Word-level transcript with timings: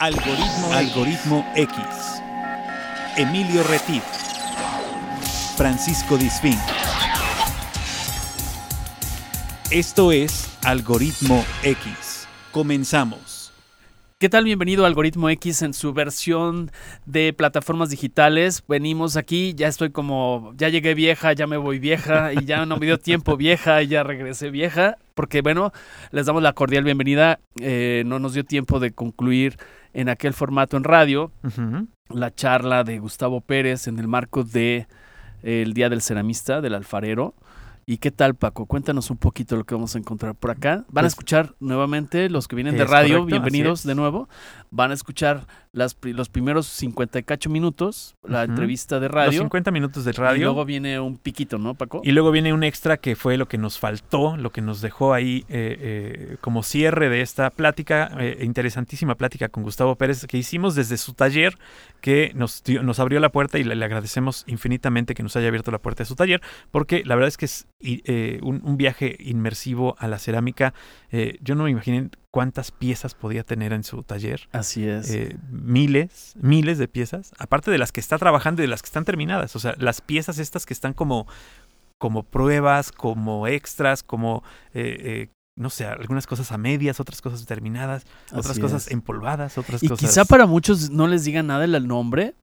Algoritmo, 0.00 0.72
Algoritmo 0.72 1.52
X. 1.56 1.76
Emilio 3.16 3.64
Retif. 3.64 4.04
Francisco 5.56 6.16
Disfín. 6.16 6.56
Esto 9.72 10.12
es 10.12 10.56
Algoritmo 10.64 11.44
X. 11.64 12.28
Comenzamos. 12.52 13.52
¿Qué 14.20 14.28
tal? 14.28 14.44
Bienvenido 14.44 14.84
a 14.84 14.86
Algoritmo 14.86 15.30
X 15.30 15.62
en 15.62 15.74
su 15.74 15.92
versión 15.92 16.70
de 17.04 17.32
plataformas 17.32 17.90
digitales. 17.90 18.62
Venimos 18.68 19.16
aquí, 19.16 19.54
ya 19.54 19.66
estoy 19.66 19.90
como, 19.90 20.52
ya 20.56 20.68
llegué 20.68 20.94
vieja, 20.94 21.32
ya 21.32 21.48
me 21.48 21.56
voy 21.56 21.80
vieja 21.80 22.32
y 22.32 22.44
ya 22.44 22.66
no 22.66 22.76
me 22.78 22.86
dio 22.86 22.98
tiempo 22.98 23.36
vieja 23.36 23.82
y 23.82 23.88
ya 23.88 24.04
regresé 24.04 24.50
vieja. 24.50 24.96
Porque 25.14 25.40
bueno, 25.40 25.72
les 26.12 26.26
damos 26.26 26.42
la 26.42 26.52
cordial 26.52 26.84
bienvenida. 26.84 27.40
Eh, 27.60 28.04
no 28.06 28.20
nos 28.20 28.34
dio 28.34 28.44
tiempo 28.44 28.78
de 28.78 28.92
concluir 28.92 29.56
en 29.94 30.08
aquel 30.08 30.32
formato 30.34 30.76
en 30.76 30.84
radio 30.84 31.32
la 32.10 32.34
charla 32.34 32.84
de 32.84 32.98
Gustavo 32.98 33.40
Pérez 33.40 33.86
en 33.88 33.98
el 33.98 34.08
marco 34.08 34.44
de 34.44 34.86
el 35.42 35.72
Día 35.74 35.88
del 35.88 36.02
Ceramista, 36.02 36.60
del 36.60 36.74
Alfarero. 36.74 37.34
¿Y 37.86 37.98
qué 37.98 38.10
tal, 38.10 38.34
Paco? 38.34 38.66
Cuéntanos 38.66 39.10
un 39.10 39.16
poquito 39.16 39.56
lo 39.56 39.64
que 39.64 39.74
vamos 39.74 39.94
a 39.94 39.98
encontrar 39.98 40.34
por 40.34 40.50
acá. 40.50 40.84
Van 40.90 41.04
a 41.04 41.06
Pues- 41.06 41.12
escuchar 41.12 41.54
nuevamente 41.58 42.28
los 42.28 42.46
que 42.46 42.54
vienen 42.56 42.76
de 42.76 42.84
radio, 42.84 43.20
correcto, 43.20 43.26
bienvenidos 43.26 43.82
de 43.82 43.94
nuevo. 43.94 44.28
Van 44.70 44.90
a 44.90 44.94
escuchar 44.94 45.46
las, 45.72 45.96
los 46.02 46.28
primeros 46.28 46.66
50 46.66 47.18
y 47.18 47.22
cacho 47.22 47.50
minutos, 47.50 48.14
la 48.26 48.44
entrevista 48.44 48.98
de 49.00 49.06
Los 49.08 49.14
radio. 49.14 49.40
50 49.40 49.70
minutos 49.70 50.04
de 50.04 50.10
Y 50.10 50.14
radio. 50.14 50.44
luego 50.46 50.64
viene 50.64 50.98
un 51.00 51.18
piquito, 51.18 51.58
¿no, 51.58 51.74
Paco? 51.74 52.00
Y 52.04 52.12
luego 52.12 52.30
viene 52.30 52.52
un 52.52 52.64
extra 52.64 52.96
que 52.96 53.16
fue 53.16 53.36
lo 53.36 53.46
que 53.48 53.58
nos 53.58 53.78
faltó, 53.78 54.36
lo 54.36 54.50
que 54.50 54.60
nos 54.60 54.80
dejó 54.80 55.14
ahí 55.14 55.44
eh, 55.48 55.76
eh, 55.80 56.36
como 56.40 56.62
cierre 56.62 57.08
de 57.08 57.20
esta 57.20 57.50
plática, 57.50 58.10
eh, 58.18 58.38
interesantísima 58.42 59.14
plática 59.14 59.48
con 59.48 59.62
Gustavo 59.62 59.96
Pérez 59.96 60.26
que 60.26 60.38
hicimos 60.38 60.74
desde 60.74 60.96
su 60.96 61.12
taller, 61.12 61.58
que 62.00 62.32
nos, 62.34 62.62
dio- 62.64 62.82
nos 62.82 62.98
abrió 63.00 63.20
la 63.20 63.30
puerta 63.30 63.58
y 63.58 63.64
le, 63.64 63.74
le 63.74 63.84
agradecemos 63.84 64.44
infinitamente 64.46 65.14
que 65.14 65.22
nos 65.22 65.36
haya 65.36 65.48
abierto 65.48 65.70
la 65.70 65.78
puerta 65.78 66.02
de 66.02 66.08
su 66.08 66.16
taller, 66.16 66.40
porque 66.70 67.02
la 67.04 67.14
verdad 67.14 67.28
es 67.28 67.36
que 67.36 67.44
es 67.44 67.66
y, 67.80 68.02
un, 68.42 68.60
un 68.64 68.76
viaje 68.76 69.16
inmersivo 69.20 69.94
a 69.98 70.08
la 70.08 70.18
cerámica. 70.18 70.74
Yo 71.40 71.54
no 71.54 71.64
me 71.64 71.70
imaginé 71.70 72.10
cuántas 72.30 72.70
piezas 72.70 73.14
podía 73.14 73.42
tener 73.42 73.72
en 73.72 73.84
su 73.84 74.02
taller. 74.02 74.48
Así 74.52 74.86
es. 74.86 75.10
eh, 75.10 75.36
miles, 75.50 76.34
miles 76.40 76.78
de 76.78 76.88
piezas, 76.88 77.32
aparte 77.38 77.70
de 77.70 77.78
las 77.78 77.92
que 77.92 78.00
está 78.00 78.18
trabajando 78.18 78.62
y 78.62 78.64
de 78.64 78.68
las 78.68 78.82
que 78.82 78.86
están 78.86 79.04
terminadas. 79.04 79.56
O 79.56 79.58
sea, 79.58 79.74
las 79.78 80.00
piezas 80.00 80.38
estas 80.38 80.66
que 80.66 80.74
están 80.74 80.92
como, 80.92 81.26
como 81.98 82.22
pruebas, 82.22 82.92
como 82.92 83.46
extras, 83.46 84.02
como, 84.02 84.42
eh, 84.74 84.96
eh, 85.00 85.28
no 85.56 85.70
sé, 85.70 85.86
algunas 85.86 86.26
cosas 86.26 86.52
a 86.52 86.58
medias, 86.58 87.00
otras 87.00 87.20
cosas 87.22 87.44
terminadas, 87.46 88.04
otras 88.30 88.50
Así 88.50 88.60
cosas 88.60 88.86
es. 88.86 88.92
empolvadas, 88.92 89.58
otras 89.58 89.82
Y 89.82 89.88
cosas... 89.88 90.08
quizá 90.08 90.24
para 90.24 90.46
muchos 90.46 90.90
no 90.90 91.08
les 91.08 91.24
diga 91.24 91.42
nada 91.42 91.64
el 91.64 91.86
nombre, 91.88 92.34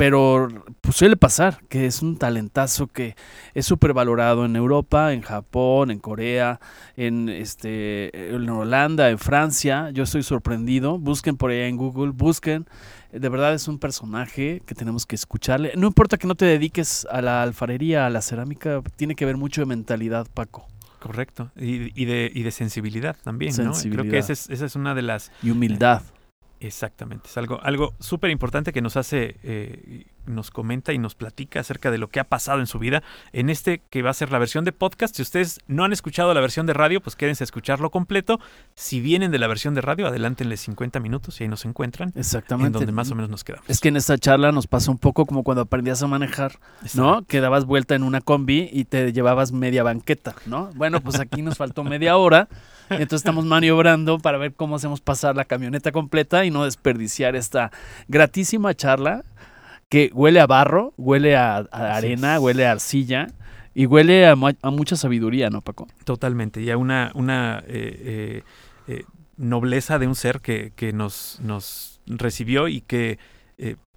pero 0.00 0.48
pues 0.80 0.96
suele 0.96 1.14
pasar, 1.14 1.60
que 1.68 1.84
es 1.84 2.00
un 2.00 2.16
talentazo 2.16 2.86
que 2.86 3.16
es 3.52 3.66
súper 3.66 3.92
valorado 3.92 4.46
en 4.46 4.56
Europa, 4.56 5.12
en 5.12 5.20
Japón, 5.20 5.90
en 5.90 5.98
Corea, 5.98 6.58
en, 6.96 7.28
este, 7.28 8.34
en 8.34 8.48
Holanda, 8.48 9.10
en 9.10 9.18
Francia. 9.18 9.90
Yo 9.90 10.04
estoy 10.04 10.22
sorprendido. 10.22 10.96
Busquen 10.96 11.36
por 11.36 11.50
allá 11.50 11.66
en 11.66 11.76
Google, 11.76 12.12
busquen. 12.12 12.66
De 13.12 13.28
verdad 13.28 13.52
es 13.52 13.68
un 13.68 13.78
personaje 13.78 14.62
que 14.64 14.74
tenemos 14.74 15.04
que 15.04 15.16
escucharle. 15.16 15.72
No 15.76 15.88
importa 15.88 16.16
que 16.16 16.26
no 16.26 16.34
te 16.34 16.46
dediques 16.46 17.06
a 17.10 17.20
la 17.20 17.42
alfarería, 17.42 18.06
a 18.06 18.10
la 18.10 18.22
cerámica, 18.22 18.80
tiene 18.96 19.14
que 19.14 19.26
ver 19.26 19.36
mucho 19.36 19.60
de 19.60 19.66
mentalidad, 19.66 20.26
Paco, 20.32 20.66
Correcto. 20.98 21.50
Y, 21.56 21.92
y 22.00 22.06
de, 22.06 22.32
y 22.34 22.42
de 22.42 22.50
sensibilidad 22.52 23.16
también, 23.22 23.50
¿no? 23.50 23.56
Creo 23.56 23.74
Sensibilidad. 23.74 24.10
que 24.10 24.18
esa 24.18 24.32
es, 24.32 24.48
esa 24.48 24.64
es 24.64 24.76
una 24.76 24.94
de 24.94 25.02
las... 25.02 25.30
y 25.42 25.50
humildad. 25.50 26.02
Exactamente, 26.60 27.28
es 27.28 27.38
algo, 27.38 27.58
algo 27.62 27.94
súper 28.00 28.30
importante 28.30 28.72
que 28.72 28.82
nos 28.82 28.98
hace, 28.98 29.36
eh, 29.42 30.04
nos 30.26 30.50
comenta 30.50 30.92
y 30.92 30.98
nos 30.98 31.14
platica 31.14 31.60
acerca 31.60 31.90
de 31.90 31.96
lo 31.96 32.08
que 32.08 32.20
ha 32.20 32.24
pasado 32.24 32.60
en 32.60 32.66
su 32.66 32.78
vida 32.78 33.02
en 33.32 33.48
este 33.48 33.80
que 33.88 34.02
va 34.02 34.10
a 34.10 34.14
ser 34.14 34.30
la 34.30 34.38
versión 34.38 34.66
de 34.66 34.72
podcast. 34.72 35.16
Si 35.16 35.22
ustedes 35.22 35.60
no 35.68 35.84
han 35.84 35.94
escuchado 35.94 36.34
la 36.34 36.40
versión 36.40 36.66
de 36.66 36.74
radio, 36.74 37.00
pues 37.00 37.16
quédense 37.16 37.44
a 37.44 37.46
escucharlo 37.46 37.90
completo. 37.90 38.40
Si 38.74 39.00
vienen 39.00 39.30
de 39.30 39.38
la 39.38 39.46
versión 39.46 39.74
de 39.74 39.80
radio, 39.80 40.06
adelántenle 40.06 40.58
50 40.58 41.00
minutos 41.00 41.40
y 41.40 41.44
ahí 41.44 41.48
nos 41.48 41.64
encuentran, 41.64 42.12
Exactamente. 42.14 42.66
en 42.66 42.72
donde 42.74 42.92
más 42.92 43.10
o 43.10 43.14
menos 43.14 43.30
nos 43.30 43.42
quedamos. 43.42 43.68
Es 43.68 43.80
que 43.80 43.88
en 43.88 43.96
esta 43.96 44.18
charla 44.18 44.52
nos 44.52 44.66
pasa 44.66 44.90
un 44.90 44.98
poco 44.98 45.24
como 45.24 45.42
cuando 45.42 45.62
aprendías 45.62 46.02
a 46.02 46.08
manejar, 46.08 46.58
¿no? 46.94 47.22
Que 47.24 47.40
dabas 47.40 47.64
vuelta 47.64 47.94
en 47.94 48.02
una 48.02 48.20
combi 48.20 48.68
y 48.70 48.84
te 48.84 49.14
llevabas 49.14 49.52
media 49.52 49.82
banqueta, 49.82 50.34
¿no? 50.44 50.70
Bueno, 50.74 51.00
pues 51.00 51.18
aquí 51.20 51.40
nos 51.40 51.56
faltó 51.56 51.84
media 51.84 52.18
hora. 52.18 52.48
Entonces 52.90 53.20
estamos 53.20 53.44
maniobrando 53.44 54.18
para 54.18 54.36
ver 54.38 54.52
cómo 54.54 54.76
hacemos 54.76 55.00
pasar 55.00 55.36
la 55.36 55.44
camioneta 55.44 55.92
completa 55.92 56.44
y 56.44 56.50
no 56.50 56.64
desperdiciar 56.64 57.36
esta 57.36 57.70
gratísima 58.08 58.74
charla 58.74 59.24
que 59.88 60.10
huele 60.14 60.40
a 60.40 60.46
barro, 60.46 60.92
huele 60.96 61.36
a, 61.36 61.56
arena, 61.72 62.38
huele 62.40 62.66
a 62.66 62.72
arcilla 62.72 63.28
y 63.74 63.86
huele 63.86 64.26
a, 64.26 64.36
mu- 64.36 64.52
a 64.62 64.70
mucha 64.70 64.96
sabiduría, 64.96 65.50
¿no, 65.50 65.62
Paco? 65.62 65.86
Totalmente, 66.04 66.60
y 66.62 66.70
a 66.70 66.76
una, 66.76 67.10
una 67.14 67.60
eh, 67.60 67.62
eh, 67.68 68.42
eh, 68.88 69.04
nobleza 69.36 69.98
de 69.98 70.06
un 70.06 70.14
ser 70.14 70.40
que, 70.40 70.72
que 70.76 70.92
nos, 70.92 71.38
nos 71.42 72.00
recibió 72.06 72.68
y 72.68 72.80
que 72.82 73.18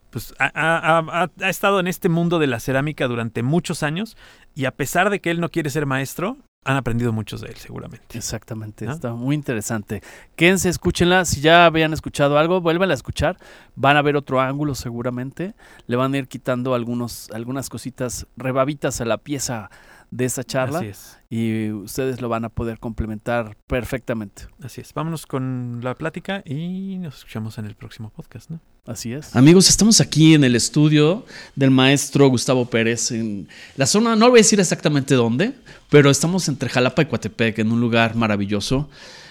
pues, 0.10 0.34
ha, 0.38 0.52
ha- 0.54 1.00
ha- 1.24 1.32
ha 1.42 1.50
estado 1.50 1.80
en 1.80 1.88
este 1.88 2.08
mundo 2.08 2.38
de 2.38 2.46
la 2.48 2.60
cerámica 2.60 3.08
durante 3.08 3.42
muchos 3.42 3.82
años 3.82 4.16
y 4.54 4.66
a 4.66 4.72
pesar 4.72 5.10
de 5.10 5.20
que 5.20 5.32
él 5.32 5.40
no 5.40 5.50
quiere 5.50 5.72
ser 5.72 5.88
maestro, 5.88 6.38
han 6.66 6.78
aprendido 6.78 7.12
muchos 7.12 7.42
de 7.42 7.50
él 7.50 7.56
seguramente. 7.56 8.18
Exactamente, 8.18 8.86
¿No? 8.86 8.92
está 8.94 9.14
muy 9.14 9.36
interesante. 9.36 10.02
Quédense, 10.36 10.70
escúchenla. 10.70 11.26
Si 11.26 11.42
ya 11.42 11.66
habían 11.66 11.94
escuchado 11.94 12.38
algo, 12.38 12.62
vuélvanla 12.62 12.94
a 12.94 12.96
escuchar. 12.96 13.38
Van 13.76 13.98
a 13.98 14.02
ver 14.02 14.16
otro 14.16 14.40
ángulo 14.40 14.76
seguramente. 14.76 15.56
Le 15.88 15.96
van 15.96 16.14
a 16.14 16.18
ir 16.18 16.28
quitando 16.28 16.74
algunos, 16.74 17.30
algunas 17.32 17.70
cositas, 17.70 18.28
rebabitas 18.38 19.02
a 19.02 19.06
la 19.06 19.18
pieza 19.18 19.70
de 20.16 20.26
esta 20.26 20.44
charla 20.44 20.80
Así 20.80 20.88
es, 20.88 21.18
y 21.30 21.72
ustedes 21.72 22.22
lo 22.22 22.30
van 22.30 22.46
a 22.46 22.50
poder 22.50 22.80
complementar 22.80 23.58
perfectamente. 23.66 24.44
así 24.62 24.82
es. 24.82 24.94
Vámonos 24.94 25.26
con 25.26 25.80
la 25.82 25.96
plática 25.96 26.44
y 26.46 26.98
nos 27.00 27.18
escuchamos 27.18 27.58
en 27.58 27.66
el 27.66 27.76
próximo 27.76 28.12
podcast, 28.12 28.52
¿no? 28.52 28.60
Así 28.86 29.14
es. 29.14 29.36
Amigos, 29.36 29.70
estamos 29.70 30.02
aquí 30.02 30.36
en 30.36 30.44
el 30.44 30.56
estudio 30.56 31.26
del 31.56 31.72
maestro 31.72 32.28
Gustavo 32.28 32.66
Pérez, 32.66 33.12
en 33.12 33.48
la 33.76 33.88
zona, 33.88 34.16
no 34.16 34.30
voy 34.30 34.40
a 34.40 34.42
decir 34.42 34.60
exactamente 34.60 35.16
dónde, 35.16 35.56
pero 35.90 36.12
estamos 36.12 36.48
entre 36.48 36.70
Jalapa 36.70 37.02
y 37.02 37.06
Coatepec, 37.06 37.60
en 37.60 37.72
un 37.72 37.80
lugar 37.80 38.16
maravilloso. 38.16 38.90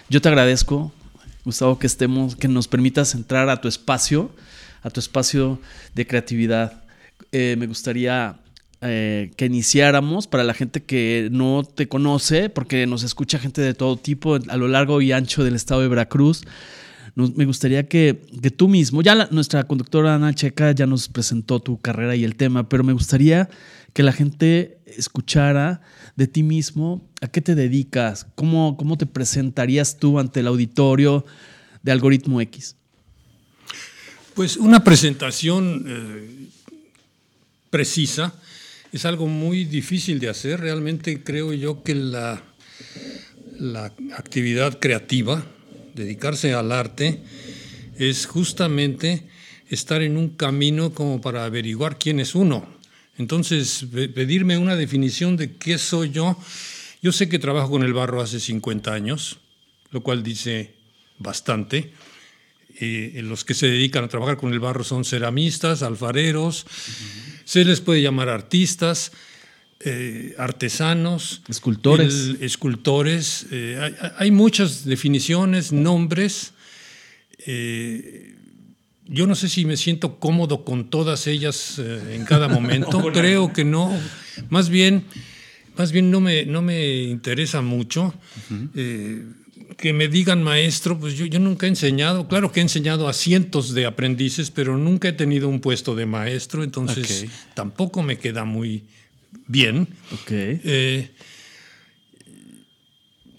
Yo 0.09 0.21
te 0.21 0.29
agradezco, 0.29 0.91
Gustavo, 1.45 1.79
que 1.79 1.87
estemos, 1.87 2.35
que 2.35 2.49
nos 2.49 2.67
permitas 2.67 3.15
entrar 3.15 3.49
a 3.49 3.61
tu 3.61 3.69
espacio, 3.69 4.31
a 4.83 4.91
tu 4.91 4.99
espacio 4.99 5.61
de 5.95 6.07
creatividad. 6.07 6.83
Eh, 7.31 7.55
me 7.57 7.67
gustaría 7.67 8.42
eh, 8.83 9.31
que 9.37 9.47
iniciáramos 9.47 10.27
para 10.27 10.45
la 10.45 10.55
gente 10.55 10.83
que 10.83 11.29
no 11.31 11.63
te 11.65 11.89
conoce, 11.89 12.49
porque 12.51 12.87
nos 12.87 13.03
escucha 13.03 13.39
gente 13.39 13.61
de 13.61 13.75
todo 13.75 13.97
tipo 13.97 14.35
a 14.37 14.57
lo 14.57 14.69
largo 14.69 15.01
y 15.01 15.13
ancho 15.13 15.45
del 15.45 15.55
estado 15.55 15.81
de 15.81 15.89
Veracruz. 15.89 16.43
Me 17.15 17.45
gustaría 17.45 17.87
que, 17.89 18.23
que 18.41 18.51
tú 18.51 18.69
mismo, 18.69 19.03
ya 19.03 19.15
la- 19.15 19.29
nuestra 19.31 19.65
conductora 19.65 20.15
Ana 20.15 20.35
Checa 20.35 20.73
ya 20.73 20.87
nos 20.87 21.09
presentó 21.09 21.61
tu 21.61 21.79
carrera 21.79 22.17
y 22.17 22.25
el 22.25 22.37
tema, 22.37 22.69
pero 22.69 22.85
me 22.85 22.93
gustaría 22.95 23.49
que 23.93 24.03
la 24.03 24.13
gente 24.13 24.79
escuchara 24.87 25.83
de 26.17 26.27
ti 26.27 26.43
mismo 26.43 27.07
a 27.21 27.29
qué 27.29 27.43
te 27.43 27.55
dedicas, 27.55 28.27
cómo, 28.35 28.77
cómo 28.79 28.97
te 28.97 29.05
presentarías 29.05 29.99
tú 29.99 30.19
ante 30.19 30.41
el 30.41 30.47
auditorio 30.47 31.27
de 31.83 31.93
Algoritmo 31.93 32.41
X. 32.41 32.77
Pues 34.35 34.57
una 34.57 34.83
presentación 34.83 35.85
eh, 35.87 36.47
precisa 37.69 38.33
es 38.93 39.05
algo 39.05 39.27
muy 39.27 39.65
difícil 39.65 40.19
de 40.21 40.29
hacer. 40.29 40.61
Realmente 40.61 41.23
creo 41.23 41.53
yo 41.53 41.83
que 41.83 41.95
la, 41.95 42.43
la 43.59 43.87
actividad 44.17 44.79
creativa, 44.79 45.45
dedicarse 45.95 46.53
al 46.55 46.73
arte, 46.73 47.21
es 47.99 48.27
justamente 48.27 49.23
estar 49.69 50.03
en 50.03 50.17
un 50.17 50.29
camino 50.31 50.93
como 50.93 51.21
para 51.21 51.45
averiguar 51.45 51.99
quién 51.99 52.21
es 52.21 52.35
uno. 52.35 52.67
Entonces, 53.19 53.87
pe- 53.93 54.09
pedirme 54.09 54.59
una 54.59 54.77
definición 54.77 55.37
de 55.37 55.53
qué 55.57 55.79
soy 55.79 56.11
yo. 56.11 56.37
Yo 57.03 57.13
sé 57.13 57.29
que 57.29 57.39
trabajo 57.39 57.71
con 57.71 57.83
el 57.83 57.93
barro 57.93 58.21
hace 58.21 58.41
50 58.41 58.93
años, 58.93 59.39
lo 59.91 60.03
cual 60.03 60.23
dice 60.23 60.75
bastante. 61.19 61.93
Eh, 62.81 63.21
los 63.23 63.45
que 63.45 63.55
se 63.55 63.67
dedican 63.69 64.05
a 64.05 64.09
trabajar 64.09 64.37
con 64.39 64.53
el 64.53 64.61
barro 64.61 64.83
son 64.83 65.05
ceramistas, 65.05 65.83
alfareros, 65.83 66.67
se 67.53 67.67
les 67.67 67.83
puede 67.83 68.01
llamar 68.01 68.31
artistas, 68.31 69.13
eh, 69.81 70.35
artesanos, 70.39 71.43
Escultores. 71.51 72.15
el- 72.15 72.39
escultores. 72.43 73.45
eh, 73.51 73.79
hay, 73.79 73.95
hay 74.17 74.31
muchas 74.31 74.87
definiciones, 74.87 75.71
nombres. 75.71 76.55
eh, 77.47 78.35
yo 79.07 79.27
no 79.27 79.35
sé 79.35 79.51
si 79.51 79.67
me 79.67 79.77
siento 79.77 80.19
cómodo 80.19 80.65
con 80.65 80.89
todas 80.89 81.27
ellas 81.27 81.79
en 81.79 82.25
cada 82.25 82.49
momento. 82.57 83.03
Creo 83.13 83.53
que 83.53 83.65
no. 83.65 83.93
Más 84.49 84.71
bien, 84.71 85.05
más 85.77 85.93
bien 85.93 86.11
no 86.11 86.21
me, 86.23 86.47
no 86.47 86.63
me 86.63 87.03
interesa 87.03 87.61
mucho. 87.61 88.15
Que 89.77 89.93
me 89.93 90.09
digan 90.09 90.43
maestro, 90.43 90.99
pues 90.99 91.15
yo, 91.15 91.27
yo 91.27 91.39
nunca 91.41 91.67
he 91.67 91.69
enseñado. 91.69 92.29
Claro 92.29 92.53
que 92.53 92.61
he 92.61 92.63
enseñado 92.63 93.09
a 93.09 93.13
cientos 93.13 93.75
de 93.75 93.87
aprendices, 93.87 94.51
pero 94.51 94.77
nunca 94.77 95.09
he 95.09 95.13
tenido 95.13 95.49
un 95.49 95.61
puesto 95.61 95.95
de 95.95 96.07
maestro, 96.07 96.63
entonces 96.65 97.27
tampoco 97.55 98.03
me 98.03 98.19
queda 98.19 98.45
muy 98.45 98.85
bien. 99.47 99.89
Ok. 100.13 100.31
Eh, 100.31 101.11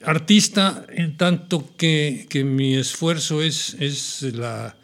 artista, 0.04 0.86
en 0.90 1.16
tanto 1.18 1.70
que, 1.78 2.26
que 2.30 2.44
mi 2.44 2.76
esfuerzo 2.76 3.42
es, 3.42 3.76
es 3.80 4.22
la, 4.34 4.76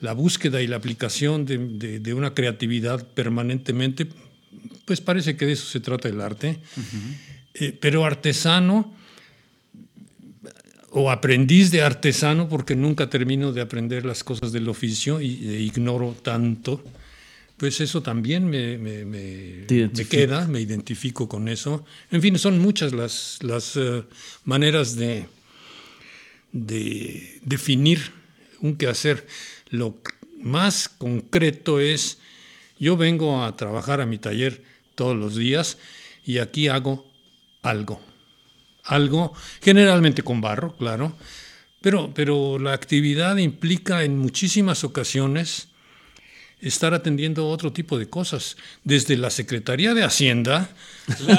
la 0.00 0.12
búsqueda 0.12 0.60
y 0.60 0.66
la 0.66 0.76
aplicación 0.76 1.46
de, 1.46 1.58
de- 1.58 2.00
de 2.00 2.14
una 2.14 2.34
creatividad 2.34 3.06
permanentemente, 3.08 4.06
pues 4.84 5.00
parece 5.00 5.36
que 5.36 5.46
de 5.46 5.52
eso 5.52 5.66
se 5.66 5.80
trata 5.80 6.08
el 6.08 6.20
arte. 6.20 6.58
Eh, 7.54 7.76
pero 7.80 8.04
artesano 8.04 8.94
o 10.90 11.10
aprendiz 11.10 11.70
de 11.70 11.82
artesano, 11.82 12.48
porque 12.48 12.74
nunca 12.74 13.08
termino 13.08 13.52
de 13.52 13.60
aprender 13.60 14.04
las 14.04 14.24
cosas 14.24 14.50
del 14.52 14.68
oficio 14.68 15.20
y 15.20 15.48
e 15.48 15.60
ignoro 15.60 16.16
tanto, 16.22 16.82
pues 17.56 17.80
eso 17.80 18.02
también 18.02 18.48
me, 18.48 18.76
me- 18.78 19.04
me- 19.04 19.64
queda, 20.08 20.46
me 20.48 20.60
identifico 20.60 21.28
con 21.28 21.48
eso. 21.48 21.84
En 22.10 22.20
fin, 22.22 22.38
son 22.38 22.58
muchas 22.58 22.92
las, 22.92 23.38
las 23.42 23.76
eh, 23.76 24.02
maneras 24.44 24.96
de, 24.96 25.26
de 26.52 27.38
definir 27.44 28.00
un 28.60 28.76
quehacer. 28.76 29.26
Lo 29.68 29.96
más 30.42 30.88
concreto 30.88 31.80
es, 31.80 32.18
yo 32.78 32.96
vengo 32.96 33.44
a 33.44 33.56
trabajar 33.56 34.00
a 34.00 34.06
mi 34.06 34.18
taller 34.18 34.62
todos 34.94 35.16
los 35.16 35.36
días 35.36 35.78
y 36.24 36.38
aquí 36.38 36.68
hago 36.68 37.06
algo. 37.62 38.00
Algo, 38.84 39.32
generalmente 39.62 40.22
con 40.22 40.40
barro, 40.40 40.76
claro, 40.76 41.14
pero, 41.80 42.12
pero 42.14 42.58
la 42.58 42.72
actividad 42.72 43.36
implica 43.36 44.04
en 44.04 44.18
muchísimas 44.18 44.84
ocasiones 44.84 45.68
estar 46.60 46.92
atendiendo 46.92 47.48
otro 47.48 47.72
tipo 47.72 47.98
de 47.98 48.08
cosas, 48.08 48.56
desde 48.84 49.16
la 49.16 49.30
Secretaría 49.30 49.94
de 49.94 50.04
Hacienda 50.04 50.68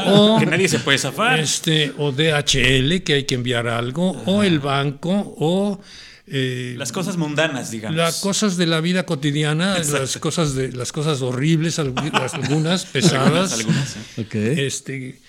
o, 0.07 0.39
que 0.39 0.45
nadie 0.45 0.67
se 0.67 0.79
puede 0.79 0.97
zafar. 0.97 1.39
este, 1.39 1.93
o 1.97 2.11
DHL, 2.11 3.03
que 3.03 3.13
hay 3.13 3.23
que 3.25 3.35
enviar 3.35 3.67
algo, 3.67 4.11
o 4.25 4.43
el 4.43 4.59
banco, 4.59 5.35
o 5.37 5.79
eh, 6.27 6.75
Las 6.77 6.91
cosas 6.91 7.17
mundanas, 7.17 7.71
digamos. 7.71 7.97
las 7.97 8.19
cosas 8.21 8.57
de 8.57 8.65
la 8.65 8.81
vida 8.81 9.05
cotidiana, 9.05 9.77
las 9.77 10.17
cosas, 10.17 10.55
de, 10.55 10.71
las 10.71 10.91
cosas 10.91 11.21
horribles, 11.21 11.77
algunas 11.79 12.85
pesadas. 12.85 13.53
Algunas. 13.53 13.97
Ok. 14.17 14.35
Este, 14.35 15.19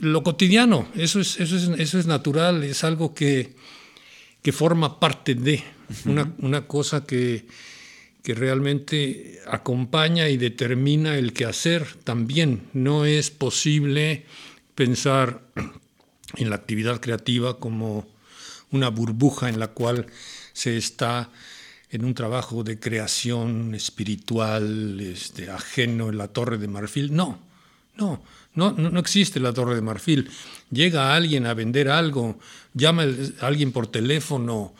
lo 0.00 0.22
cotidiano, 0.22 0.88
eso 0.94 1.20
es, 1.20 1.40
eso 1.40 1.56
es, 1.56 1.68
eso 1.80 1.98
es 1.98 2.06
natural, 2.06 2.62
es 2.62 2.84
algo 2.84 3.14
que, 3.14 3.54
que 4.42 4.52
forma 4.52 5.00
parte 5.00 5.34
de 5.34 5.64
una, 6.04 6.32
una 6.38 6.66
cosa 6.66 7.04
que, 7.04 7.46
que 8.22 8.34
realmente 8.34 9.40
acompaña 9.46 10.28
y 10.28 10.36
determina 10.36 11.16
el 11.16 11.32
quehacer 11.32 11.86
también. 12.04 12.68
No 12.74 13.06
es 13.06 13.30
posible 13.30 14.26
pensar 14.74 15.40
en 16.36 16.50
la 16.50 16.56
actividad 16.56 17.00
creativa 17.00 17.58
como 17.58 18.06
una 18.70 18.90
burbuja 18.90 19.48
en 19.48 19.58
la 19.58 19.68
cual 19.68 20.06
se 20.52 20.76
está 20.76 21.30
en 21.90 22.04
un 22.04 22.14
trabajo 22.14 22.64
de 22.64 22.78
creación 22.78 23.74
espiritual, 23.74 25.00
este, 25.00 25.50
ajeno 25.50 26.10
en 26.10 26.18
la 26.18 26.28
Torre 26.28 26.58
de 26.58 26.68
Marfil. 26.68 27.14
No, 27.14 27.38
no, 27.96 28.22
no, 28.58 28.72
no 28.72 28.90
no 28.90 29.00
existe 29.00 29.38
la 29.40 29.52
Torre 29.52 29.76
de 29.76 29.82
Marfil. 29.82 30.28
Llega 30.70 31.14
alguien 31.14 31.46
a 31.46 31.54
vender 31.54 31.88
algo, 31.88 32.38
llama 32.74 33.04
a 33.40 33.46
alguien 33.46 33.70
por 33.72 33.86
teléfono, 33.86 34.74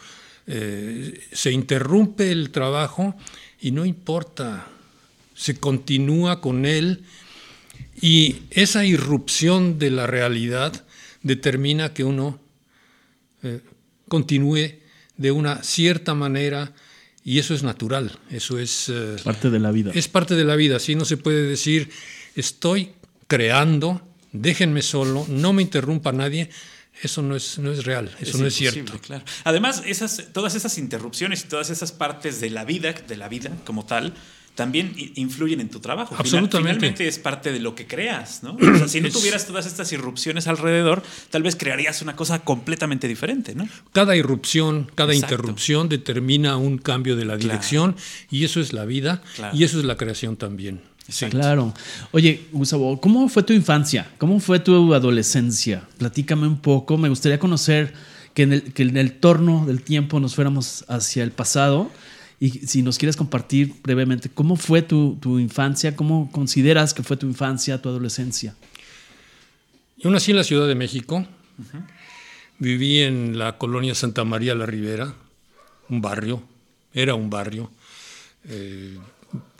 eh, 0.47 1.21
se 1.33 1.53
interrumpe 1.53 2.33
el 2.33 2.51
trabajo 2.51 3.15
y 3.61 3.71
no 3.71 3.85
importa, 3.87 4.67
se 5.35 5.57
continúa 5.59 6.41
con 6.41 6.67
él 6.67 7.05
y 8.01 8.43
esa 8.51 8.85
irrupción 8.85 9.79
de 9.79 9.91
la 9.91 10.07
realidad 10.07 10.85
determina 11.23 11.95
que 11.95 12.03
uno 12.05 12.41
eh, 13.43 13.61
continúe 14.09 14.81
de 15.17 15.31
una 15.31 15.63
cierta 15.63 16.15
manera 16.15 16.73
y 17.25 17.39
eso 17.39 17.55
es 17.55 17.63
natural, 17.63 18.19
eso 18.31 18.59
es, 18.59 18.89
eh, 18.89 19.17
Parte 19.23 19.51
de 19.51 19.59
la 19.59 19.71
vida. 19.71 19.93
es 19.95 20.09
parte 20.09 20.35
de 20.35 20.45
la 20.45 20.57
vida. 20.57 20.77
Así 20.77 20.95
no 20.95 21.05
se 21.05 21.19
puede 21.19 21.43
decir, 21.43 21.91
estoy 22.35 22.93
creando, 23.29 24.03
déjenme 24.33 24.83
solo, 24.83 25.25
no 25.29 25.53
me 25.53 25.63
interrumpa 25.63 26.11
nadie. 26.13 26.51
Eso 27.01 27.23
no 27.23 27.37
es, 27.37 27.61
no 27.61 27.71
es 27.71 27.85
real, 27.85 28.11
eso 28.19 28.39
no 28.39 28.47
es 28.47 28.55
cierto. 28.57 28.99
claro. 28.99 29.23
Además, 29.45 29.85
esas, 29.87 30.25
todas 30.33 30.57
esas 30.57 30.79
interrupciones 30.79 31.45
y 31.45 31.49
todas 31.49 31.71
esas 31.71 31.93
partes 31.93 32.41
de 32.41 32.51
la 32.51 32.65
vida, 32.65 32.93
de 32.93 33.17
la 33.17 33.29
vida 33.29 33.53
como 33.65 33.87
tal, 33.87 34.15
también 34.57 34.93
influyen 35.15 35.61
en 35.61 35.69
tu 35.69 35.79
trabajo. 35.79 36.17
Absolutamente. 36.19 36.75
finalmente 36.81 37.07
es 37.07 37.21
parte 37.21 37.53
de 37.53 37.61
lo 37.61 37.77
que 37.77 37.87
creas, 37.87 38.43
¿no? 38.43 38.57
O 38.61 38.79
sea, 38.79 38.89
si 38.89 39.01
no 39.01 39.07
Es- 39.07 39.15
tuvieras 39.15 39.47
todas 39.47 39.67
estas 39.67 39.93
irrupciones 39.93 40.49
alrededor, 40.49 41.05
tal 41.31 41.45
vez 41.45 41.55
crearías 41.55 42.03
una 42.03 42.17
cosa 42.17 42.41
completamente 42.41 43.07
diferente, 43.07 43.55
¿no? 43.55 43.69
Cada 43.93 44.17
irrupción, 44.17 44.91
cada 44.97 45.13
Exacto. 45.15 45.37
interrupción 45.37 45.89
determina 45.89 46.57
un 46.57 46.79
cambio 46.79 47.15
de 47.15 47.27
la 47.27 47.35
Claro. 47.37 47.43
dirección 47.53 47.95
y 48.33 48.45
eso 48.45 48.59
es 48.61 48.73
la 48.73 48.85
vida 48.85 49.23
Claro. 49.37 49.57
y 49.57 49.63
eso 49.63 49.79
es 49.79 49.85
la 49.85 49.97
creación 49.97 50.37
también. 50.37 50.81
Exacto. 51.09 51.39
Claro. 51.39 51.75
Oye, 52.13 52.47
Gustavo, 52.53 53.01
¿cómo 53.01 53.29
fue 53.29 53.43
tu 53.43 53.55
infancia? 53.55 54.11
¿Cómo 54.19 54.41
fue 54.41 54.61
tu 54.61 54.93
adolescencia? 54.93 55.89
Platícame 55.97 56.47
un 56.47 56.59
poco. 56.59 56.99
Me 56.99 57.09
gustaría 57.09 57.39
conocer 57.39 57.95
que 58.35 58.43
en 58.43 58.53
el, 58.53 58.73
que 58.75 58.83
en 58.83 58.97
el 58.99 59.15
torno 59.15 59.65
del 59.65 59.83
tiempo 59.83 60.21
nos 60.21 60.35
fuéramos 60.35 60.85
hacia 60.87 61.25
el 61.25 61.31
pasado. 61.31 61.91
Y 62.39 62.51
si 62.51 62.83
nos 62.83 62.99
quieres 62.99 63.17
compartir 63.17 63.75
brevemente, 63.83 64.29
¿cómo 64.29 64.57
fue 64.57 64.83
tu, 64.83 65.17
tu 65.21 65.39
infancia? 65.39 65.97
¿Cómo 65.97 66.31
consideras 66.31 66.93
que 66.93 67.03
fue 67.03 67.17
tu 67.17 67.27
infancia, 67.27 67.81
tu 67.81 67.89
adolescencia? 67.89 68.55
Yo 69.97 70.11
nací 70.11 70.31
en 70.31 70.37
la 70.37 70.45
Ciudad 70.45 70.69
de 70.69 70.77
México, 70.77 71.27
viví 72.59 73.01
en 73.01 73.37
la 73.37 73.59
colonia 73.59 73.97
Santa 73.97 74.23
María 74.23 74.55
la 74.55 74.67
Ribera, 74.67 75.13
un 75.89 76.01
barrio, 76.01 76.45
era 76.93 77.17
un 77.17 77.31
barrio 77.31 77.73
eh, 78.45 78.97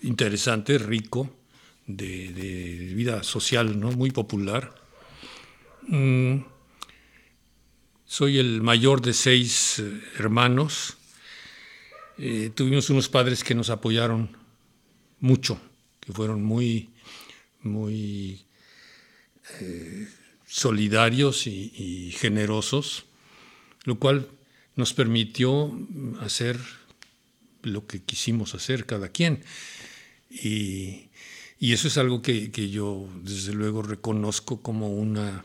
interesante, 0.03 0.79
rico, 0.79 1.29
de, 1.89 2.93
vida 2.95 3.25
social, 3.25 3.81
¿no? 3.81 3.91
muy 3.91 4.13
popular. 4.13 4.73
Mm, 5.89 6.43
soy 8.07 8.39
el 8.39 8.63
mayor 8.63 9.01
de 9.03 9.13
seis 9.13 9.81
eh, 9.81 10.01
hermanos. 10.19 10.97
Eh, 12.19 12.51
tuvimos 12.55 12.91
unos 12.91 13.09
padres 13.09 13.43
que 13.43 13.55
nos 13.55 13.71
apoyaron 13.71 14.37
mucho, 15.19 15.61
que 16.01 16.13
fueron 16.13 16.45
muy, 16.45 16.91
muy 17.63 18.45
solidarios 20.47 21.47
y, 21.47 21.73
y 21.75 22.13
generosos, 22.13 23.07
lo 23.85 23.99
cual 23.99 24.29
nos 24.77 24.93
permitió 24.95 25.77
hacer 26.21 26.59
lo 27.63 27.87
que 27.87 28.03
quisimos 28.03 28.55
hacer 28.55 28.87
cada 28.87 29.09
quien. 29.09 29.43
Y, 30.31 31.08
y 31.59 31.73
eso 31.73 31.89
es 31.89 31.99
algo 31.99 32.23
que, 32.23 32.51
que 32.51 32.71
yo 32.71 33.09
desde 33.23 33.53
luego 33.53 33.83
reconozco 33.83 34.63
como 34.63 34.89
una 34.89 35.45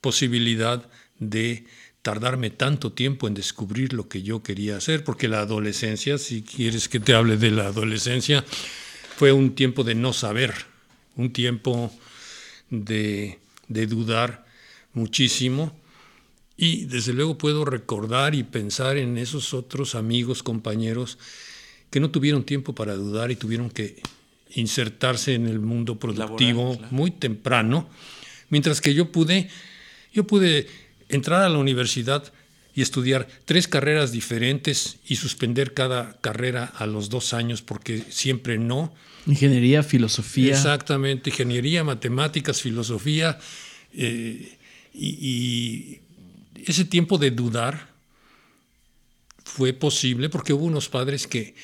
posibilidad 0.00 0.88
de 1.18 1.64
tardarme 2.02 2.50
tanto 2.50 2.92
tiempo 2.92 3.28
en 3.28 3.34
descubrir 3.34 3.92
lo 3.92 4.08
que 4.08 4.22
yo 4.22 4.42
quería 4.42 4.76
hacer, 4.76 5.04
porque 5.04 5.28
la 5.28 5.40
adolescencia, 5.40 6.18
si 6.18 6.42
quieres 6.42 6.88
que 6.88 6.98
te 6.98 7.14
hable 7.14 7.36
de 7.36 7.52
la 7.52 7.66
adolescencia, 7.66 8.44
fue 9.16 9.32
un 9.32 9.54
tiempo 9.54 9.84
de 9.84 9.94
no 9.94 10.12
saber, 10.12 10.52
un 11.16 11.32
tiempo 11.32 11.92
de, 12.70 13.38
de 13.68 13.86
dudar 13.86 14.44
muchísimo. 14.92 15.78
Y 16.56 16.86
desde 16.86 17.12
luego 17.12 17.38
puedo 17.38 17.64
recordar 17.64 18.34
y 18.34 18.42
pensar 18.42 18.96
en 18.96 19.16
esos 19.16 19.54
otros 19.54 19.94
amigos, 19.94 20.42
compañeros, 20.42 21.18
que 21.90 22.00
no 22.00 22.10
tuvieron 22.10 22.44
tiempo 22.44 22.74
para 22.74 22.94
dudar 22.94 23.30
y 23.30 23.36
tuvieron 23.36 23.70
que 23.70 24.02
insertarse 24.54 25.34
en 25.34 25.46
el 25.46 25.60
mundo 25.60 25.98
productivo 25.98 26.60
Laboral, 26.60 26.78
claro. 26.78 26.94
muy 26.94 27.10
temprano, 27.10 27.88
mientras 28.48 28.80
que 28.80 28.94
yo 28.94 29.10
pude, 29.10 29.48
yo 30.12 30.26
pude 30.26 30.66
entrar 31.08 31.42
a 31.42 31.48
la 31.48 31.58
universidad 31.58 32.32
y 32.74 32.80
estudiar 32.80 33.28
tres 33.44 33.68
carreras 33.68 34.12
diferentes 34.12 34.96
y 35.06 35.16
suspender 35.16 35.74
cada 35.74 36.18
carrera 36.20 36.72
a 36.76 36.86
los 36.86 37.10
dos 37.10 37.34
años 37.34 37.60
porque 37.60 38.02
siempre 38.08 38.58
no. 38.58 38.94
Ingeniería, 39.26 39.82
filosofía. 39.82 40.52
Exactamente, 40.52 41.30
ingeniería, 41.30 41.84
matemáticas, 41.84 42.62
filosofía. 42.62 43.38
eh, 43.92 44.56
y, 44.94 45.08
y 45.08 46.00
ese 46.66 46.84
tiempo 46.84 47.18
de 47.18 47.30
dudar 47.30 47.88
fue 49.44 49.72
posible 49.72 50.28
porque 50.28 50.52
hubo 50.52 50.64
unos 50.64 50.88
padres 50.88 51.26
que 51.26 51.54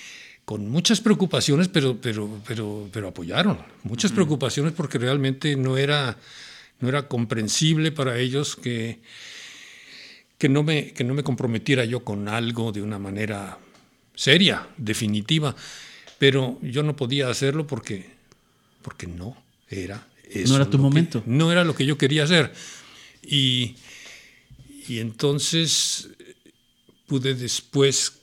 con 0.48 0.66
muchas 0.66 1.02
preocupaciones, 1.02 1.68
pero, 1.68 1.98
pero, 2.00 2.40
pero, 2.46 2.88
pero 2.90 3.08
apoyaron. 3.08 3.58
Muchas 3.82 4.12
preocupaciones 4.12 4.72
porque 4.72 4.96
realmente 4.96 5.54
no 5.56 5.76
era, 5.76 6.16
no 6.80 6.88
era 6.88 7.06
comprensible 7.06 7.92
para 7.92 8.18
ellos 8.18 8.56
que, 8.56 8.98
que 10.38 10.48
no, 10.48 10.62
me, 10.62 10.94
que 10.94 11.04
no 11.04 11.12
me 11.12 11.22
comprometiera 11.22 11.84
yo 11.84 12.02
con 12.02 12.28
algo 12.28 12.72
de 12.72 12.80
una 12.80 12.98
manera 12.98 13.58
seria, 14.14 14.66
definitiva, 14.78 15.54
pero 16.18 16.58
yo 16.62 16.82
no 16.82 16.96
podía 16.96 17.28
hacerlo 17.28 17.66
porque, 17.66 18.06
porque 18.80 19.06
no 19.06 19.36
era 19.68 20.06
eso. 20.30 20.48
No 20.48 20.62
era 20.62 20.70
tu 20.70 20.78
momento. 20.78 21.22
no 21.26 21.52
era 21.52 21.62
lo 21.62 21.74
que 21.74 21.84
yo 21.84 21.98
quería 21.98 22.24
hacer. 22.24 22.54
Y, 23.22 23.76
y 24.88 25.00
entonces 25.00 26.08
pude 27.06 27.34
después 27.34 28.17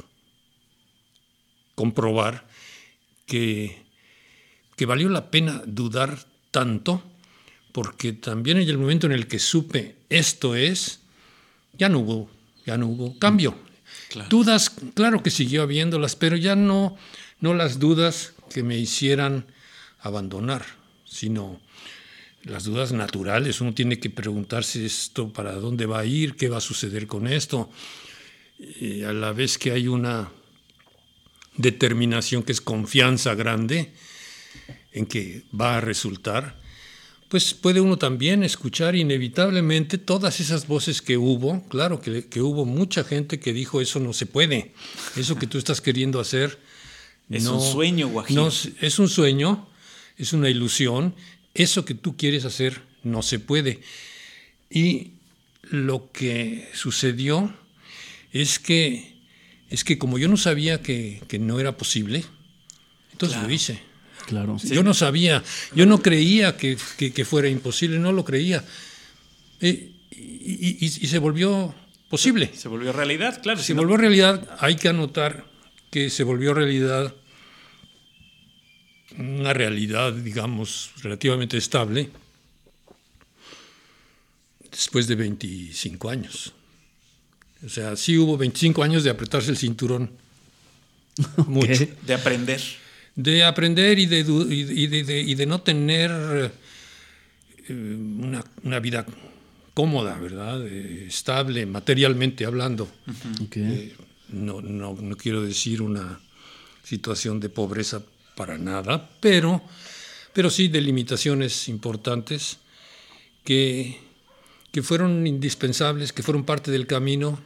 comprobar 1.75 2.48
que, 3.25 3.84
que 4.75 4.86
valió 4.86 5.10
la 5.10 5.29
pena 5.29 5.62
dudar 5.65 6.17
tanto, 6.51 7.03
porque 7.72 8.13
también 8.13 8.58
en 8.58 8.70
el 8.70 8.77
momento 8.77 9.08
en 9.08 9.13
el 9.13 9.27
que 9.27 9.39
supe 9.39 9.96
esto 10.10 10.55
es, 10.55 11.01
ya 11.74 11.89
no 11.89 12.00
hubo, 12.00 12.29
ya 12.65 12.77
no 12.77 12.88
hubo 12.88 13.20
cambio. 13.20 13.55
Dudas, 14.29 14.72
claro 14.94 15.22
que 15.22 15.29
siguió 15.29 15.63
habiéndolas, 15.63 16.15
pero 16.15 16.38
ya 16.38 16.55
no, 16.55 16.98
no 17.39 17.53
las 17.53 17.79
dudas 17.79 18.34
que 18.50 18.63
me 18.63 18.77
hicieran 18.77 19.46
abandonar, 20.00 20.65
sino 21.05 21.60
las 22.44 22.63
dudas 22.63 22.94
naturales. 22.94 23.60
Uno 23.60 23.74
tiene 23.74 24.00
que 24.00 24.10
preguntarse 24.10 24.86
esto 24.86 25.34
para 25.34 25.53
dónde 25.53 25.86
va 25.86 26.00
a 26.00 26.05
ir, 26.05 26.36
qué 26.36 26.48
va 26.48 26.58
a 26.58 26.62
suceder 26.62 27.08
con 27.08 27.27
esto. 27.27 27.70
Y 28.58 29.03
a 29.03 29.12
la 29.12 29.34
vez 29.34 29.58
que 29.58 29.72
hay 29.72 29.88
una 29.88 30.29
determinación 31.57 32.43
que 32.43 32.51
es 32.51 32.62
confianza 32.62 33.35
grande 33.35 33.91
en 34.91 35.05
que 35.05 35.43
va 35.59 35.77
a 35.77 35.81
resultar, 35.81 36.59
pues 37.29 37.53
puede 37.53 37.81
uno 37.81 37.97
también 37.97 38.43
escuchar 38.43 38.95
inevitablemente 38.95 39.97
todas 39.97 40.39
esas 40.39 40.67
voces 40.67 41.01
que 41.01 41.17
hubo. 41.17 41.67
Claro 41.69 42.00
que, 42.00 42.27
que 42.27 42.41
hubo 42.41 42.65
mucha 42.65 43.03
gente 43.03 43.39
que 43.39 43.51
dijo 43.51 43.81
eso 43.81 44.00
no 44.00 44.13
se 44.13 44.25
puede, 44.25 44.74
eso 45.17 45.35
que 45.35 45.47
tú 45.47 45.57
estás 45.57 45.81
queriendo 45.81 46.19
hacer. 46.19 46.59
Es 47.29 47.43
no- 47.43 47.55
un 47.57 47.71
sueño, 47.74 48.07
Guajiro. 48.09 48.43
no 48.43 48.47
es 48.81 49.00
un 49.00 49.09
sueño, 49.09 49.67
es 50.17 50.31
una 50.33 50.50
ilusión. 50.50 51.15
Eso 51.55 51.83
que 51.85 51.95
tú 51.95 52.15
quieres 52.15 52.45
hacer 52.45 52.81
no 53.03 53.21
se 53.24 53.39
puede. 53.39 53.79
Y 54.69 55.13
lo 55.63 56.12
que 56.12 56.69
sucedió 56.74 57.51
es 58.31 58.59
que, 58.59 59.14
es 59.69 59.84
que 59.84 59.98
como 59.98 60.17
yo 60.17 60.27
no 60.27 60.38
sabía 60.38 60.81
que, 60.81 61.22
que 61.27 61.39
no 61.39 61.60
era 61.60 61.77
posible, 61.77 62.24
entonces 63.12 63.41
lo 63.41 63.50
hice. 63.50 63.79
Claro. 64.27 64.57
Yo 64.63 64.81
no 64.84 64.93
sabía, 64.93 65.43
yo 65.75 65.86
no 65.86 66.01
creía 66.01 66.57
que, 66.57 66.77
que- 66.98 67.13
que 67.13 67.25
fuera 67.25 67.48
imposible, 67.48 68.00
no 68.00 68.12
lo 68.12 68.25
creía. 68.25 68.63
Eh, 69.62 69.91
y, 70.12 70.77
y- 70.86 70.86
y 70.86 70.89
se 70.89 71.19
volvió 71.19 71.75
posible. 72.10 72.50
Se 72.55 72.67
volvió 72.67 72.91
realidad, 72.91 73.41
claro. 73.41 73.60
Se 73.60 73.67
si 73.67 73.74
no- 73.74 73.81
volvió 73.81 73.98
realidad, 73.98 74.48
hay 74.60 74.75
que 74.77 74.89
anotar 74.89 75.45
que 75.91 76.10
se 76.10 76.24
volvió 76.24 76.53
realidad, 76.53 77.13
una 79.17 79.53
realidad, 79.53 80.12
digamos, 80.13 80.91
relativamente 81.03 81.57
estable, 81.57 82.10
después 84.72 85.07
de 85.07 85.15
25 85.15 86.10
años. 86.10 86.53
O 87.65 87.69
sea, 87.69 87.95
sí 87.95 88.17
hubo 88.17 88.38
25 88.38 88.84
años 88.84 89.03
de 89.03 89.10
apretarse 89.10 89.50
el 89.50 89.57
cinturón. 89.57 90.12
Mucho. 91.48 91.88
De 92.05 92.13
aprender. 92.13 92.62
De 93.15 93.43
aprender 93.43 93.98
y 94.00 94.05
de, 94.05 94.19
y 94.19 94.63
de, 94.63 94.74
y 94.74 94.88
de- 94.88 95.03
de- 95.03 95.22
y 95.22 95.36
de 95.36 95.45
no 95.45 95.62
tener 95.62 96.12
eh, 97.69 97.72
una, 97.74 98.43
una 98.63 98.79
vida 98.79 99.05
cómoda, 99.74 100.17
¿verdad? 100.19 100.65
Eh, 100.67 101.05
estable, 101.07 101.65
materialmente 101.65 102.45
hablando. 102.45 102.89
Ok. 103.41 103.57
Eh, 103.57 103.95
no, 104.29 104.62
no, 104.62 104.93
no 105.00 105.15
quiero 105.17 105.41
decir 105.41 105.81
una 105.81 106.19
situación 106.84 107.39
de 107.39 107.50
pobreza 107.50 108.01
para 108.36 108.57
nada, 108.57 109.10
pero, 109.22 109.62
pero 110.34 110.50
sí 110.50 110.67
de 110.67 110.81
limitaciones 110.81 111.69
importantes 111.69 112.57
que, 113.45 113.98
que 114.72 114.84
fueron 114.84 115.25
indispensables, 115.25 116.12
que 116.12 116.22
fueron 116.24 116.43
parte 116.43 116.69
del 116.72 116.86
camino, 116.86 117.39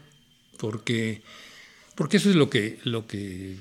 porque, 0.60 1.22
porque 1.96 2.18
eso 2.18 2.30
es 2.30 2.36
lo 2.36 2.50
que, 2.50 2.78
lo 2.84 3.08
que 3.08 3.58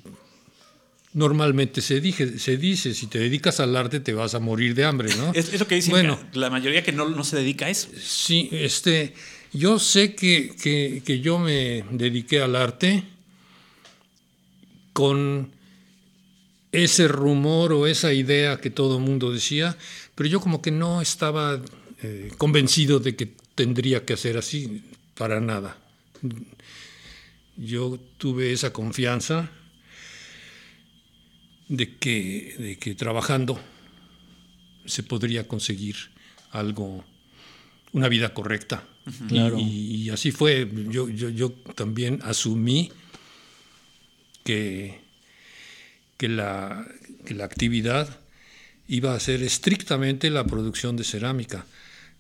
normalmente 1.15 1.81
se, 1.81 2.01
dije, 2.01 2.39
se 2.39 2.57
dice, 2.57 2.93
si 2.95 3.07
te 3.07 3.19
dedicas 3.19 3.61
al 3.61 3.75
arte 3.77 4.01
te 4.01 4.13
vas 4.13 4.35
a 4.35 4.41
morir 4.41 4.75
de 4.75 4.85
hambre, 4.85 5.15
¿no? 5.17 5.33
Es, 5.35 5.53
es 5.53 5.61
lo 5.61 5.67
que 5.67 5.77
dicen 5.77 5.93
Bueno, 5.93 6.19
la 6.35 6.51
mayoría 6.51 6.83
que 6.83 6.93
no, 6.93 7.09
no 7.09 7.25
se 7.25 7.37
dedica 7.37 7.67
a 7.67 7.71
eso. 7.71 7.89
Sí, 8.01 8.49
este, 8.53 9.15
yo 9.53 9.79
sé 9.79 10.15
que, 10.15 10.55
que- 10.61 11.03
que 11.05 11.21
yo 11.21 11.39
me 11.39 11.85
dediqué 11.91 12.43
al 12.43 12.55
arte 12.57 13.05
con 14.93 15.51
ese 16.73 17.09
rumor 17.09 17.73
o 17.73 17.87
esa 17.87 18.13
idea 18.13 18.61
que 18.61 18.71
todo 18.71 18.99
el 18.99 19.03
mundo 19.03 19.33
decía, 19.33 19.77
pero 20.15 20.29
yo 20.29 20.41
como 20.41 20.61
que 20.61 20.71
no 20.71 21.01
estaba 21.01 21.61
eh, 22.03 22.31
convencido 22.37 22.99
de 22.99 23.17
que 23.17 23.31
tendría 23.55 24.05
que 24.05 24.13
hacer 24.13 24.37
así, 24.37 24.83
para 25.15 25.41
nada. 25.41 25.79
Yo 27.59 27.99
tuve 28.17 28.53
esa 28.53 28.73
confianza 28.73 29.51
de 31.69 31.97
que, 31.97 32.55
de 32.59 32.79
que 32.79 32.95
trabajando 32.95 33.61
se 34.87 35.03
podría 35.03 35.47
conseguir 35.47 35.97
algo 36.51 37.05
una 37.93 38.09
vida 38.09 38.33
correcta. 38.33 38.85
Claro. 39.29 39.59
Y, 39.59 40.05
y 40.05 40.11
así 40.11 40.31
fue. 40.31 40.71
Yo, 40.89 41.09
yo, 41.09 41.31
yo 41.31 41.51
también 41.75 42.21
asumí 42.23 42.93
que, 44.45 45.01
que, 46.17 46.29
la, 46.29 46.87
que 47.27 47.35
la 47.35 47.45
actividad 47.45 48.21
iba 48.87 49.15
a 49.15 49.21
ser 49.21 49.43
estrictamente 49.43 50.31
la 50.31 50.45
producción 50.45 50.97
de 50.97 51.05
cerámica. 51.05 51.67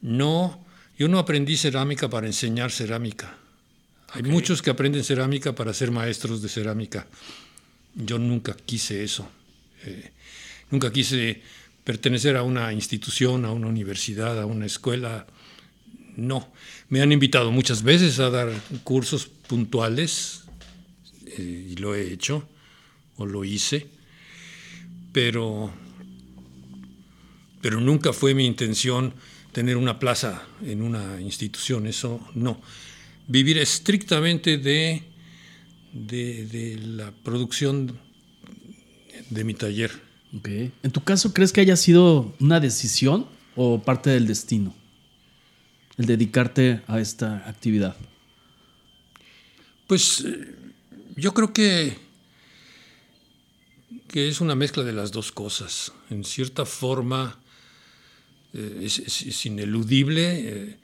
No, 0.00 0.64
yo 0.98 1.08
no 1.08 1.18
aprendí 1.18 1.56
cerámica 1.56 2.08
para 2.10 2.26
enseñar 2.26 2.70
cerámica. 2.70 3.38
Hay 4.12 4.22
muchos 4.22 4.62
que 4.62 4.70
aprenden 4.70 5.04
cerámica 5.04 5.54
para 5.54 5.74
ser 5.74 5.90
maestros 5.90 6.40
de 6.40 6.48
cerámica. 6.48 7.06
Yo 7.94 8.18
nunca 8.18 8.56
quise 8.56 9.04
eso. 9.04 9.28
Eh, 9.84 10.10
nunca 10.70 10.90
quise 10.90 11.42
pertenecer 11.84 12.36
a 12.36 12.42
una 12.42 12.72
institución, 12.72 13.44
a 13.44 13.52
una 13.52 13.66
universidad, 13.66 14.40
a 14.40 14.46
una 14.46 14.66
escuela. 14.66 15.26
No. 16.16 16.52
Me 16.88 17.02
han 17.02 17.12
invitado 17.12 17.50
muchas 17.50 17.82
veces 17.82 18.18
a 18.18 18.30
dar 18.30 18.50
cursos 18.82 19.26
puntuales 19.26 20.44
eh, 21.26 21.68
y 21.70 21.76
lo 21.76 21.94
he 21.94 22.10
hecho 22.10 22.48
o 23.18 23.26
lo 23.26 23.44
hice, 23.44 23.88
pero, 25.12 25.70
pero 27.60 27.80
nunca 27.80 28.12
fue 28.12 28.32
mi 28.32 28.46
intención 28.46 29.12
tener 29.52 29.76
una 29.76 29.98
plaza 29.98 30.44
en 30.62 30.82
una 30.82 31.20
institución, 31.20 31.86
eso 31.86 32.26
no. 32.34 32.60
Vivir 33.28 33.58
estrictamente 33.58 34.56
de, 34.58 35.02
de, 35.92 36.46
de 36.46 36.78
la 36.78 37.12
producción 37.12 37.98
de 39.30 39.44
mi 39.44 39.54
taller. 39.54 39.90
¿En 40.82 40.90
tu 40.92 41.02
caso 41.04 41.32
crees 41.34 41.52
que 41.52 41.60
haya 41.60 41.76
sido 41.76 42.34
una 42.40 42.58
decisión 42.60 43.26
o 43.56 43.82
parte 43.82 44.10
del 44.10 44.26
destino? 44.26 44.74
El 45.98 46.06
dedicarte 46.06 46.80
a 46.86 47.00
esta 47.00 47.48
actividad. 47.48 47.96
Pues 49.86 50.24
eh, 50.24 50.54
yo 51.16 51.34
creo 51.34 51.52
que, 51.52 51.96
que 54.08 54.28
es 54.28 54.40
una 54.40 54.54
mezcla 54.54 54.84
de 54.84 54.92
las 54.92 55.12
dos 55.12 55.32
cosas. 55.32 55.92
En 56.10 56.24
cierta 56.24 56.64
forma 56.64 57.38
eh, 58.54 58.80
es, 58.82 58.98
es- 59.00 59.22
es 59.22 59.46
ineludible 59.46 60.22
eh, 60.70 60.76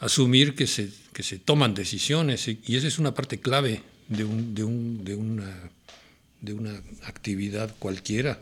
asumir 0.00 0.54
que 0.54 0.66
se, 0.66 0.90
que 1.20 1.26
se 1.26 1.38
toman 1.38 1.74
decisiones 1.74 2.48
y 2.48 2.76
esa 2.76 2.88
es 2.88 2.98
una 2.98 3.12
parte 3.12 3.38
clave 3.38 3.82
de, 4.08 4.24
un- 4.24 4.54
de 4.54 4.64
un- 4.64 5.04
de 5.04 5.14
una, 5.14 5.70
de 6.40 6.54
una 6.54 6.82
actividad 7.04 7.74
cualquiera. 7.78 8.40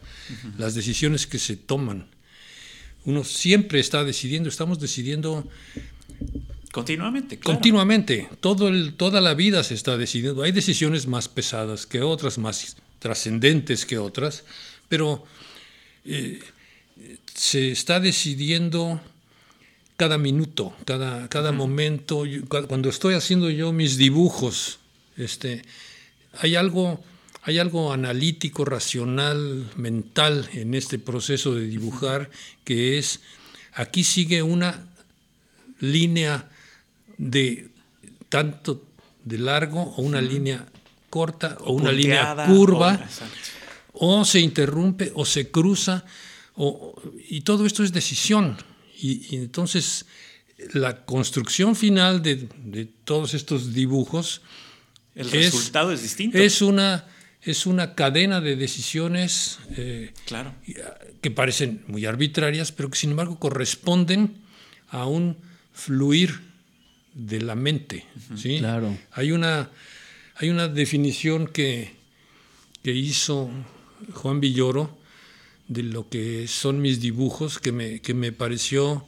Las 0.58 0.76
decisiones 0.76 1.26
que 1.26 1.40
se 1.40 1.56
toman. 1.56 2.06
Uno 3.04 3.24
siempre 3.24 3.80
está 3.80 4.04
decidiendo, 4.04 4.48
estamos 4.48 4.78
decidiendo 4.78 5.48
Continuamente, 6.70 7.38
claro. 7.38 7.56
Continuamente, 7.56 8.28
todo 8.40 8.68
el- 8.68 8.94
toda 8.94 9.20
la 9.20 9.34
vida 9.34 9.64
se 9.64 9.74
está 9.74 9.96
decidiendo. 9.96 10.44
Hay 10.44 10.52
decisiones 10.52 11.08
más 11.08 11.26
pesadas 11.26 11.84
que 11.86 12.02
otras, 12.02 12.38
más 12.38 12.76
trascendentes 13.00 13.86
que 13.86 13.98
otras, 13.98 14.44
pero 14.88 15.24
eh, 16.04 16.38
se 17.34 17.72
está 17.72 17.98
decidiendo 17.98 19.00
cada 19.98 20.16
minuto, 20.16 20.72
cada, 20.86 21.28
cada 21.28 21.50
momento. 21.50 22.22
Cuando 22.68 22.88
estoy 22.88 23.14
haciendo 23.14 23.50
yo 23.50 23.72
mis 23.72 23.96
dibujos, 23.98 24.78
este, 25.16 25.62
hay 26.40 26.54
algo, 26.54 27.02
hay 27.42 27.58
algo 27.58 27.92
analítico, 27.92 28.64
racional, 28.64 29.68
mental 29.76 30.48
en 30.54 30.74
este 30.74 31.00
proceso 31.00 31.52
de 31.56 31.66
dibujar 31.66 32.30
que 32.64 32.96
es, 32.98 33.20
aquí 33.74 34.04
sigue 34.04 34.40
una 34.44 34.86
línea 35.80 36.48
de 37.18 37.68
tanto 38.28 38.84
de 39.24 39.38
largo 39.38 39.82
o 39.82 40.02
una 40.02 40.20
línea 40.20 40.64
corta 41.10 41.56
o 41.60 41.72
una 41.72 41.90
línea 41.90 42.22
curva 42.46 42.92
o- 43.94 44.20
o 44.20 44.24
se 44.24 44.38
interrumpe 44.38 45.10
o 45.16 45.24
se 45.24 45.50
cruza, 45.50 46.04
o- 46.54 46.94
y 47.28 47.40
todo 47.40 47.66
esto 47.66 47.82
es 47.82 47.92
decisión. 47.92 48.56
Y, 49.00 49.26
y 49.30 49.36
entonces 49.36 50.06
la 50.72 51.04
construcción 51.04 51.76
final 51.76 52.20
de, 52.22 52.48
de 52.64 52.86
todos 53.04 53.34
estos 53.34 53.72
dibujos 53.74 54.40
El 55.14 55.28
es- 55.28 55.52
resultado 55.54 55.92
es 55.92 56.02
distinto. 56.02 56.36
es 56.38 56.62
una, 56.62 57.06
es 57.42 57.64
una 57.66 57.94
cadena 57.94 58.40
de 58.40 58.56
decisiones 58.56 59.58
eh, 59.76 60.12
Claro. 60.26 60.52
que 61.20 61.30
parecen 61.30 61.84
muy 61.86 62.06
arbitrarias, 62.06 62.72
pero 62.72 62.90
que 62.90 62.98
sin 62.98 63.10
embargo 63.10 63.38
corresponden 63.38 64.34
a 64.88 65.06
un 65.06 65.36
fluir 65.72 66.40
de 67.14 67.40
la 67.40 67.54
mente. 67.54 68.04
¿sí? 68.36 68.58
Claro. 68.58 68.96
Hay, 69.12 69.30
una, 69.30 69.70
hay 70.34 70.50
una 70.50 70.66
definición 70.66 71.46
que, 71.46 71.92
que 72.82 72.92
hizo 72.92 73.48
Juan 74.12 74.40
Villoro 74.40 74.97
de 75.68 75.82
lo 75.82 76.08
que 76.08 76.48
son 76.48 76.80
mis 76.80 77.00
dibujos, 77.00 77.58
que 77.58 77.72
me, 77.72 78.00
que 78.00 78.14
me 78.14 78.32
pareció 78.32 79.06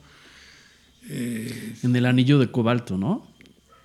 En 1.82 1.96
el 1.96 2.06
anillo 2.06 2.38
de 2.38 2.50
cobalto, 2.50 2.96
¿no? 2.96 3.26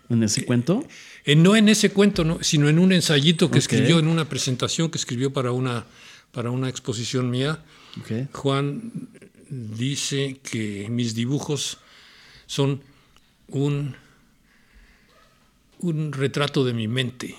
En 0.10 0.22
ese 0.22 0.46
cuento. 0.46 0.86
Eh, 1.24 1.36
no 1.36 1.56
en 1.56 1.70
ese 1.70 1.90
cuento, 1.90 2.24
no, 2.24 2.38
sino 2.44 2.70
en 2.70 2.78
un 2.78 2.92
ensayito 2.92 3.50
que 3.50 3.58
escribió, 3.58 3.98
en 3.98 4.08
una 4.08 4.30
presentación 4.30 4.92
que 4.92 4.98
escribió 4.98 5.34
para 5.34 5.52
una, 5.52 5.86
para 6.32 6.52
una 6.52 6.70
exposición 6.70 7.32
mía. 7.32 7.64
Juan 8.34 8.92
dice 9.50 10.40
que 10.44 10.88
mis 10.90 11.16
dibujos 11.16 11.80
son 12.46 12.82
un, 13.48 13.96
un 15.80 16.14
retrato 16.14 16.64
de 16.66 16.74
mi 16.74 16.88
mente. 16.88 17.36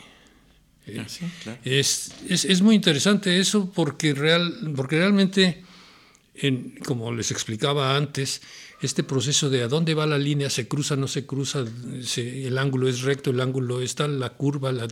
Ah, 0.99 1.09
sí, 1.09 1.27
claro. 1.43 1.59
Es, 1.65 2.13
es, 2.29 2.45
es 2.45 2.63
muy 2.63 2.75
interesante 2.77 3.41
eso 3.41 3.71
porque, 3.75 4.15
real, 4.15 4.73
porque 4.77 4.99
realmente, 4.99 5.65
en- 6.35 6.77
como 6.85 7.13
les 7.13 7.31
explicaba 7.31 7.97
antes, 7.97 8.41
este 8.83 9.03
proceso 9.03 9.49
de 9.51 9.63
a 9.63 9.69
dónde 9.69 9.95
va 9.95 10.07
la 10.07 10.19
línea, 10.19 10.49
se 10.51 10.69
cruza, 10.69 10.95
no 10.97 11.09
se 11.09 11.27
cruza, 11.27 11.65
se- 12.03 12.47
el 12.47 12.59
ángulo 12.59 12.89
es 12.89 13.01
recto, 13.03 13.31
el 13.31 13.41
ángulo 13.41 13.81
está, 13.81 14.07
la 14.07 14.31
curva, 14.31 14.71
la- 14.71 14.87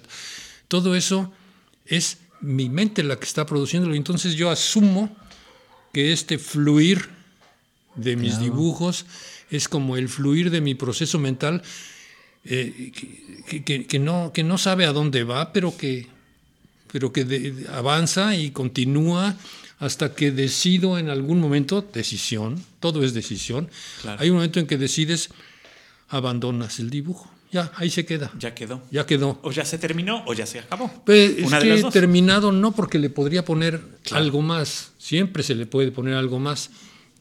todo 0.68 0.96
eso 0.96 1.32
es 1.86 2.18
mi 2.40 2.68
mente 2.68 3.02
la 3.04 3.16
que 3.18 3.26
está 3.26 3.46
produciéndolo. 3.46 3.94
Entonces 3.94 4.34
yo 4.34 4.50
asumo 4.50 5.14
que 5.92 6.12
este 6.12 6.38
fluir 6.38 7.08
de 7.94 8.16
mis 8.16 8.40
dibujos 8.40 9.06
es 9.50 9.68
como 9.68 9.96
el 9.96 10.08
fluir 10.08 10.50
de 10.50 10.60
mi 10.60 10.74
proceso 10.74 11.18
mental 11.20 11.62
eh, 12.46 12.92
que, 13.48 13.62
que- 13.64 13.86
que 13.86 13.98
no, 13.98 14.32
que 14.32 14.42
no 14.44 14.58
sabe 14.58 14.84
a 14.86 14.92
dónde 14.92 15.24
va, 15.24 15.52
pero 15.52 15.76
que, 15.76 16.06
pero 16.92 17.12
que 17.12 17.24
de- 17.24 17.66
avanza 17.72 18.36
y 18.36 18.50
continúa 18.50 19.36
hasta 19.78 20.14
que 20.14 20.30
decido 20.30 20.98
en 20.98 21.08
algún 21.10 21.40
momento, 21.40 21.82
decisión, 21.92 22.62
todo 22.80 23.02
es 23.04 23.12
decisión, 23.14 23.68
Claro. 24.02 24.20
hay 24.22 24.30
un 24.30 24.36
momento 24.36 24.60
en 24.60 24.66
que 24.66 24.78
decides, 24.78 25.30
abandonas 26.08 26.78
el 26.78 26.90
dibujo, 26.90 27.30
ya, 27.50 27.70
ahí 27.76 27.90
se 27.90 28.04
queda, 28.04 28.30
Ya 28.38 28.54
quedó. 28.54 28.82
ya 28.90 29.06
quedó. 29.06 29.38
O 29.42 29.52
ya 29.52 29.64
se 29.64 29.78
terminó 29.78 30.22
o 30.26 30.34
ya 30.34 30.44
se 30.46 30.58
acabó. 30.60 30.90
Pues, 31.06 31.38
es 31.38 31.46
Una 31.46 31.58
de 31.58 31.64
que 31.64 31.70
las 31.70 31.82
dos. 31.82 31.92
terminado 31.92 32.52
no 32.52 32.72
porque 32.72 32.98
le 32.98 33.10
podría 33.10 33.44
poner 33.44 33.80
Claro. 34.02 34.24
algo 34.24 34.42
más, 34.42 34.92
siempre 34.98 35.42
se 35.42 35.54
le 35.54 35.66
puede 35.66 35.90
poner 35.92 36.14
algo 36.14 36.38
más, 36.38 36.70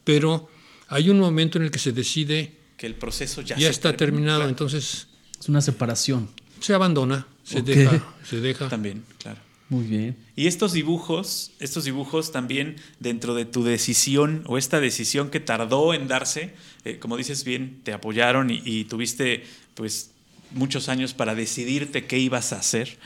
pero 0.03 0.50
hay 0.88 1.10
un 1.10 1.20
momento 1.20 1.58
en 1.58 1.65
el 1.65 1.72
que 1.72 1.80
se 1.80 1.92
decide, 1.92 2.53
Que 2.77 2.86
el 2.88 2.96
proceso 2.96 3.42
ya, 3.42 3.56
ya, 3.58 3.68
se 3.68 3.72
está 3.72 3.89
terminó, 3.96 3.98
terminado, 3.98 4.39
claro. 4.39 4.50
entonces 4.50 5.08
Es 5.43 5.50
una 5.50 5.59
separación. 5.62 6.29
se 6.62 6.73
abandona, 6.73 7.27
se 7.43 7.62
deja, 7.62 8.01
se 8.29 8.39
deja. 8.39 8.69
También, 8.69 9.03
claro. 9.21 9.39
Muy 9.67 9.83
bien. 9.85 10.15
Y 10.38 10.47
estos 10.47 10.71
dibujos, 10.71 11.51
estos 11.59 11.83
dibujos 11.83 12.31
también 12.31 12.77
dentro 13.01 13.33
de 13.35 13.43
tu 13.43 13.63
decisión 13.65 14.43
o 14.45 14.58
esta 14.58 14.79
decisión 14.79 15.29
que 15.29 15.41
tardó 15.41 15.93
en 15.93 16.08
darse, 16.08 16.53
eh, 16.86 16.97
como 16.99 17.17
dices 17.17 17.43
bien, 17.43 17.82
te 17.84 17.91
apoyaron 17.91 18.49
y, 18.51 18.62
y 18.63 18.86
tuviste 18.86 19.43
pues 19.75 20.12
muchos 20.51 20.88
años 20.88 21.13
para 21.13 21.36
decidirte 21.36 22.06
qué 22.06 22.19
ibas 22.19 22.53
a 22.53 22.60
hacer. 22.60 22.97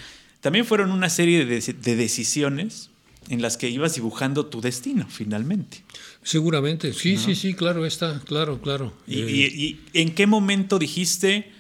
También 0.41 0.65
fueron 0.65 0.91
una 0.91 1.09
serie 1.09 1.43
de, 1.45 1.57
deci- 1.59 1.75
de 1.75 1.95
decisiones 1.95 2.91
en 3.29 3.41
las 3.41 3.57
que 3.57 3.69
ibas 3.69 3.95
dibujando 3.95 4.45
tu 4.45 4.61
destino 4.61 5.07
finalmente. 5.09 5.83
Seguramente, 6.21 6.93
sí, 6.93 7.17
sí, 7.17 7.33
sí, 7.33 7.55
claro, 7.55 7.85
está, 7.87 8.19
claro, 8.25 8.61
claro. 8.61 8.93
¿Y, 9.07 9.21
Eh, 9.21 9.31
y- 9.31 9.65
y 9.93 10.01
en 10.01 10.13
qué 10.13 10.27
momento 10.27 10.77
dijiste, 10.77 11.51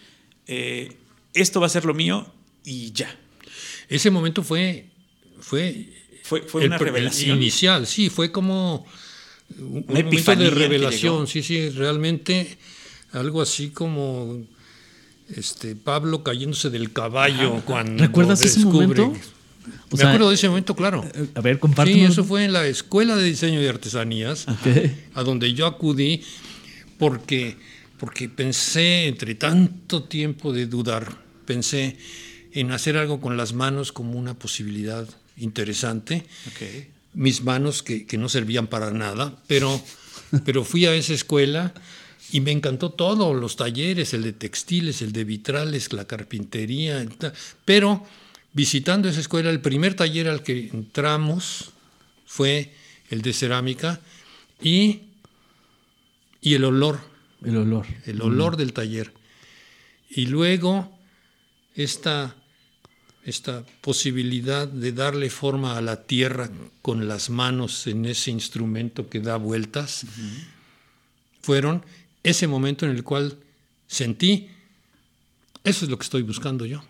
eh, 0.47 0.93
esto 1.33 1.59
va 1.59 1.67
a 1.67 1.69
ser 1.69 1.85
lo 1.85 1.93
mío 1.93 2.25
y 2.63 2.91
ya? 2.91 3.13
ese 3.89 4.09
momento 4.11 4.43
fue, 4.43 4.85
fue, 5.39 5.89
Fue, 6.23 6.41
fue 6.41 6.61
el 6.63 6.67
una 6.67 6.77
revelación. 6.77 7.37
inicial, 7.37 7.87
sí, 7.87 8.09
fue 8.09 8.31
como 8.31 8.85
un, 9.59 9.85
un 9.87 10.03
momento 10.03 10.35
de 10.35 10.49
revelación, 10.49 11.27
sí, 11.27 11.41
sí, 11.43 11.69
realmente 11.69 12.57
algo 13.13 13.41
así 13.41 13.69
como 13.69 14.43
este 15.33 15.75
Pablo 15.75 16.23
cayéndose 16.23 16.69
del 16.69 16.91
caballo 16.91 17.61
cuando 17.65 18.01
¿Recuerdas 18.03 18.41
ese 18.41 18.59
descubre- 18.59 18.87
momento? 18.87 19.19
O 19.89 19.95
Me 19.95 19.97
sea, 19.97 20.07
acuerdo 20.09 20.29
de 20.29 20.35
ese 20.35 20.47
momento, 20.49 20.75
claro. 20.75 21.03
eh, 21.13 21.27
A 21.35 21.41
ver, 21.41 21.55
Sí, 21.55 21.59
compártenos. 21.59 22.11
eso 22.11 22.23
fue 22.23 22.45
en 22.45 22.53
la 22.53 22.65
Escuela 22.67 23.15
de 23.17 23.23
Diseño 23.23 23.61
y 23.61 23.67
Artesanías, 23.67 24.45
a 25.13 25.23
donde 25.23 25.53
yo 25.53 25.65
acudí 25.65 26.21
porque, 26.97 27.57
porque 27.97 28.29
pensé, 28.29 29.07
entre 29.07 29.35
tanto 29.35 30.03
tiempo 30.03 30.53
de 30.53 30.67
dudar, 30.67 31.17
pensé 31.45 31.97
en 32.51 32.71
hacer 32.71 32.97
algo 32.97 33.19
con 33.19 33.37
las 33.37 33.53
manos 33.53 33.91
como 33.91 34.17
una 34.17 34.33
posibilidad 34.33 35.07
interesante. 35.37 36.25
Mis 37.13 37.43
manos 37.43 37.83
que, 37.83 38.05
que 38.05 38.17
no 38.17 38.29
servían 38.29 38.67
para 38.67 38.91
nada, 38.91 39.35
pero, 39.47 39.81
pero 40.45 40.63
fui 40.63 40.85
a 40.85 40.93
esa 40.93 41.13
escuela 41.13 41.73
y 42.31 42.41
me 42.41 42.51
encantó 42.51 42.91
todo, 42.91 43.33
los 43.33 43.55
talleres, 43.55 44.13
el 44.13 44.23
de 44.23 44.33
textiles, 44.33 45.01
el 45.01 45.11
de 45.11 45.23
vitrales, 45.23 45.93
la 45.93 46.05
carpintería, 46.05 47.05
pero 47.63 48.05
visitando 48.53 49.07
esa 49.07 49.21
escuela, 49.21 49.49
el 49.49 49.61
primer 49.61 49.93
taller 49.93 50.27
al 50.27 50.43
que 50.43 50.69
entramos 50.73 51.71
fue 52.25 52.73
el 53.09 53.21
de 53.21 53.33
cerámica 53.33 54.01
y, 54.61 55.01
y 56.41 56.55
el 56.55 56.65
olor, 56.65 56.99
El 57.43 57.57
olor. 57.57 57.85
el 58.05 58.21
olor 58.21 58.57
del 58.57 58.73
taller. 58.73 59.13
Y 60.09 60.25
luego 60.27 60.91
esta, 61.75 62.35
esta 63.23 63.63
posibilidad 63.81 64.67
de 64.67 64.91
darle 64.91 65.29
forma 65.29 65.77
a 65.77 65.81
la 65.81 66.03
tierra 66.03 66.49
con 66.81 67.07
las 67.07 67.29
manos 67.29 67.85
en 67.87 68.05
ese 68.05 68.31
instrumento 68.31 69.09
que 69.09 69.19
da 69.19 69.37
vueltas, 69.37 70.05
fueron 71.41 71.83
ese 72.23 72.47
momento 72.47 72.85
en 72.85 72.91
el 72.91 73.03
cual 73.03 73.37
sentí, 73.87 74.47
eso 75.63 75.85
es 75.85 75.91
lo 75.91 75.97
que 75.97 76.03
estoy 76.03 76.21
buscando 76.23 76.65
yo. 76.65 76.83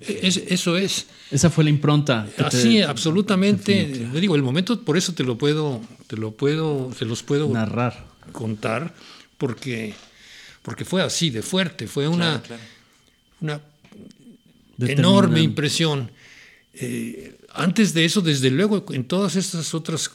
Es- 0.00 0.36
eso 0.48 0.76
es. 0.76 1.06
Esa 1.30 1.48
fue 1.48 1.64
la 1.64 1.70
impronta. 1.70 2.28
te- 2.36 2.42
Así, 2.44 2.82
absolutamente. 2.82 4.08
Yo 4.12 4.20
digo, 4.20 4.34
el 4.36 4.42
momento, 4.42 4.80
por 4.82 4.96
eso 4.96 5.14
te 5.14 5.24
lo 5.24 5.38
puedo, 5.38 5.80
te 6.06 6.16
lo 6.16 6.32
puedo, 6.32 6.92
se 6.98 7.04
los 7.04 7.22
puedo 7.22 7.48
narrar. 7.48 8.04
contar, 8.32 8.92
porque, 9.38 9.94
porque 10.62 10.84
fue 10.84 11.02
así 11.02 11.30
de 11.30 11.42
fuerte, 11.42 11.86
fue 11.86 12.08
una, 12.08 12.42
Claro, 12.42 12.62
claro. 13.40 13.62
una 14.78 14.90
enorme 14.90 15.40
impresión. 15.40 16.10
Eh, 16.74 17.38
antes 17.52 17.94
de 17.94 18.04
eso, 18.04 18.20
desde 18.20 18.50
luego, 18.50 18.84
en 18.90 19.04
todas 19.04 19.36
estas 19.36 19.74
otras 19.74 20.10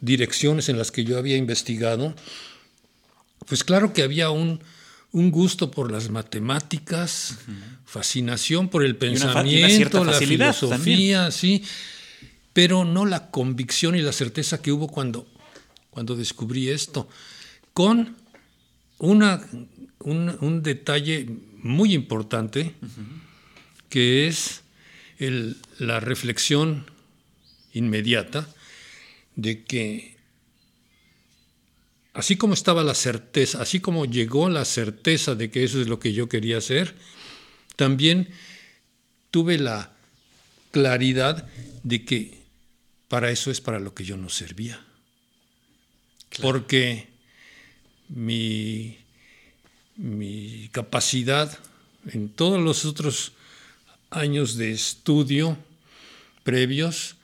direcciones 0.00 0.68
en 0.68 0.78
las 0.78 0.90
que 0.90 1.04
yo 1.04 1.18
había 1.18 1.36
investigado, 1.36 2.14
pues 3.46 3.64
claro 3.64 3.92
que 3.92 4.02
había 4.02 4.30
un, 4.30 4.60
un 5.12 5.30
gusto 5.30 5.70
por 5.70 5.92
las 5.92 6.10
matemáticas, 6.10 7.38
fascinación 7.84 8.68
por 8.68 8.84
el 8.84 8.92
una 8.92 9.06
una 9.06 9.34
pensamiento, 9.34 10.04
la 10.04 10.14
filosofía, 10.14 11.30
sí, 11.30 11.62
pero 12.52 12.84
no 12.84 13.04
la 13.04 13.30
convicción 13.30 13.94
y 13.94 14.00
la 14.00 14.12
certeza 14.12 14.62
que 14.62 14.72
hubo 14.72 14.88
cuando, 14.88 15.26
cuando 15.90 16.16
descubrí 16.16 16.70
esto, 16.70 17.08
con 17.72 18.16
una, 18.98 19.46
un, 20.00 20.36
un 20.40 20.62
detalle 20.62 21.26
muy 21.58 21.94
importante, 21.94 22.74
que 23.88 24.26
es 24.26 24.62
el- 25.18 25.56
la 25.78 26.00
reflexión 26.00 26.86
inmediata 27.72 28.48
de 29.36 29.64
que 29.64 30.14
así 32.12 32.36
como 32.36 32.54
estaba 32.54 32.84
la 32.84 32.94
certeza, 32.94 33.60
así 33.60 33.80
como 33.80 34.04
llegó 34.06 34.48
la 34.48 34.64
certeza 34.64 35.34
de 35.34 35.50
que 35.50 35.64
eso 35.64 35.80
es 35.80 35.88
lo 35.88 35.98
que 35.98 36.12
yo 36.12 36.28
quería 36.28 36.58
hacer, 36.58 36.94
también 37.76 38.28
tuve 39.30 39.58
la 39.58 39.92
claridad 40.70 41.48
de 41.82 42.04
que 42.04 42.38
para 43.08 43.30
eso 43.30 43.50
es 43.50 43.60
para 43.60 43.80
lo 43.80 43.94
que 43.94 44.04
yo 44.04 44.16
no 44.16 44.28
servía. 44.28 44.80
Porque 46.42 47.08
mi, 48.14 48.96
mi 49.96 50.68
capacidad 50.72 51.58
en 52.06 52.28
todos 52.28 52.62
los 52.62 52.84
otros 52.84 53.32
años 54.10 54.56
de 54.56 54.70
estudio 54.70 55.58
previos 56.44 57.16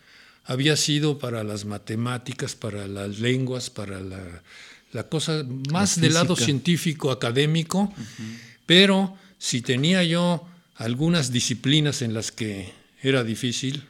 había 0.44 0.76
sido 0.76 1.18
para 1.18 1.44
las 1.44 1.64
matemáticas, 1.64 2.56
para 2.56 2.88
las 2.88 3.20
lenguas, 3.20 3.70
para 3.70 4.00
la, 4.00 4.42
la 4.92 5.08
cosa 5.08 5.44
más 5.70 6.00
del 6.00 6.14
lado 6.14 6.34
científico, 6.34 7.12
académico, 7.12 7.92
pero 8.66 9.16
si 9.38 9.62
tenía 9.62 10.02
yo 10.02 10.44
algunas 10.74 11.30
disciplinas 11.30 12.02
en 12.02 12.14
las 12.14 12.32
que 12.32 12.72
era 13.00 13.22
difícil, 13.22 13.84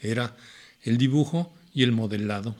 era 0.00 0.36
el 0.84 0.98
dibujo 0.98 1.52
y 1.74 1.82
el 1.82 1.90
modelado. 1.90 2.54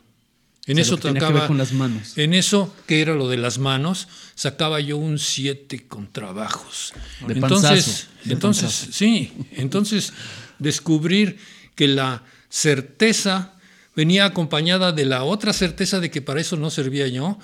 En 0.69 0.77
sea, 0.77 0.83
eso 0.83 0.93
lo 0.93 0.97
que 0.99 1.03
tenía 1.03 1.21
que 1.21 1.27
sacaba, 1.27 1.41
ver 1.41 1.49
con 1.49 1.59
las 1.59 1.73
manos. 1.73 2.17
en 2.17 2.35
eso 2.35 2.73
que 2.87 3.01
era 3.01 3.15
lo 3.15 3.29
de 3.29 3.39
las 3.39 3.59
manos, 3.59 4.07
sacaba 4.35 4.79
yo 4.81 4.97
un 4.99 5.19
7 5.19 5.87
con 5.89 6.13
trabajos. 6.13 6.93
De 7.27 7.33
entonces, 7.35 8.07
panzazo, 8.23 8.33
entonces, 8.33 8.89
sí, 8.93 9.33
entonces 9.53 10.13
descubrir 10.59 11.39
que 11.75 11.89
la 11.89 12.23
certeza 12.49 13.55
venía 13.97 14.27
acompañada 14.27 14.93
de 14.93 15.07
la 15.07 15.25
otra 15.25 15.53
certeza 15.53 15.99
de 15.99 16.11
que 16.11 16.23
para 16.23 16.41
eso 16.41 16.57
no 16.57 16.71
servía 16.71 17.09
yo, 17.09 17.39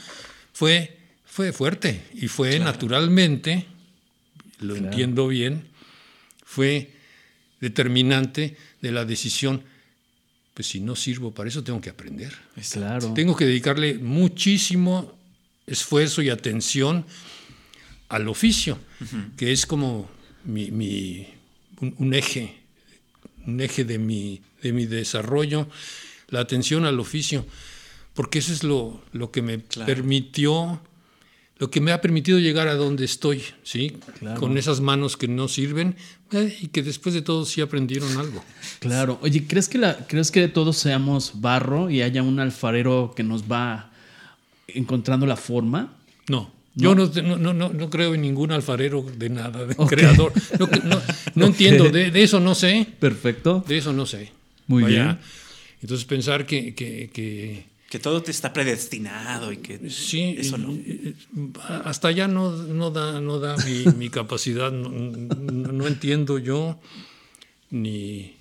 fue, 0.52 0.98
fue 1.24 1.52
fuerte 1.52 2.02
y 2.14 2.28
fue 2.28 2.60
naturalmente, 2.60 3.66
lo 4.60 4.76
entiendo 4.76 5.26
bien, 5.26 5.66
fue 6.44 6.92
determinante 7.60 8.56
de 8.82 8.92
la 8.92 9.04
decisión, 9.04 9.64
pues 10.54 10.68
si 10.68 10.80
no 10.80 10.94
sirvo 10.96 11.32
para 11.32 11.48
eso 11.48 11.62
tengo 11.64 11.80
que 11.80 11.90
aprender. 11.90 12.32
Claro. 12.72 13.12
Tengo 13.12 13.34
que 13.36 13.44
dedicarle 13.44 13.94
muchísimo 13.98 15.12
esfuerzo 15.66 16.22
y 16.22 16.30
atención 16.30 17.04
al 18.08 18.28
oficio, 18.28 18.78
que 19.36 19.50
es 19.52 19.66
como 19.66 20.08
mi, 20.44 20.70
mi- 20.70 21.26
un, 21.80 21.94
un 21.98 22.14
eje, 22.14 22.54
un 23.46 23.60
eje 23.60 23.84
de 23.84 23.98
mi, 23.98 24.40
de 24.62 24.72
mi 24.72 24.86
desarrollo, 24.86 25.68
la 26.28 26.40
atención 26.40 26.84
al 26.84 27.00
oficio, 27.00 27.44
porque 28.14 28.38
eso 28.38 28.52
es 28.52 28.62
lo, 28.62 29.02
lo 29.12 29.32
que 29.32 29.42
me 29.42 29.58
Claro. 29.60 29.86
permitió, 29.86 30.80
lo 31.58 31.70
que 31.70 31.80
me 31.80 31.90
ha 31.92 32.00
permitido 32.00 32.38
llegar 32.38 32.68
a 32.68 32.74
donde 32.74 33.04
estoy, 33.04 33.42
¿sí? 33.64 33.96
Claro. 34.20 34.38
Con 34.38 34.56
esas 34.58 34.80
manos 34.80 35.16
que 35.16 35.26
no 35.26 35.48
sirven 35.48 35.96
eh, 36.34 36.56
y 36.60 36.68
que 36.68 36.82
después 36.82 37.14
de 37.14 37.22
todo 37.22 37.44
sí 37.44 37.60
aprendieron 37.60 38.16
algo. 38.18 38.42
Claro. 38.80 39.18
Oye, 39.22 39.46
¿crees 39.46 39.68
que, 39.68 39.78
la, 39.78 39.96
¿crees 40.06 40.30
que 40.30 40.46
todos 40.48 40.76
seamos 40.76 41.40
barro 41.40 41.90
y 41.90 42.02
haya 42.02 42.22
un 42.22 42.38
alfarero 42.40 43.12
que 43.16 43.22
nos 43.22 43.44
va 43.50 43.90
encontrando 44.68 45.26
la 45.26 45.36
forma? 45.36 45.92
No, 46.28 46.50
yo 46.74 46.94
no, 46.94 47.06
no, 47.06 47.52
no, 47.54 47.68
no- 47.72 47.90
creo 47.90 48.14
en 48.14 48.22
ningún 48.22 48.50
alfarero 48.50 49.02
de 49.16 49.28
nada, 49.30 49.64
de 49.64 49.76
creador. 49.76 50.32
No, 50.58 50.66
no- 50.84 51.00
no 51.34 51.44
Ok. 51.46 51.50
entiendo, 51.52 51.88
de, 51.90 52.10
de 52.10 52.22
eso 52.22 52.40
no 52.40 52.54
sé, 52.54 52.86
Perfecto. 52.98 53.64
de 53.68 53.78
eso 53.78 53.92
no 53.92 54.06
sé. 54.06 54.32
Muy 54.66 54.84
bien. 54.84 55.18
Entonces 55.82 56.04
pensar 56.06 56.46
que, 56.46 56.74
que- 56.74 57.10
que 57.12 57.66
Que 57.94 58.00
todo 58.00 58.24
te 58.24 58.32
está 58.32 58.52
predestinado 58.52 59.52
y 59.52 59.58
que 59.58 59.88
sí, 59.88 60.34
eso 60.36 60.58
no. 60.58 60.76
hasta 61.84 62.08
allá 62.08 62.26
no, 62.26 62.50
no 62.50 62.90
da, 62.90 63.20
no 63.20 63.38
da 63.38 63.56
mi, 63.58 63.84
mi 63.96 64.10
capacidad, 64.10 64.72
no, 64.72 64.88
no- 64.88 65.70
no 65.72 65.86
entiendo 65.86 66.38
yo, 66.40 66.80
ni, 67.70 68.34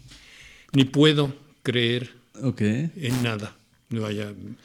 ni 0.71 0.85
puedo 0.85 1.35
creer 1.61 2.13
Ok. 2.41 2.61
en 2.61 3.21
nada. 3.21 3.55
Vaya, 3.91 4.29
en 4.29 4.57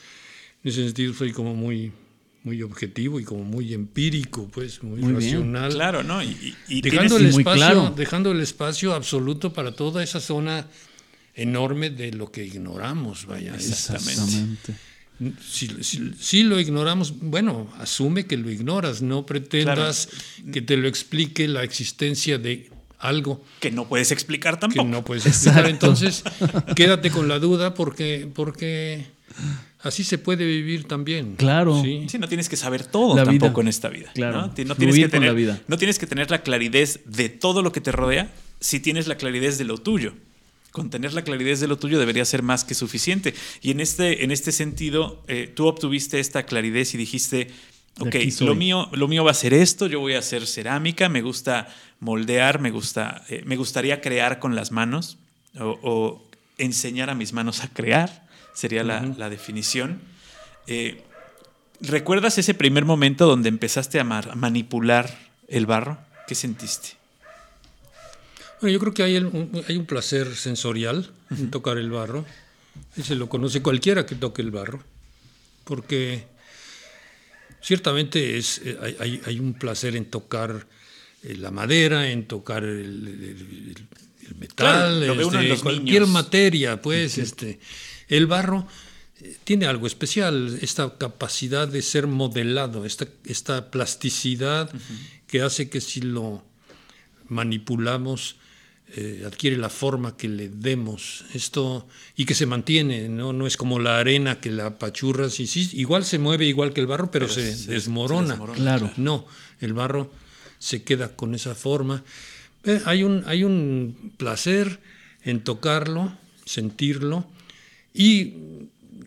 ese 0.64 0.84
sentido 0.84 1.12
soy 1.12 1.32
como 1.32 1.54
muy, 1.54 1.92
muy 2.44 2.62
objetivo 2.62 3.20
y 3.20 3.24
como 3.24 3.44
muy 3.44 3.74
empírico, 3.74 4.48
pues, 4.50 4.82
muy, 4.82 5.00
Muy 5.02 5.12
bien. 5.12 5.32
racional. 5.32 5.72
Claro, 5.74 6.02
¿no? 6.02 6.22
Y, 6.22 6.56
Dejando 6.80 7.18
el, 7.18 7.24
muy 7.24 7.40
espacio, 7.42 7.56
claro. 7.62 7.94
dejando 7.94 8.32
el 8.32 8.40
espacio 8.40 8.94
absoluto 8.94 9.52
para 9.52 9.72
toda 9.72 10.02
esa 10.02 10.18
zona 10.18 10.66
enorme 11.38 11.90
de 11.90 12.12
lo 12.12 12.30
que 12.30 12.44
ignoramos, 12.44 13.26
vaya. 13.26 13.54
Exactamente. 13.54 14.74
Si, 15.42 15.66
si- 15.82 16.12
si 16.18 16.42
lo 16.44 16.60
ignoramos, 16.60 17.12
bueno, 17.20 17.68
asume 17.78 18.26
que 18.26 18.36
lo 18.36 18.50
ignoras, 18.50 19.02
no 19.02 19.26
pretendas 19.26 20.08
que 20.52 20.62
te 20.62 20.76
lo 20.76 20.86
explique 20.86 21.48
la 21.48 21.64
existencia 21.64 22.38
de 22.38 22.70
algo 23.00 23.44
que 23.60 23.70
no 23.72 23.88
puedes 23.88 24.12
explicar 24.12 24.54
que 24.56 24.60
tampoco. 24.60 24.88
no 24.88 25.04
puedes 25.04 25.26
explicar. 25.26 25.66
Exacto. 25.66 25.86
Entonces, 25.86 26.22
quédate 26.76 27.10
con 27.10 27.26
la 27.28 27.38
duda 27.40 27.74
porque, 27.74 28.28
porque 28.32 29.06
así 29.82 30.04
se 30.04 30.18
puede 30.18 30.44
vivir 30.46 30.84
también. 30.84 31.34
Claro. 31.36 31.82
¿sí? 31.82 32.06
Sí, 32.08 32.18
no 32.18 32.28
tienes 32.28 32.48
que 32.48 32.56
saber 32.56 32.84
todo 32.84 33.16
La 33.16 33.24
vida. 33.24 33.40
tampoco 33.40 33.60
en 33.62 33.68
esta 33.68 33.88
vida. 33.88 34.12
Claro. 34.14 34.42
¿no? 34.46 34.52
Fluir 34.54 34.76
tienes 34.76 34.94
que 34.96 35.00
con 35.02 35.10
la 35.10 35.10
tener, 35.10 35.34
vida. 35.34 35.60
No 35.66 35.76
tienes 35.78 35.98
que 35.98 36.06
tener 36.06 36.30
la 36.30 36.42
claridad 36.42 36.88
de 37.06 37.28
todo 37.28 37.62
lo 37.62 37.72
que 37.72 37.80
te 37.80 37.90
rodea 37.90 38.32
si 38.60 38.78
tienes 38.78 39.08
la 39.08 39.16
claridad 39.16 39.52
de 39.52 39.64
lo 39.64 39.78
tuyo. 39.78 40.14
Con 40.78 40.90
tener 40.90 41.12
la 41.12 41.22
claridad 41.22 41.58
de 41.58 41.66
lo 41.66 41.78
tuyo 41.78 41.98
debería 41.98 42.24
ser 42.24 42.42
más 42.42 42.64
que 42.64 42.74
suficiente. 42.74 43.34
Y 43.60 43.70
en 43.70 43.80
este, 43.80 44.24
en 44.24 44.30
este 44.30 44.52
sentido, 44.52 45.22
eh, 45.28 45.52
tú 45.54 45.66
obtuviste 45.66 46.20
esta 46.20 46.44
claridad 46.44 46.86
y 46.92 46.96
dijiste, 46.96 47.48
ok, 47.98 48.06
aquí 48.08 48.30
soy". 48.30 48.46
lo 48.46 48.54
mío, 48.54 48.88
lo 48.92 49.08
mío 49.08 49.24
va 49.24 49.32
a 49.32 49.34
ser 49.34 49.54
esto, 49.54 49.86
yo 49.86 50.00
voy 50.00 50.14
a 50.14 50.20
hacer 50.20 50.46
cerámica, 50.46 51.08
me 51.08 51.22
gusta 51.22 51.68
moldear, 52.00 52.60
me, 52.60 52.70
gusta, 52.70 53.24
eh, 53.28 53.42
me 53.44 53.56
gustaría 53.56 54.00
crear 54.00 54.38
con 54.38 54.54
las 54.54 54.72
manos 54.72 55.18
o, 55.58 55.78
o 55.82 56.28
enseñar 56.58 57.10
a 57.10 57.14
mis 57.14 57.32
manos 57.32 57.64
a 57.64 57.68
crear, 57.68 58.26
sería 58.54 58.84
la, 58.84 59.02
la 59.16 59.30
definición. 59.30 60.00
Eh, 60.66 61.02
¿Recuerdas 61.80 62.38
ese 62.38 62.54
primer 62.54 62.84
momento 62.84 63.26
donde 63.26 63.48
empezaste 63.48 64.00
a 64.00 64.04
manipular 64.04 65.16
el 65.46 65.66
barro? 65.66 65.98
¿Qué 66.26 66.34
sentiste? 66.34 66.97
Bueno, 68.60 68.72
yo 68.72 68.80
creo 68.80 68.94
que 68.94 69.02
hay, 69.02 69.16
el- 69.16 69.26
un, 69.26 69.64
hay 69.68 69.76
un 69.76 69.86
placer 69.86 70.34
sensorial 70.36 71.10
en 71.30 71.50
tocar 71.50 71.78
el 71.78 71.90
barro. 71.90 72.24
Y 72.96 73.02
se 73.02 73.14
lo 73.16 73.28
conoce 73.28 73.60
cualquiera 73.62 74.06
que 74.06 74.14
toque 74.14 74.42
el 74.42 74.50
barro. 74.50 74.82
Porque 75.64 76.24
ciertamente 77.60 78.36
es, 78.38 78.60
eh, 78.64 78.96
hay, 79.26 79.40
un 79.40 79.54
placer 79.54 79.96
en 79.96 80.06
tocar 80.06 80.66
eh, 81.22 81.36
la 81.36 81.50
madera, 81.50 82.10
en 82.10 82.26
tocar 82.26 82.64
el, 82.64 82.78
el- 82.78 83.08
el- 83.08 83.86
el 84.28 84.34
metal, 84.36 85.02
Claro, 85.04 85.20
este, 85.20 85.62
cualquier 85.62 86.02
niños. 86.02 86.08
materia, 86.10 86.82
pues, 86.82 87.16
este, 87.18 87.58
el 88.08 88.26
barro 88.26 88.66
eh, 89.20 89.36
tiene 89.42 89.66
algo 89.66 89.86
especial, 89.86 90.58
esta 90.60 90.96
capacidad 90.98 91.66
de 91.66 91.80
ser 91.82 92.06
modelado, 92.06 92.84
esta, 92.84 93.06
esta 93.24 93.70
plasticidad 93.70 94.70
que 95.26 95.40
hace 95.42 95.70
que 95.70 95.80
si 95.80 96.02
lo 96.02 96.44
manipulamos 97.28 98.36
eh, 98.96 99.24
adquiere 99.26 99.56
la 99.58 99.68
forma 99.68 100.16
que 100.16 100.28
le 100.28 100.48
demos. 100.48 101.24
Esto 101.34 101.86
y 102.16 102.24
que 102.24 102.34
se 102.34 102.46
mantiene 102.46 103.08
no 103.08 103.32
no 103.32 103.46
es 103.46 103.56
como 103.56 103.78
la 103.78 103.98
arena 103.98 104.40
que 104.40 104.50
la 104.50 104.66
apachurras 104.66 105.40
y 105.40 105.46
sí 105.46 105.68
igual 105.74 106.04
se 106.04 106.18
mueve 106.18 106.46
igual 106.46 106.72
que 106.72 106.80
el 106.80 106.86
barro 106.86 107.10
pero, 107.10 107.26
Pero 107.26 107.34
se, 107.34 107.52
se- 107.54 107.64
se 107.64 107.70
desmorona. 107.72 108.38
Claro. 108.54 108.90
no 108.96 109.26
el 109.60 109.72
barro 109.74 110.10
se 110.58 110.82
queda 110.82 111.14
con 111.14 111.34
esa 111.34 111.54
forma. 111.54 112.02
Eh, 112.64 112.80
hay 112.86 113.02
un 113.04 113.22
hay 113.26 113.44
un 113.44 114.12
placer 114.16 114.80
en 115.22 115.40
tocarlo 115.44 116.16
sentirlo 116.44 117.26
y 117.94 118.34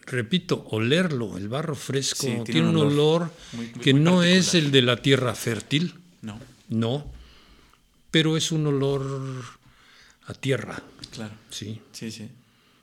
repito 0.06 0.66
olerlo. 0.72 1.38
El 1.38 1.48
barro 1.50 1.76
fresco 1.76 2.28
Sí, 2.28 2.38
tiene, 2.46 2.70
un 2.70 2.78
olor, 2.78 3.32
muy- 3.54 3.66
muy- 3.68 3.82
que 3.84 3.94
muy 3.94 4.04
no 4.04 4.24
es 4.24 4.54
el 4.54 4.72
de 4.72 4.82
la 4.84 5.02
tierra 5.02 5.34
fértil. 5.36 5.94
No, 6.22 6.40
no, 6.70 7.06
pero 8.12 8.38
es 8.38 8.52
un 8.52 8.68
olor 8.68 9.44
a 10.32 10.34
tierra, 10.34 10.82
claro. 11.14 11.34
sí. 11.50 11.80
Sí, 11.92 12.12
sí. 12.12 12.30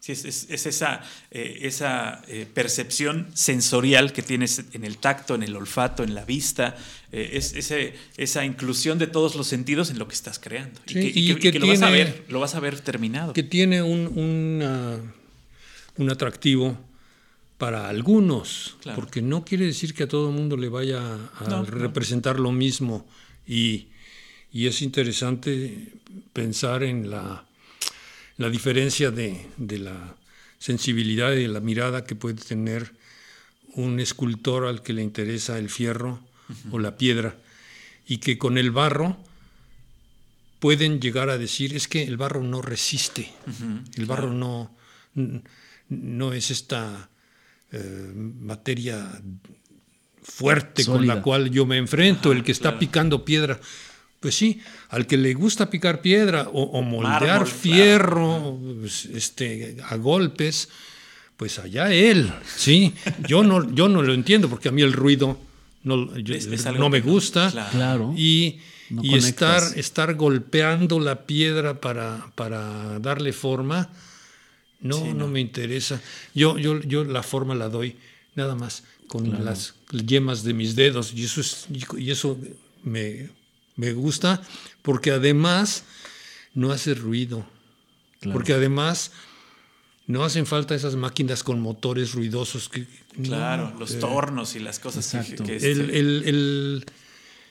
Sí, 0.01 0.13
es, 0.13 0.25
es- 0.25 0.47
es 0.49 0.65
esa, 0.67 1.03
eh, 1.31 1.59
esa 1.63 2.23
eh, 2.29 2.47
percepción 2.55 3.27
sensorial 3.35 4.13
que 4.13 4.23
tienes 4.23 4.63
en 4.73 4.85
el 4.85 4.97
tacto, 4.99 5.35
en 5.35 5.43
el 5.43 5.55
olfato, 5.57 6.03
en 6.03 6.15
la 6.15 6.25
vista, 6.25 6.77
eh, 7.13 7.31
es 7.35 7.53
ese- 7.53 7.95
esa 8.17 8.45
inclusión 8.45 8.99
de 8.99 9.07
todos 9.09 9.35
los 9.35 9.47
sentidos 9.49 9.91
en 9.91 9.99
lo 9.99 10.07
que 10.09 10.15
estás 10.15 10.39
creando. 10.39 10.81
Sí, 10.87 10.99
y 10.99 11.13
que, 11.13 11.21
y 11.21 11.31
y 11.31 11.35
que- 11.35 11.41
que 11.41 11.49
y 11.49 11.53
que 11.53 11.59
lo, 11.59 11.67
vas 11.67 11.83
a 11.83 11.91
ver, 11.91 12.25
lo 12.29 12.41
vas 12.41 12.55
a 12.55 12.61
ver 12.61 12.81
terminado. 12.81 13.33
Que 13.35 13.43
tiene 13.43 13.83
un, 13.83 14.07
una- 14.19 14.99
un 15.97 16.11
atractivo 16.11 16.79
para 17.59 17.89
algunos, 17.89 18.77
Claro. 18.81 18.97
porque 19.01 19.21
no 19.21 19.45
quiere 19.45 19.67
decir 19.67 19.93
que 19.95 20.05
a 20.05 20.09
todo 20.09 20.29
el 20.31 20.35
mundo 20.37 20.57
le 20.57 20.69
vaya 20.69 21.01
a 21.03 21.45
No, 21.49 21.57
no. 21.59 21.65
representar 21.65 22.39
lo 22.39 22.53
mismo. 22.53 23.05
Y, 23.47 23.89
y 24.53 24.67
es 24.67 24.83
interesante 24.83 25.93
pensar 26.33 26.83
en 26.83 27.11
la, 27.11 27.45
la 28.37 28.51
diferencia 28.51 29.11
de, 29.11 29.47
de 29.57 29.79
la 29.79 30.17
sensibilidad 30.59 31.33
y 31.33 31.43
de 31.43 31.49
la 31.49 31.61
mirada 31.61 32.05
que 32.05 32.15
puede 32.15 32.37
tener 32.37 32.93
un 33.75 34.01
escultor 34.01 34.67
al 34.67 34.83
que 34.83 34.93
le 34.93 35.03
interesa 35.03 35.59
el 35.59 35.71
fierro 35.71 36.21
o 36.71 36.79
la 36.79 36.97
piedra 36.97 37.37
y 38.07 38.19
que 38.19 38.39
con 38.39 38.57
el 38.57 38.71
barro 38.71 39.19
pueden 40.61 41.01
llegar 41.01 41.29
a 41.31 41.39
decir 41.39 41.77
es 41.77 41.87
que 41.87 42.03
el 42.03 42.17
barro 42.17 42.43
no 42.43 42.63
resiste, 42.63 43.31
el 43.97 44.07
barro 44.07 44.33
no, 44.33 44.75
no 45.89 46.33
es 46.33 46.51
esta 46.51 47.11
eh, 47.71 48.13
materia 48.15 49.21
fuerte 50.23 50.85
con 50.85 51.07
la 51.07 51.23
cual 51.23 51.51
yo 51.51 51.67
me 51.67 51.77
enfrento, 51.77 52.31
Ajá, 52.31 52.39
el 52.39 52.45
que 52.45 52.53
está 52.53 52.71
claro. 52.71 52.79
picando 52.79 53.25
piedra. 53.25 53.61
Pues 54.21 54.35
sí, 54.35 54.61
al 54.89 55.07
que 55.07 55.17
le 55.17 55.33
gusta 55.35 55.71
picar 55.71 56.01
piedra 56.03 56.49
o, 56.53 56.63
o 56.63 56.83
moldear 56.83 57.23
Mármol, 57.23 57.47
fierro 57.47 58.59
pues, 58.81 59.05
este, 59.07 59.77
a 59.89 59.95
golpes, 59.97 60.69
pues 61.37 61.59
allá 61.61 61.93
él, 61.93 62.33
sí. 62.57 62.93
Yo 63.29 63.45
no, 63.45 63.73
yo 63.73 63.89
no 63.89 64.03
lo 64.03 64.13
entiendo 64.13 64.49
porque 64.49 64.69
a 64.69 64.73
mí 64.73 64.83
el 64.83 64.93
ruido 64.93 65.39
no, 65.85 66.17
yo- 66.19 66.35
Es- 66.35 66.47
es 66.47 66.67
algo 66.67 66.81
no 66.81 66.89
me 66.91 67.01
gusta. 67.01 67.51
claro. 67.71 68.13
Y, 68.17 68.59
No 68.91 69.05
y 69.05 69.15
estar, 69.15 69.63
estar 69.77 70.15
golpeando 70.15 70.99
la 70.99 71.25
piedra 71.27 71.81
para, 71.81 72.33
para 72.35 72.99
darle 72.99 73.33
forma, 73.33 73.89
no, 74.81 74.97
Sí, 74.97 75.05
no. 75.09 75.15
no. 75.15 75.29
me 75.29 75.41
interesa. 75.41 76.01
Yo, 76.35 76.59
yo, 76.59 76.81
yo 76.81 77.05
la 77.05 77.23
forma 77.23 77.55
la 77.55 77.69
doy 77.69 77.95
nada 78.35 78.57
más 78.57 78.83
con 79.07 79.45
las 79.45 79.75
yemas 79.91 80.43
de 80.43 80.55
mis 80.55 80.75
dedos 80.75 81.13
y 81.15 81.25
eso, 81.25 81.41
es, 81.41 81.67
y 81.99 82.11
eso 82.11 82.37
me, 82.83 83.29
me 83.79 83.93
gusta 83.95 84.43
porque 84.83 85.11
además 85.13 85.85
no 86.53 86.71
hace 86.73 86.93
ruido. 86.95 87.47
Claro. 88.21 88.35
Porque 88.35 88.53
además 88.53 89.13
no 90.07 90.25
hacen 90.25 90.45
falta 90.47 90.75
esas 90.75 90.97
máquinas 90.97 91.43
con 91.43 91.61
motores 91.61 92.13
ruidosos 92.13 92.69
que... 92.69 92.87
Claro, 93.23 93.71
no, 93.73 93.79
los 93.81 93.93
eh, 93.95 93.99
tornos 93.99 94.57
y 94.57 94.59
las 94.59 94.79
cosas 94.81 95.15
Exacto. 95.15 95.45
que, 95.45 95.57
el, 95.57 95.65
este, 95.81 95.99
el- 95.99 96.23
el- 96.27 96.87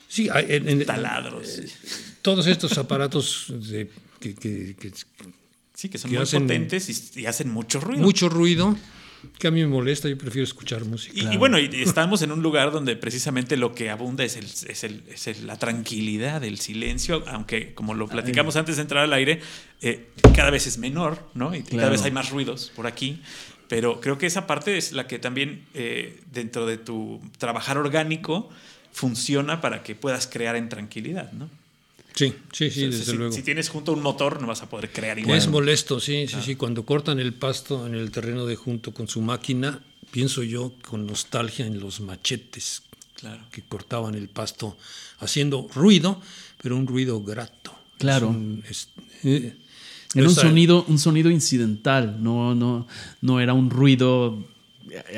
sí, 0.08 0.28
hay- 0.32 0.46
en- 0.50 0.68
en- 0.70 0.86
taladros. 0.86 1.48
todos 2.22 2.48
estos 2.48 2.78
aparatos 2.78 3.46
de- 3.50 3.90
que, 4.20 4.36
que- 4.36 4.76
que- 4.80 4.92
Sí, 5.74 5.90
que 5.90 6.00
son 6.00 6.10
que 6.10 6.18
muy 6.18 6.24
hacen 6.24 6.44
potentes 6.44 7.16
y, 7.16 7.22
y 7.22 7.26
hacen 7.28 7.50
mucho 7.52 7.80
ruido. 7.80 8.02
mucho 8.04 8.30
ruido 8.30 8.76
que 9.40 9.48
a 9.48 9.52
mí 9.52 9.62
me 9.62 9.68
molesta, 9.68 10.08
yo 10.10 10.18
prefiero 10.18 10.44
escuchar 10.44 10.86
música. 10.86 11.14
Y, 11.16 11.34
y 11.34 11.38
bueno, 11.38 11.60
y 11.60 11.70
estamos 11.82 12.22
en 12.22 12.32
un 12.32 12.42
lugar 12.42 12.72
donde 12.72 12.96
precisamente 12.96 13.58
lo 13.58 13.74
que 13.74 13.90
abunda 13.90 14.24
es, 14.24 14.36
el, 14.36 14.46
es, 14.46 14.84
el- 14.84 15.04
es 15.10 15.28
el- 15.28 15.48
la 15.48 15.58
tranquilidad, 15.58 16.44
el 16.44 16.60
silencio, 16.60 17.24
aunque 17.28 17.74
como 17.74 17.94
lo 17.94 18.08
platicamos 18.08 18.56
antes 18.56 18.76
de 18.78 18.82
entrar 18.84 19.04
al 19.04 19.14
aire, 19.14 19.42
eh, 19.82 20.08
cada 20.36 20.50
vez 20.50 20.68
es 20.68 20.78
menor, 20.78 21.28
¿no? 21.34 21.54
Y 21.56 21.64
cada 21.64 21.90
vez 21.90 22.02
hay 22.04 22.12
más 22.12 22.30
ruidos 22.30 22.72
por 22.76 22.88
aquí. 22.88 23.22
Pero 23.68 24.00
creo 24.00 24.18
que 24.18 24.26
esa 24.28 24.48
parte 24.48 24.78
es 24.78 24.94
la 24.94 25.08
que 25.08 25.20
también 25.20 25.66
eh, 25.74 26.20
dentro 26.32 26.66
de 26.66 26.78
tu 26.78 27.20
trabajar 27.38 27.78
orgánico 27.78 28.50
funciona 28.94 29.62
para 29.62 29.84
que 29.84 29.94
puedas 29.94 30.26
crear 30.28 30.56
en 30.56 30.70
tranquilidad, 30.70 31.32
¿no? 31.34 31.50
Sí, 32.18 32.34
sí, 32.52 32.70
sí, 32.72 32.86
O 32.86 32.90
sea, 32.92 33.00
desde 33.00 33.12
si, 33.12 33.18
luego. 33.18 33.32
si 33.34 33.44
tienes 33.44 33.70
junto 33.70 33.94
un 33.94 34.02
motor 34.02 34.42
no 34.42 34.48
vas 34.48 34.62
a 34.64 34.70
poder 34.70 34.92
crear 34.92 35.20
igual. 35.20 35.38
Es 35.38 35.48
molesto, 35.48 36.00
sí, 36.00 36.26
sí, 36.28 36.38
sí. 36.44 36.56
Cuando 36.56 36.84
cortan 36.86 37.20
el 37.20 37.34
pasto 37.34 37.86
en 37.86 37.94
el 37.96 38.10
terreno 38.12 38.46
de 38.46 38.56
junto 38.56 38.94
con 38.94 39.08
su 39.08 39.22
máquina, 39.22 39.82
pienso 40.12 40.42
yo 40.44 40.74
con 40.88 41.06
nostalgia 41.06 41.66
en 41.68 41.80
los 41.80 42.00
machetes 42.02 42.82
Claro. 43.16 43.44
que 43.52 43.62
cortaban 43.62 44.16
el 44.16 44.30
pasto 44.30 44.78
haciendo 45.20 45.68
ruido, 45.76 46.20
pero 46.62 46.76
un 46.76 46.88
ruido 46.88 47.22
grato. 47.24 47.74
Claro. 48.00 48.28
Es 48.30 48.36
un- 48.36 48.64
es- 48.70 48.90
eh, 49.24 49.56
Era 50.16 50.24
no 50.24 50.30
un 50.30 50.36
sonido, 50.36 50.86
un 50.88 50.98
sonido 51.00 51.30
incidental, 51.30 52.24
no, 52.24 52.56
no, 52.56 52.88
no 53.22 53.40
era 53.40 53.54
un 53.54 53.70
ruido 53.70 54.44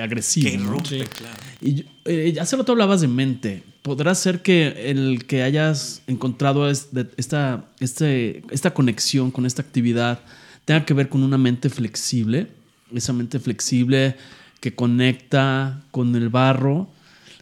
agresivo. 0.01 0.49
Que 0.49 0.57
¿no? 0.57 0.63
irrumpe, 0.63 0.99
Sí. 0.99 1.05
claro. 1.05 1.37
Y 1.61 1.85
eh, 2.05 2.35
hace 2.41 2.55
rato 2.57 2.71
hablabas 2.71 3.01
de 3.01 3.07
mente. 3.07 3.63
¿Podrá 3.81 4.13
ser 4.13 4.41
que 4.41 4.91
el 4.91 5.25
que 5.25 5.41
hayas 5.43 6.01
encontrado 6.07 6.69
es- 6.69 6.91
de- 6.93 7.07
esta, 7.17 7.65
este, 7.79 8.43
esta 8.51 8.73
conexión 8.73 9.31
con 9.31 9.45
esta 9.45 9.61
actividad 9.61 10.19
tenga 10.65 10.85
que 10.85 10.93
ver 10.93 11.07
con 11.09 11.23
una 11.23 11.37
mente 11.37 11.69
flexible? 11.69 12.47
Esa 12.93 13.13
mente 13.13 13.39
flexible 13.39 14.15
que 14.59 14.75
conecta 14.75 15.81
con 15.91 16.15
el 16.15 16.29
barro. 16.29 16.89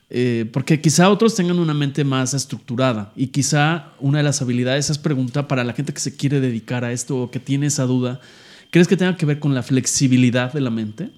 Eh, 0.10 0.45
porque 0.54 0.80
quizá 0.80 1.10
otros 1.10 1.36
tengan 1.36 1.60
una 1.60 1.73
mente 1.73 2.06
más 2.06 2.34
estructurada 2.34 3.12
y 3.13 3.28
quizá 3.28 3.91
una 4.00 4.19
de 4.19 4.23
las 4.23 4.41
habilidades 4.41 4.89
es 4.89 4.97
pregunta 4.97 5.50
para 5.50 5.65
la 5.65 5.73
gente 5.73 5.91
que 5.93 6.00
se 6.00 6.15
quiere 6.15 6.39
dedicar 6.39 6.86
a 6.86 6.93
esto 6.93 7.17
o 7.23 7.30
que 7.32 7.41
tiene 7.41 7.65
esa 7.65 7.84
duda. 7.84 8.21
¿Crees 8.69 8.88
que 8.88 8.95
tenga 8.95 9.17
que 9.17 9.26
ver 9.26 9.39
con 9.39 9.54
la 9.54 9.63
flexibilidad 9.63 10.54
de 10.54 10.62
la 10.62 10.69
mente? 10.69 11.10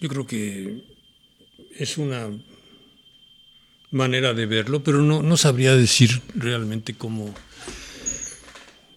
Yo 0.00 0.08
creo 0.10 0.26
que 0.26 0.84
es 1.78 1.96
una 1.96 2.28
manera 3.90 4.34
de 4.34 4.46
verlo, 4.46 4.82
pero 4.82 5.02
no, 5.02 5.22
no 5.22 5.36
sabría 5.36 5.74
decir 5.74 6.20
realmente 6.34 6.94
cómo, 6.94 7.34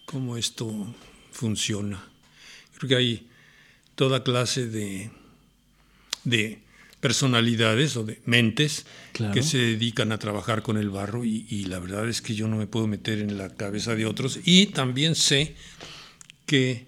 cómo 0.06 0.38
esto 0.38 0.93
funciona. 1.32 2.04
Creo 2.77 2.89
que 2.89 2.95
hay 2.95 3.27
toda 3.95 4.23
clase 4.23 4.67
de, 4.67 5.12
de 6.23 6.60
personalidades 6.99 7.95
o 7.97 8.04
de 8.04 8.19
mentes 8.25 8.86
Claro. 9.13 9.34
que 9.34 9.43
se 9.43 9.58
dedican 9.58 10.12
a 10.13 10.17
trabajar 10.19 10.62
con 10.63 10.77
el 10.77 10.89
barro 10.89 11.25
y, 11.25 11.45
y 11.49 11.65
la 11.65 11.80
verdad 11.80 12.08
es 12.08 12.21
que 12.21 12.34
yo 12.34 12.47
no 12.47 12.56
me 12.56 12.65
puedo 12.67 12.88
meter 12.88 13.19
en 13.19 13.38
la 13.38 13.49
cabeza 13.56 13.93
de 13.95 14.06
otros 14.06 14.39
y 14.45 14.67
también 14.67 15.15
sé 15.15 15.56
que 16.45 16.86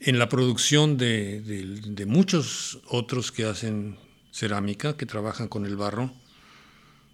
en 0.00 0.18
la 0.18 0.28
producción 0.28 0.96
de, 0.96 1.40
de- 1.40 1.80
de 1.90 2.06
muchos 2.06 2.78
otros 2.88 3.32
que 3.32 3.44
hacen 3.44 3.98
cerámica, 4.30 4.96
que 4.96 5.06
trabajan 5.06 5.48
con 5.48 5.66
el 5.66 5.76
barro, 5.76 6.12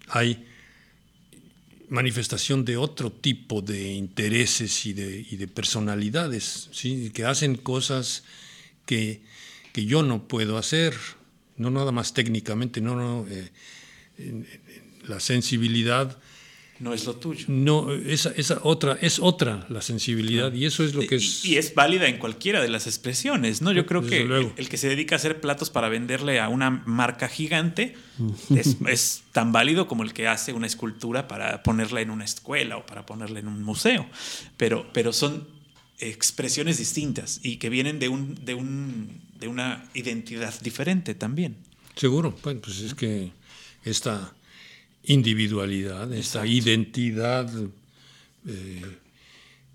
hay 0.07 0.45
manifestación 1.89 2.65
de 2.65 2.77
otro 2.77 3.11
tipo 3.11 3.61
de 3.61 3.93
intereses 3.93 4.85
y 4.85 4.93
de, 4.93 5.47
personalidades, 5.47 6.69
que 7.13 7.25
hacen 7.25 7.55
cosas 7.55 8.23
que, 8.85 9.21
yo 9.73 10.03
no 10.03 10.27
puedo 10.27 10.57
hacer, 10.57 10.95
no 11.57 11.69
nada 11.69 11.91
más 11.91 12.13
técnicamente, 12.13 12.81
no, 12.81 12.95
no, 12.95 13.27
eh, 13.29 13.49
la 15.05 15.19
sensibilidad 15.19 16.17
No 16.83 16.93
es 16.93 17.05
lo 17.05 17.15
tuyo. 17.15 17.45
no, 17.47 17.93
esa, 17.93 18.31
esa 18.35 18.59
otra, 18.63 18.97
es 19.01 19.19
otra 19.19 19.65
la 19.69 19.81
sensibilidad 19.81 20.51
y 20.53 20.65
eso 20.65 20.83
es 20.83 20.93
lo 20.93 21.01
que 21.07 21.15
Y- 21.15 21.17
es... 21.17 21.45
Y, 21.45 21.57
es 21.57 21.73
válida 21.73 22.07
en 22.07 22.17
cualquiera 22.17 22.61
de 22.61 22.67
las 22.67 22.87
expresiones, 22.87 23.61
¿no? 23.61 23.71
Yo 23.71 23.85
creo 23.85 24.01
Desde 24.01 24.27
que 24.27 24.51
el 24.57 24.67
que 24.69 24.77
se 24.77 24.89
dedica 24.89 25.15
a 25.15 25.17
hacer 25.17 25.39
platos 25.39 25.69
para 25.69 25.87
venderle 25.87 26.39
a 26.41 26.49
una 26.49 26.69
marca 26.85 27.29
gigante 27.29 27.95
es, 28.55 28.75
es 28.87 29.23
tan 29.31 29.51
válido 29.53 29.87
como 29.87 30.03
el 30.03 30.11
que 30.13 30.27
hace 30.27 30.51
una 30.51 30.67
escultura 30.67 31.27
para 31.29 31.63
ponerla 31.63 32.01
en 32.01 32.09
una 32.09 32.25
escuela 32.25 32.75
o 32.77 32.85
para 32.85 33.05
ponerla 33.05 33.39
en 33.39 33.47
un 33.47 33.63
museo. 33.63 34.05
Pero, 34.57 34.85
pero 34.93 35.13
son 35.13 35.47
expresiones 35.99 36.77
distintas 36.79 37.39
y 37.43 37.57
que 37.57 37.69
vienen 37.69 37.99
de, 37.99 38.09
un, 38.09 38.35
de, 38.43 38.55
un, 38.55 39.21
de 39.39 39.47
una 39.47 39.85
identidad 39.93 40.53
diferente 40.61 41.15
también. 41.15 41.55
Seguro, 41.95 42.35
bueno, 42.43 42.59
pues 42.61 42.79
es 42.81 42.93
que 42.93 43.31
esta 43.85 44.33
individualidad, 45.03 46.11
esta 46.13 46.45
identidad 46.45 47.49
eh, 48.47 48.81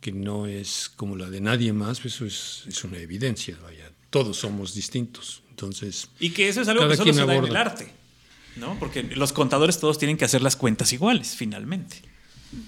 que 0.00 0.12
no 0.12 0.46
es 0.46 0.90
como 0.94 1.16
la 1.16 1.28
de 1.28 1.40
nadie 1.40 1.72
más, 1.72 2.00
pues 2.00 2.14
eso 2.14 2.26
es, 2.26 2.64
es 2.66 2.84
una 2.84 2.98
evidencia, 2.98 3.56
vaya, 3.62 3.90
todos 4.10 4.36
somos 4.36 4.74
distintos. 4.74 5.42
Entonces, 5.50 6.08
Y 6.20 6.30
que 6.30 6.48
eso 6.48 6.60
es 6.60 6.68
algo 6.68 6.88
que 6.88 6.96
solo 6.96 7.12
se 7.12 7.26
da 7.26 7.34
en 7.34 7.44
el 7.44 7.56
arte. 7.56 7.90
¿no? 8.56 8.78
Porque 8.78 9.02
los 9.02 9.32
contadores 9.32 9.78
todos 9.78 9.98
tienen 9.98 10.16
que 10.16 10.24
hacer 10.24 10.42
las 10.42 10.56
cuentas 10.56 10.92
iguales, 10.92 11.34
finalmente. 11.36 12.02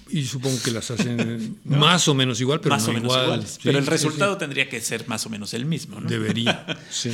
Y 0.09 0.23
supongo 0.25 0.61
que 0.61 0.71
las 0.71 0.91
hacen 0.91 1.57
más 1.65 2.07
o 2.07 2.13
menos 2.13 2.39
igual, 2.39 2.59
pero 2.61 2.75
más 2.75 2.83
no 2.83 2.89
o 2.91 2.93
menos 2.93 3.11
igual. 3.11 3.23
iguales. 3.25 3.49
Sí, 3.51 3.59
pero 3.63 3.79
el 3.79 3.83
sí, 3.85 3.89
resultado 3.89 4.33
sí. 4.33 4.39
tendría 4.39 4.69
que 4.69 4.79
ser 4.81 5.07
más 5.07 5.25
o 5.25 5.29
menos 5.29 5.53
el 5.53 5.65
mismo. 5.65 5.99
¿no? 5.99 6.07
debería. 6.09 6.65
Sí, 6.91 7.11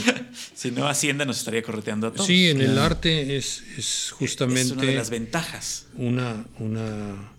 Si 0.55 0.71
no, 0.71 0.87
Hacienda 0.87 1.23
nos 1.25 1.37
estaría 1.39 1.61
correteando 1.63 2.07
a 2.07 2.13
todos. 2.13 2.25
Sí, 2.27 2.49
en 2.49 2.59
el 2.61 2.77
arte 2.77 3.37
es, 3.37 3.63
es 3.77 4.11
justamente 4.11 4.61
Es 4.61 4.71
una 4.71 4.83
de 4.83 4.95
las 4.95 5.09
ventajas. 5.09 5.85
una, 5.95 6.45
una 6.59 7.31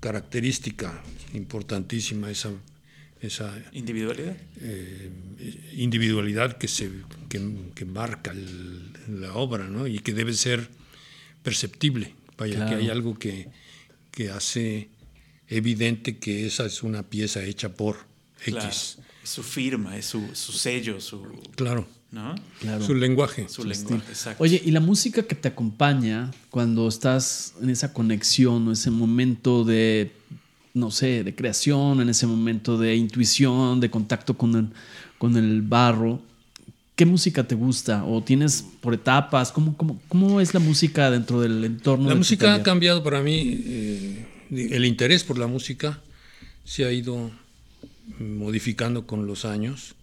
característica 0.00 1.02
importantísima, 1.34 2.30
esa, 2.30 2.50
esa 3.20 3.52
Individualidad. 3.72 4.36
eh, 4.60 5.10
individualidad 5.76 6.56
que, 6.56 6.68
se, 6.68 6.90
que, 7.28 7.40
que 7.74 7.84
marca 7.84 8.30
el- 8.32 8.90
la 9.20 9.34
obra 9.34 9.64
¿no? 9.68 9.86
y 9.86 9.98
que 9.98 10.12
debe 10.14 10.32
ser 10.32 10.68
perceptible. 11.42 12.14
Vaya, 12.38 12.54
Claro. 12.56 12.70
que 12.70 12.76
hay 12.76 12.90
algo 12.90 13.18
que, 13.18 13.48
que 14.10 14.30
hace 14.30 14.88
evidente 15.48 16.18
que 16.18 16.46
esa 16.46 16.66
es 16.66 16.82
una 16.82 17.02
pieza 17.02 17.42
hecha 17.42 17.70
por 17.70 18.08
Claro. 18.44 18.66
X. 18.68 18.98
Es 19.22 19.30
su 19.30 19.42
firma, 19.42 19.96
es 19.96 20.06
su, 20.06 20.22
su 20.34 20.52
sello, 20.52 20.98
su, 21.00 21.20
Claro, 21.54 21.86
¿no? 22.10 22.34
Claro. 22.60 22.84
su 22.84 22.94
lenguaje. 22.94 23.48
su 23.48 23.64
lenguaje. 23.64 24.08
Exacto. 24.08 24.42
Oye, 24.42 24.60
¿y 24.64 24.70
la 24.70 24.80
música 24.80 25.22
que 25.24 25.34
te 25.34 25.48
acompaña 25.48 26.30
cuando 26.48 26.88
estás 26.88 27.54
en 27.60 27.68
esa 27.68 27.92
conexión 27.92 28.66
o 28.68 28.72
ese 28.72 28.90
momento 28.90 29.64
de, 29.64 30.12
no 30.72 30.90
sé, 30.90 31.22
de 31.22 31.34
creación, 31.34 32.00
en 32.00 32.08
ese 32.08 32.26
momento 32.26 32.78
de 32.78 32.96
intuición, 32.96 33.78
de 33.80 33.90
contacto 33.90 34.38
con 34.38 34.56
el, 34.56 34.68
con 35.18 35.36
el 35.36 35.60
barro? 35.62 36.22
¿Qué 37.00 37.06
música 37.06 37.44
te 37.44 37.54
gusta? 37.54 38.04
¿O 38.04 38.22
tienes 38.22 38.62
por 38.82 38.92
etapas? 38.92 39.52
¿Cómo, 39.52 39.74
cómo, 39.74 39.98
cómo 40.06 40.38
es 40.38 40.52
la 40.52 40.60
música 40.60 41.10
dentro 41.10 41.40
del 41.40 41.64
entorno? 41.64 42.04
La 42.04 42.10
de 42.10 42.18
música 42.18 42.52
ha 42.52 42.62
cambiado 42.62 43.02
para 43.02 43.22
mí, 43.22 43.58
eh, 43.64 44.26
el 44.50 44.84
interés 44.84 45.24
por 45.24 45.38
la 45.38 45.46
música 45.46 46.02
se 46.62 46.84
ha 46.84 46.92
ido 46.92 47.30
modificando 48.18 49.06
con 49.06 49.26
los 49.26 49.46
años, 49.46 49.94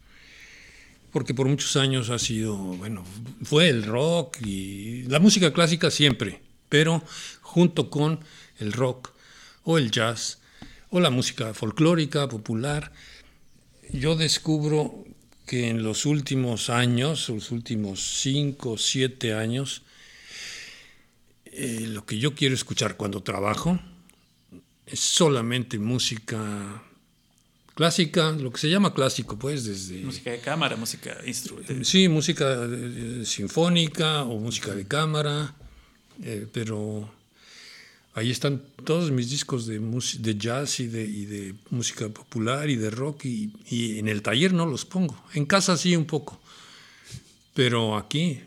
porque 1.11 1.35
por 1.35 1.47
muchos 1.47 1.75
años 1.75 2.09
ha 2.09 2.17
sido, 2.17 2.57
bueno, 2.57 3.03
fue 3.43 3.69
el 3.69 3.83
rock 3.83 4.41
y 4.43 5.03
la 5.03 5.19
música 5.19 5.53
clásica 5.53 5.91
siempre, 5.91 6.41
pero 6.67 7.03
junto 7.41 7.91
con 7.91 8.21
el 8.57 8.73
rock 8.73 9.11
o 9.65 9.77
el 9.77 9.91
jazz 9.91 10.39
o 10.89 10.99
la 10.99 11.11
música 11.11 11.53
folclórica, 11.53 12.27
popular, 12.27 12.91
yo 13.93 14.15
descubro 14.15 15.05
que 15.47 15.69
en 15.69 15.81
los 15.81 16.05
últimos 16.05 16.69
años, 16.69 17.29
los 17.29 17.51
últimos 17.51 18.19
cinco, 18.21 18.77
siete 18.77 19.33
años, 19.33 19.81
eh, 21.45 21.85
lo 21.87 22.05
que 22.05 22.19
yo 22.19 22.35
quiero 22.35 22.53
escuchar 22.53 22.97
cuando 22.97 23.23
trabajo 23.23 23.79
es 24.85 24.99
solamente 24.99 25.79
música 25.79 26.83
clásica, 27.73 28.31
lo 28.31 28.51
que 28.51 28.57
se 28.59 28.69
llama 28.69 28.93
clásico, 28.93 29.39
pues, 29.39 29.63
desde... 29.63 30.03
Música 30.03 30.31
de 30.31 30.39
cámara, 30.39 30.75
música 30.75 31.15
instrumental. 31.25 31.85
Sí, 31.85 32.09
música 32.09 32.67
eh, 32.69 33.21
sinfónica 33.23 34.23
o 34.23 34.39
música 34.39 34.75
de 34.75 34.85
cámara, 34.85 35.55
eh, 36.23 36.45
pero 36.51 37.09
ahí 38.17 38.31
están 38.31 38.63
todos 38.83 39.11
mis 39.11 39.29
discos 39.29 39.67
de, 39.67 39.77
de 39.79 40.37
jazz 40.37 40.79
y 40.79 40.87
de, 40.87 41.03
y 41.03 41.25
de, 41.25 41.53
música 41.69 42.09
popular 42.09 42.67
y 42.67 42.75
de 42.75 42.89
rock 42.89 43.25
y, 43.25 43.53
y, 43.69 43.99
en 43.99 44.07
el 44.07 44.23
taller 44.23 44.53
no 44.53 44.65
los 44.65 44.85
pongo. 44.85 45.15
En 45.35 45.45
casa 45.45 45.77
sí 45.77 45.95
un 45.95 46.05
poco, 46.05 46.41
pero 47.53 47.95
aquí 47.95 48.39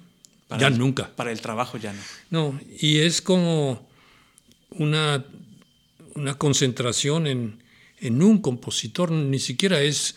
Para 0.48 0.62
ya 0.62 0.66
el- 0.66 0.78
nunca. 0.78 1.14
Para 1.14 1.30
el 1.30 1.40
trabajo 1.40 1.78
ya 1.78 1.92
no. 1.92 2.00
No, 2.30 2.60
y 2.80 2.98
es 2.98 3.22
como 3.22 3.88
una, 4.70 5.24
una 6.16 6.34
concentración 6.36 7.28
en, 7.28 7.62
en 8.00 8.22
un 8.22 8.42
compositor, 8.42 9.12
ni 9.12 9.38
siquiera 9.38 9.80
es 9.80 10.16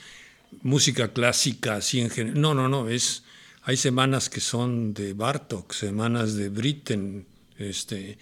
música 0.63 1.13
clásica 1.13 1.75
así 1.75 1.99
en 1.99 2.09
general. 2.09 2.41
No, 2.41 2.55
no, 2.55 2.67
no, 2.69 2.89
es 2.89 3.23
hay 3.65 3.77
semanas 3.77 4.31
que 4.31 4.39
son 4.41 4.95
de 4.95 5.13
Bartok, 5.13 5.73
semanas 5.73 6.33
de 6.33 6.49
Britten, 6.49 7.27
este 7.59 8.17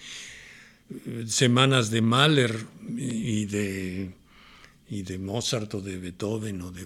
semanas 1.27 1.91
de 1.91 2.01
Mahler 2.01 2.65
y 2.97 3.45
de 3.45 4.11
y 4.91 5.03
de 5.03 5.17
Mozart 5.17 5.73
o 5.73 5.81
de 5.81 5.97
Beethoven 5.97 6.61
o 6.61 6.71
de 6.71 6.85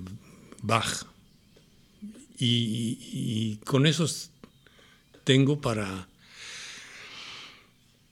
Bach. 0.61 1.05
Y, 2.37 3.57
con 3.65 3.87
esos 3.87 4.29
tengo 5.23 5.59
para 5.59 6.07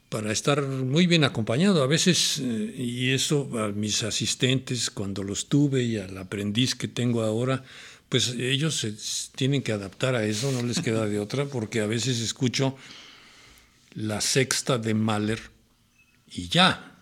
para 0.10 0.32
estar 0.32 0.62
muy 0.62 1.08
bien 1.08 1.23
acompañado. 1.23 1.82
A 1.82 1.88
veces, 1.88 2.39
eh, 2.39 2.75
y 2.77 3.10
eso 3.10 3.49
a 3.58 3.69
mis 3.69 4.03
asistentes, 4.03 4.91
cuando 4.91 5.23
los 5.23 5.47
tuve 5.47 5.82
y 5.84 5.97
al 5.97 6.15
aprendiz 6.19 6.75
que 6.75 6.88
tengo 6.88 7.23
ahora, 7.23 7.63
pues 8.10 8.29
ellos 8.29 8.75
se 8.75 8.93
tienen 9.36 9.63
que 9.63 9.71
adaptar 9.71 10.13
a 10.13 10.23
eso, 10.23 10.51
no 10.51 10.62
les 10.62 10.82
queda 10.82 11.08
de 11.08 11.19
otra, 11.19 11.45
porque 11.45 11.82
a 11.82 11.88
veces 11.88 12.19
escucho 12.19 12.77
la 13.95 14.21
sexta 14.21 14.77
de 14.77 14.93
Mahler 14.93 15.53
y 16.36 16.48
ya, 16.48 16.98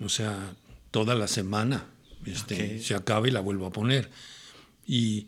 o 0.00 0.08
sea, 0.08 0.54
toda 0.90 1.14
la 1.14 1.28
semana 1.28 1.86
este, 2.26 2.80
se 2.80 2.94
acaba 2.94 3.28
y 3.28 3.30
la 3.30 3.40
vuelvo 3.40 3.66
a 3.66 3.72
poner. 3.72 4.10
Y, 4.86 5.26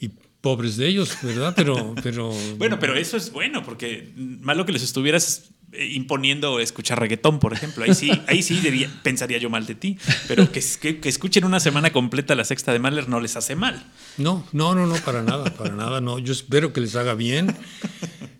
y 0.00 0.10
pobres 0.40 0.76
de 0.76 0.88
ellos, 0.88 1.16
¿verdad? 1.22 1.54
Pero, 1.56 1.94
pero 2.02 2.32
Bueno, 2.56 2.78
pero 2.78 2.94
eso 2.94 3.16
es 3.16 3.32
bueno, 3.32 3.62
porque 3.62 4.12
malo 4.16 4.66
que 4.66 4.72
les 4.72 4.82
estuvieras 4.82 5.50
eh, 5.72 5.86
imponiendo 5.92 6.60
escuchar 6.60 7.00
reggaetón, 7.00 7.38
por 7.38 7.52
ejemplo. 7.52 7.84
Ahí 7.84 7.94
sí, 7.94 8.10
ahí 8.26 8.42
sí 8.42 8.60
pensaría 9.02 9.38
yo 9.38 9.50
mal 9.50 9.66
de 9.66 9.74
ti. 9.74 9.98
Pero 10.26 10.50
que, 10.50 10.62
que, 10.80 11.00
que 11.00 11.08
escuchen 11.08 11.44
una 11.44 11.60
semana 11.60 11.92
completa 11.92 12.34
la 12.34 12.44
sexta 12.44 12.72
de 12.72 12.78
Mahler 12.78 13.08
no 13.08 13.20
les 13.20 13.36
hace 13.36 13.54
mal. 13.54 13.84
No, 14.16 14.46
no, 14.52 14.74
no, 14.74 14.86
no, 14.86 14.96
para 14.96 15.22
nada, 15.22 15.44
para 15.56 15.74
nada, 15.74 16.00
no. 16.00 16.18
Yo 16.18 16.32
espero 16.32 16.72
que 16.72 16.80
les 16.80 16.96
haga 16.96 17.14
bien. 17.14 17.54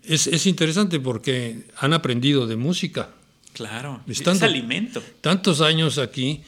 Es, 0.03 0.25
es 0.25 0.47
interesante 0.47 0.99
porque 0.99 1.67
han 1.77 1.93
aprendido 1.93 2.47
de 2.47 2.55
música. 2.55 3.11
Claro. 3.53 4.01
Es, 4.07 4.21
alimento. 4.43 5.03
Tantos 5.21 5.59
años 5.61 5.97
aquí, 5.97 6.43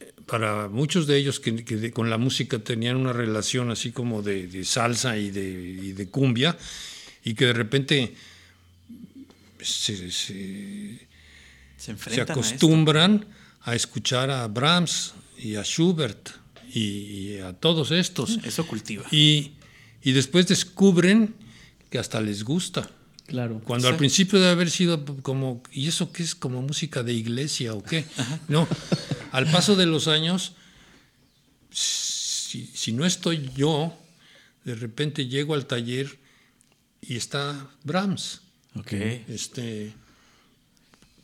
eh, 0.00 0.12
para 0.26 0.68
muchos 0.68 1.06
de 1.06 1.16
ellos 1.16 1.40
que, 1.40 1.64
que 1.64 1.76
de- 1.76 1.92
con 1.92 2.10
la 2.10 2.18
música 2.18 2.58
tenían 2.58 2.96
una 2.96 3.12
relación 3.12 3.70
así 3.70 3.90
como 3.92 4.20
de, 4.22 4.46
de 4.46 4.64
salsa 4.64 5.16
y 5.16 5.30
de, 5.30 5.48
y 5.50 5.92
de 5.92 6.08
cumbia, 6.08 6.56
y 7.24 7.34
que 7.34 7.46
de 7.46 7.52
repente 7.52 8.14
se, 9.60 10.10
se- 10.10 11.06
Se 11.76 11.92
a 11.92 12.24
acostumbran 12.24 13.26
a, 13.62 13.74
escuchar 13.74 14.30
a 14.30 14.46
Brahms 14.48 15.14
y 15.38 15.54
a 15.56 15.62
Schubert 15.64 16.30
y, 16.72 16.80
y 16.80 17.38
a 17.38 17.52
todos 17.54 17.90
estos. 17.90 18.38
Eso 18.44 18.66
cultiva. 18.66 19.04
Y, 19.10 19.52
y 20.02 20.12
después 20.12 20.46
descubren 20.46 21.34
que 21.90 21.98
hasta 21.98 22.20
les 22.20 22.44
gusta. 22.44 22.90
Claro. 23.30 23.60
Cuando 23.64 23.86
al 23.86 23.96
principio 23.96 24.40
debe 24.40 24.50
haber 24.50 24.70
sido 24.70 25.04
como, 25.22 25.62
¿y 25.70 25.86
eso 25.86 26.10
qué 26.10 26.24
es 26.24 26.34
como 26.34 26.62
música 26.62 27.04
de 27.04 27.12
iglesia 27.12 27.74
o 27.74 27.82
qué? 27.82 28.04
No, 28.48 28.66
al 29.30 29.48
paso 29.52 29.76
de 29.76 29.86
los 29.86 30.08
años, 30.08 30.54
si, 31.70 32.66
si 32.66 32.90
no 32.92 33.06
estoy 33.06 33.48
yo, 33.54 33.96
de 34.64 34.74
repente 34.74 35.28
llego 35.28 35.54
al 35.54 35.66
taller 35.66 36.18
y 37.00 37.14
está 37.16 37.70
Brahms. 37.84 38.40
Ok. 38.74 38.92
Este, 39.28 39.92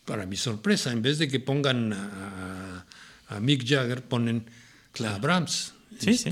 para 0.05 0.27
mi 0.27 0.37
sorpresa, 0.37 0.93
en 0.93 1.03
vez 1.03 1.19
de 1.19 1.27
que 1.27 1.41
pongan 1.41 1.93
a, 1.93 2.87
a 3.31 3.41
Mick 3.41 3.67
Jagger, 3.69 4.05
ponen 4.05 4.47
a 5.05 5.19
Brahms. 5.19 5.73
Sí, 5.99 6.17
sí. 6.17 6.31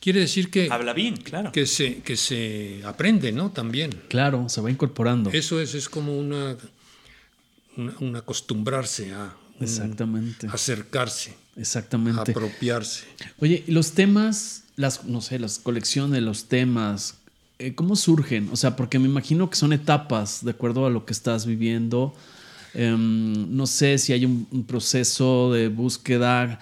Quiere 0.00 0.20
decir 0.20 0.50
que, 0.50 0.68
Habla 0.70 0.94
bien, 0.94 1.16
claro. 1.18 1.52
que, 1.52 1.66
se, 1.66 1.98
que 1.98 2.16
se 2.16 2.80
aprende, 2.84 3.32
¿no? 3.32 3.50
También. 3.50 3.90
Claro, 4.08 4.48
se 4.48 4.62
va 4.62 4.70
incorporando. 4.70 5.30
Eso 5.30 5.60
es, 5.60 5.74
es 5.74 5.90
como 5.90 6.18
una, 6.18 6.56
una, 7.76 7.92
un 8.00 8.16
acostumbrarse 8.16 9.12
a 9.12 9.34
un 9.58 9.62
Exactamente. 9.62 10.46
acercarse, 10.50 11.36
Exactamente. 11.54 12.30
apropiarse. 12.30 13.04
Oye, 13.40 13.62
y 13.66 13.72
los 13.72 13.92
temas, 13.92 14.64
las, 14.76 15.04
no 15.04 15.20
sé, 15.20 15.38
las 15.38 15.58
colecciones, 15.58 16.22
los 16.22 16.46
temas, 16.46 17.18
eh, 17.58 17.74
¿cómo 17.74 17.94
surgen? 17.94 18.48
O 18.52 18.56
sea, 18.56 18.76
porque 18.76 18.98
me 18.98 19.06
imagino 19.06 19.50
que 19.50 19.56
son 19.56 19.74
etapas 19.74 20.42
de 20.42 20.52
acuerdo 20.52 20.86
a 20.86 20.90
lo 20.90 21.04
que 21.04 21.12
estás 21.12 21.44
viviendo. 21.44 22.14
Em, 22.72 23.54
no 23.54 23.66
sé 23.66 23.98
si 23.98 24.14
hay 24.14 24.24
un, 24.24 24.46
un 24.50 24.64
proceso 24.64 25.52
de 25.52 25.68
búsqueda. 25.68 26.58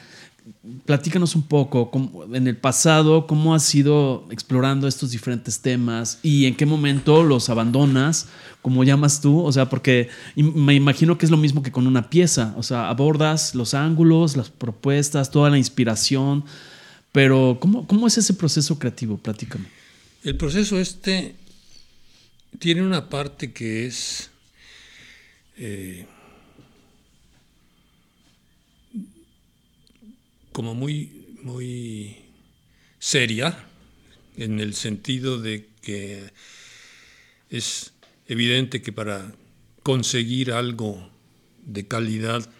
Platícanos 0.84 1.34
un 1.34 1.42
poco, 1.42 1.90
cómo- 1.90 2.24
en 2.34 2.46
el 2.46 2.56
pasado, 2.56 3.26
cómo 3.26 3.54
has 3.54 3.74
ido 3.74 4.26
explorando 4.30 4.86
estos 4.88 5.10
diferentes 5.10 5.60
temas 5.60 6.18
y 6.22 6.46
en 6.46 6.54
qué 6.56 6.66
momento 6.66 7.22
los 7.22 7.48
abandonas, 7.50 8.28
como 8.62 8.84
llamas 8.84 9.20
tú, 9.20 9.40
o 9.40 9.52
sea, 9.52 9.68
porque 9.68 10.08
me 10.36 10.74
imagino 10.74 11.16
que 11.18 11.26
es 11.26 11.30
lo 11.30 11.36
mismo 11.36 11.62
que 11.62 11.72
con 11.72 11.86
una 11.86 12.10
pieza, 12.10 12.54
o 12.56 12.62
sea, 12.62 12.88
abordas 12.88 13.54
los 13.54 13.74
ángulos, 13.74 14.36
las 14.36 14.50
propuestas, 14.50 15.30
toda 15.30 15.50
la 15.50 15.58
inspiración, 15.58 16.44
pero 17.12 17.58
¿cómo, 17.60 17.86
cómo 17.86 18.06
es 18.06 18.18
ese 18.18 18.34
proceso 18.34 18.78
creativo? 18.78 19.16
Platícame. 19.18 19.66
El 20.24 20.36
proceso 20.36 20.78
este 20.78 21.34
tiene 22.58 22.82
una 22.82 23.08
parte 23.08 23.52
que 23.52 23.86
es 23.86 24.30
eh, 25.56 26.06
como 30.58 30.74
muy, 30.74 31.36
muy 31.44 32.16
seria, 32.98 33.64
en 34.36 34.58
el 34.58 34.74
sentido 34.74 35.40
de 35.40 35.68
que 35.82 36.32
es 37.48 37.92
evidente 38.26 38.82
que 38.82 38.90
para 38.90 39.32
conseguir 39.84 40.50
algo 40.50 41.12
de 41.64 41.86
calidad 41.86 42.50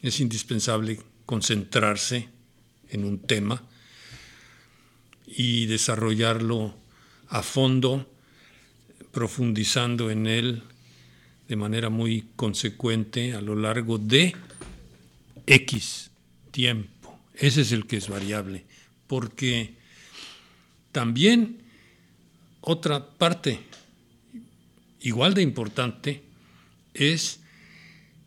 es 0.00 0.20
indispensable 0.20 0.98
concentrarse 1.26 2.30
en 2.88 3.04
un 3.04 3.18
tema 3.18 3.62
y 5.26 5.66
desarrollarlo 5.66 6.74
a 7.28 7.42
fondo, 7.42 8.10
profundizando 9.12 10.10
en 10.10 10.26
él 10.26 10.62
de 11.46 11.56
manera 11.56 11.90
muy 11.90 12.24
consecuente 12.36 13.34
a 13.34 13.42
lo 13.42 13.54
largo 13.54 13.98
de 13.98 14.34
X 15.46 16.10
tiempo. 16.50 16.93
Ese 17.34 17.62
es 17.62 17.72
el 17.72 17.86
que 17.86 17.96
es 17.96 18.08
variable, 18.08 18.64
porque 19.06 19.74
también 20.92 21.62
otra 22.60 23.06
parte 23.06 23.60
igual 25.00 25.34
de 25.34 25.42
importante 25.42 26.22
es 26.94 27.40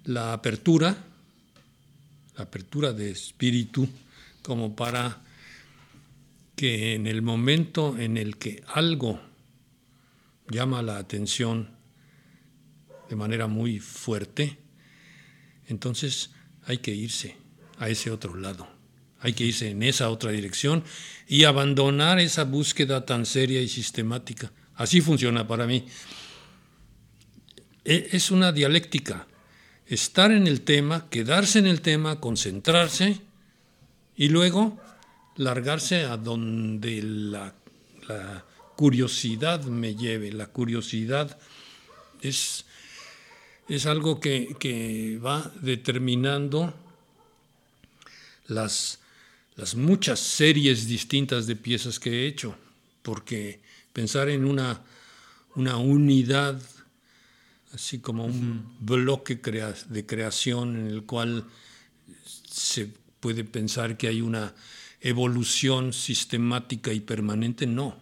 la 0.03 0.33
apertura, 0.33 0.95
la 2.37 2.43
apertura 2.43 2.93
de 2.93 3.11
espíritu 3.11 3.87
como 4.41 4.75
para 4.75 5.21
que 6.55 6.93
en 6.95 7.07
el 7.07 7.21
momento 7.21 7.97
en 7.97 8.17
el 8.17 8.37
que 8.37 8.63
algo 8.67 9.19
llama 10.49 10.81
la 10.81 10.97
atención 10.97 11.69
de 13.09 13.15
manera 13.15 13.47
muy 13.47 13.79
fuerte, 13.79 14.57
entonces 15.67 16.31
hay 16.65 16.77
que 16.79 16.93
irse 16.93 17.35
a 17.79 17.89
ese 17.89 18.11
otro 18.11 18.35
lado, 18.35 18.67
hay 19.27 19.33
que 19.33 19.43
irse 19.43 19.71
en 19.71 19.83
esa 19.83 20.09
otra 20.09 20.31
dirección 20.31 20.85
y 21.27 21.43
abandonar 21.43 22.17
esa 22.17 22.45
búsqueda 22.45 23.05
tan 23.05 23.25
seria 23.25 23.61
y 23.61 23.67
sistemática. 23.67 24.53
Así 24.75 25.01
funciona 25.01 25.45
para 25.45 25.67
mí. 25.67 25.85
E- 27.83 28.07
Es 28.13 28.31
una 28.31 28.53
dialéctica 28.53 29.27
estar 29.85 30.31
en 30.31 30.47
el 30.47 30.61
tema, 30.61 31.09
quedarse 31.09 31.59
en 31.59 31.67
el 31.67 31.81
tema, 31.81 32.21
concentrarse 32.21 33.19
y 34.15 34.29
luego 34.29 34.79
largarse 35.35 36.05
a 36.05 36.15
donde 36.15 37.01
la, 37.03 37.53
curiosidad 38.77 39.65
me 39.65 39.95
lleve. 39.95 40.31
La 40.31 40.47
curiosidad 40.47 41.37
es, 42.21 42.63
es 43.67 43.85
algo 43.87 44.21
que 44.21 45.19
va 45.21 45.51
determinando 45.59 46.73
las, 48.45 48.99
las 49.57 49.75
muchas 49.75 50.19
series 50.19 50.87
distintas 50.87 51.47
de 51.47 51.55
piezas 51.55 51.99
que 51.99 52.11
he 52.11 52.27
hecho, 52.27 52.55
porque 53.01 53.59
pensar 53.91 54.29
en 54.29 54.45
una, 54.45 54.81
una 55.55 55.77
unidad, 55.77 56.61
así 57.73 57.99
como 57.99 58.25
un 58.25 58.77
bloque 58.79 59.35
de 59.89 60.05
creación 60.05 60.77
en 60.77 60.87
el 60.87 61.03
cual 61.03 61.45
se 62.23 62.87
puede 63.19 63.43
pensar 63.43 63.97
que 63.97 64.07
hay 64.07 64.21
una 64.21 64.53
evolución 65.01 65.91
sistemática 65.91 66.93
y 66.93 66.99
permanente, 66.99 67.65
no. 67.65 67.97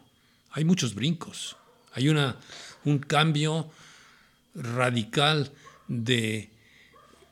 Hay 0.52 0.66
muchos 0.66 0.94
brincos. 0.94 1.56
Hay 1.94 2.10
una, 2.10 2.38
un 2.84 3.00
cambio 3.00 3.72
radical 4.54 5.54
de 5.88 6.50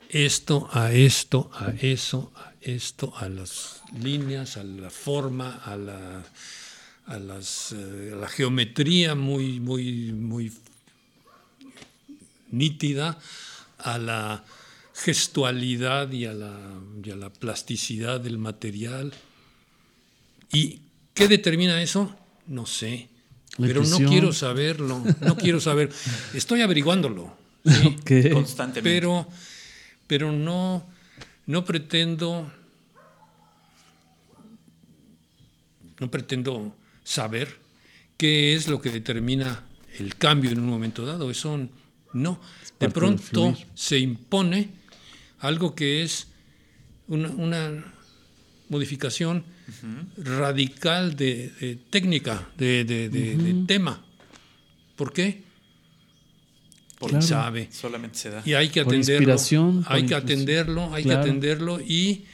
esto 0.08 0.68
a 0.72 0.92
esto, 0.92 1.50
a 1.52 1.70
eso, 1.72 2.32
a 2.36 2.53
esto, 2.64 3.12
a 3.16 3.28
las 3.28 3.82
líneas, 4.00 4.56
a 4.56 4.64
la 4.64 4.90
forma, 4.90 5.60
a 5.64 5.76
la, 5.76 6.24
a 7.06 7.18
las, 7.18 7.72
eh, 7.72 8.10
a 8.14 8.16
la 8.16 8.28
geometría 8.28 9.14
muy, 9.14 9.60
muy, 9.60 10.12
muy 10.12 10.52
nítida, 12.50 13.18
a 13.78 13.98
la 13.98 14.44
gestualidad 14.94 16.10
y 16.12 16.24
a 16.24 16.32
la, 16.32 16.56
y 17.02 17.10
a 17.10 17.16
la 17.16 17.30
plasticidad 17.30 18.20
del 18.20 18.38
material. 18.38 19.12
¿Y 20.52 20.80
qué 21.12 21.28
determina 21.28 21.82
eso? 21.82 22.16
No 22.46 22.64
sé. 22.64 23.08
La 23.58 23.68
pero 23.68 23.84
no 23.84 23.98
quiero 23.98 24.32
saberlo, 24.32 25.02
no 25.20 25.36
quiero 25.36 25.60
saber. 25.60 25.90
Estoy 26.32 26.62
averiguándolo. 26.62 27.44
Ok. 27.64 28.10
Constantemente. 28.30 28.82
Pero, 28.82 29.26
pero 30.06 30.30
no, 30.30 30.86
no 31.46 31.64
pretendo, 31.64 32.50
no 36.00 36.10
pretendo 36.10 36.76
saber 37.02 37.58
qué 38.16 38.54
es 38.54 38.68
lo 38.68 38.80
que 38.80 38.90
determina 38.90 39.64
el 39.98 40.16
cambio 40.16 40.50
en 40.50 40.58
un 40.60 40.66
momento 40.68 41.04
dado. 41.06 41.30
Eso 41.30 41.68
no. 42.12 42.40
De 42.80 42.88
pronto 42.90 43.56
se 43.74 43.98
impone 43.98 44.70
algo 45.40 45.74
que 45.74 46.02
es 46.02 46.28
una, 47.06 47.28
una 47.30 47.92
modificación 48.68 49.44
radical 50.16 51.16
de, 51.16 51.50
de 51.60 51.76
técnica, 51.76 52.48
de, 52.56 52.84
de- 52.84 53.08
de- 53.08 53.36
de 53.36 53.66
tema. 53.66 54.04
¿Por 54.96 55.12
qué? 55.12 55.43
Porque 56.98 57.16
Claro. 57.18 57.26
sabe. 57.26 57.68
Solamente 57.72 58.18
se 58.18 58.30
da. 58.30 58.42
Y 58.44 58.54
hay 58.54 58.68
que 58.68 58.84
Por 58.84 58.94
atenderlo. 58.94 59.36
hay 59.86 60.06
que 60.06 60.14
atenderlo, 60.14 60.94
hay 60.94 61.02
Claro. 61.02 61.22
que 61.24 61.28
atenderlo 61.30 61.80
y, 61.80 62.24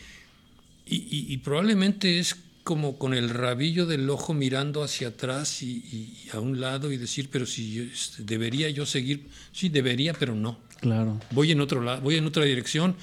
y, 0.87 0.97
y- 0.97 1.27
y 1.29 1.37
probablemente 1.39 2.19
es 2.19 2.37
como 2.63 2.99
con 2.99 3.15
el 3.15 3.31
rabillo 3.31 3.87
del 3.87 4.09
ojo 4.11 4.35
mirando 4.35 4.83
hacia 4.85 5.09
atrás 5.09 5.63
y, 5.63 5.83
y 5.93 6.29
a 6.33 6.41
un 6.41 6.61
lado 6.61 6.93
y 6.93 6.99
decir, 6.99 7.29
pero 7.33 7.47
si 7.47 7.73
yo, 7.73 7.83
este, 7.85 8.23
debería 8.23 8.69
yo 8.71 8.85
seguir, 8.87 9.27
sí 9.53 9.71
debería, 9.71 10.13
pero 10.13 10.35
no. 10.35 10.59
Claro. 10.81 11.19
Voy 11.31 11.51
en 11.51 11.61
otro 11.61 11.81
lado, 11.83 12.01
voy 12.03 12.17
en 12.17 12.27
otra 12.27 12.45
dirección 12.45 12.95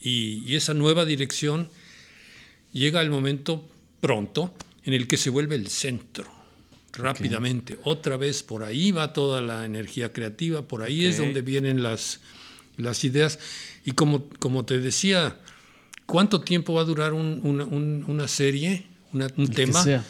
y, 0.00 0.42
y 0.46 0.54
esa 0.54 0.74
nueva 0.74 1.04
dirección 1.04 1.68
llega 2.72 3.00
el 3.02 3.10
momento 3.10 3.68
pronto 4.00 4.54
en 4.84 4.94
el 4.94 5.06
que 5.08 5.16
se 5.16 5.28
vuelve 5.30 5.56
el 5.56 5.68
centro 5.68 6.30
rápidamente. 6.98 7.78
Otra 7.84 8.16
vez 8.16 8.42
por 8.42 8.62
ahí 8.64 8.90
va 8.92 9.12
toda 9.12 9.40
la 9.40 9.64
energía 9.64 10.12
creativa, 10.12 10.62
por 10.62 10.82
ahí 10.82 11.04
es 11.06 11.18
donde 11.18 11.40
vienen 11.42 11.82
las, 11.82 12.20
las 12.76 13.02
ideas. 13.04 13.38
Y 13.84 13.92
como, 13.92 14.28
como 14.38 14.64
te 14.64 14.78
decía, 14.78 15.38
¿cuánto 16.06 16.40
tiempo 16.40 16.74
va 16.74 16.82
a 16.82 16.84
durar 16.84 17.12
un- 17.14 17.40
una, 17.44 17.64
un- 17.64 18.04
una 18.08 18.28
serie, 18.28 18.86
una- 19.12 19.26
un 19.36 19.44
El 19.44 19.48
que 19.50 19.54
tema? 19.66 19.82
sea. 19.82 20.04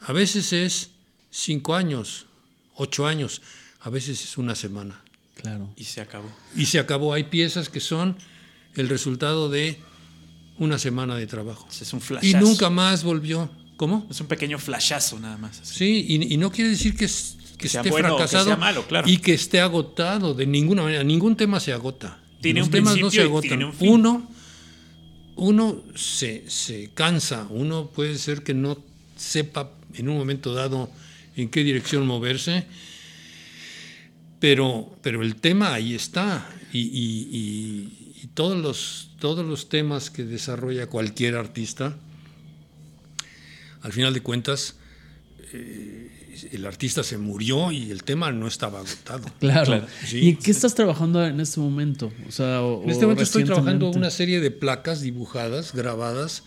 A 0.00 0.12
veces 0.12 0.52
es 0.52 0.90
cinco 1.30 1.74
años, 1.74 2.26
ocho 2.74 3.06
años, 3.06 3.42
a 3.80 3.90
veces 3.90 4.22
es 4.24 4.36
una 4.38 4.54
semana. 4.54 5.02
Claro. 5.40 5.68
Y 5.76 5.84
se 5.84 6.00
acabó. 6.00 6.30
Y 6.56 6.66
se 6.66 6.78
acabó. 6.78 7.12
Hay 7.12 7.24
piezas 7.24 7.68
que 7.68 7.80
son 7.80 8.16
el 8.74 8.88
resultado 8.88 9.48
de 9.50 9.78
una 10.58 10.78
semana 10.78 11.14
de 11.16 11.26
trabajo. 11.26 11.68
Es 11.70 11.92
un 11.92 12.00
Y 12.22 12.32
nunca 12.34 12.70
más 12.70 13.04
volvió. 13.04 13.50
¿Cómo? 13.76 14.06
Es 14.10 14.20
un 14.20 14.26
pequeño 14.26 14.58
flashazo 14.58 15.18
nada 15.20 15.36
más. 15.36 15.60
así. 15.60 15.74
Sí, 15.74 16.06
y, 16.08 16.34
y 16.34 16.36
no 16.38 16.50
quiere 16.50 16.70
decir 16.70 16.96
que, 16.96 17.04
es- 17.04 17.36
que 17.52 17.64
Que 17.64 17.68
sea 17.68 17.80
esté 17.80 17.90
bueno 17.90 18.08
que 18.08 18.14
fracasado 18.14 18.44
sea 18.46 18.56
malo, 18.56 18.86
claro. 18.86 19.08
y 19.08 19.18
que 19.18 19.34
esté 19.34 19.60
agotado. 19.60 20.34
De 20.34 20.46
ninguna 20.46 20.82
manera. 20.82 21.04
Ningún 21.04 21.36
tema 21.36 21.60
se 21.60 21.72
agota. 21.72 22.20
Tiene 22.40 22.60
Los 22.60 22.68
un 22.68 22.72
temas 22.72 22.96
no 22.98 23.10
se 23.10 23.18
principio 23.18 23.22
y 23.22 23.28
agotan. 23.28 23.48
tiene 23.48 23.64
un 23.66 23.72
fin. 23.72 23.88
Uno, 23.90 24.30
uno 25.36 25.82
se, 25.94 26.44
se 26.48 26.90
cansa. 26.94 27.46
Uno 27.50 27.90
puede 27.90 28.16
ser 28.18 28.42
que 28.42 28.54
no 28.54 28.78
sepa 29.16 29.70
en 29.94 30.08
un 30.08 30.16
momento 30.18 30.52
dado 30.54 30.90
en 31.36 31.48
qué 31.50 31.64
dirección 31.64 32.06
moverse. 32.06 32.66
Pero, 34.38 34.94
pero 35.02 35.22
el 35.22 35.36
tema 35.36 35.72
ahí 35.74 35.94
está. 35.94 36.48
Y, 36.72 36.80
y- 36.80 37.28
y- 37.32 38.12
y 38.22 38.26
todos, 38.34 38.56
los, 38.58 39.10
todos 39.18 39.44
los 39.46 39.68
temas 39.68 40.10
que 40.10 40.24
desarrolla 40.24 40.88
cualquier 40.88 41.36
artista, 41.36 41.96
al 43.86 43.92
final 43.92 44.12
de 44.12 44.20
cuentas, 44.20 44.74
eh, 45.52 46.10
el 46.52 46.66
artista 46.66 47.02
se 47.04 47.16
murió 47.18 47.70
y 47.72 47.90
el 47.90 48.02
tema 48.02 48.30
no 48.32 48.46
estaba 48.48 48.80
agotado. 48.80 49.24
Claro. 49.40 49.64
Claro. 49.66 49.86
Sí. 50.04 50.18
¿Y 50.28 50.34
qué 50.36 50.50
estás 50.50 50.74
trabajando 50.74 51.24
en 51.24 51.38
este 51.40 51.60
momento? 51.60 52.12
O 52.28 52.32
sea, 52.32 52.62
o- 52.62 52.82
En 52.82 52.90
este 52.90 53.04
momento 53.04 53.22
estoy 53.22 53.44
trabajando 53.44 53.90
una 53.90 54.10
serie 54.10 54.40
de 54.40 54.50
placas 54.50 55.00
dibujadas, 55.02 55.72
grabadas, 55.72 56.42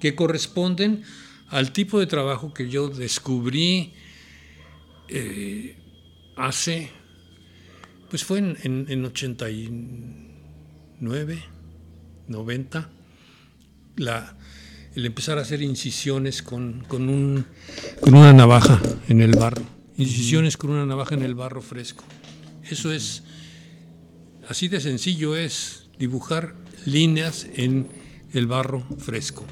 que 0.00 0.14
corresponden 0.14 1.02
al 1.48 1.72
tipo 1.72 1.98
de 2.00 2.06
trabajo 2.06 2.54
que 2.54 2.68
yo 2.70 2.88
descubrí 2.88 3.92
eh, 5.08 5.76
hace, 6.36 6.90
pues 8.10 8.24
fue 8.24 8.38
en, 8.38 8.56
en, 8.62 8.86
en 8.88 9.04
89, 9.04 11.42
90, 12.28 12.88
la, 13.96 14.36
el 14.94 15.06
empezar 15.06 15.38
a 15.38 15.42
hacer 15.42 15.62
incisiones 15.62 16.42
con, 16.42 16.84
con, 16.88 17.08
un, 17.08 17.46
con 18.00 18.14
una 18.14 18.32
navaja 18.32 18.80
en 19.08 19.20
el 19.20 19.36
barro, 19.36 19.62
incisiones 19.96 20.56
con 20.56 20.70
una 20.70 20.86
navaja 20.86 21.14
en 21.14 21.22
el 21.22 21.34
barro 21.34 21.62
fresco. 21.62 22.04
Eso 22.70 22.92
es 22.92 23.22
Así 24.48 24.68
de 24.68 24.80
sencillo 24.80 25.36
es 25.36 25.88
dibujar 25.98 26.54
líneas 26.86 27.46
en 27.54 27.86
el 28.32 28.46
barro 28.46 28.82
fresco, 28.96 29.44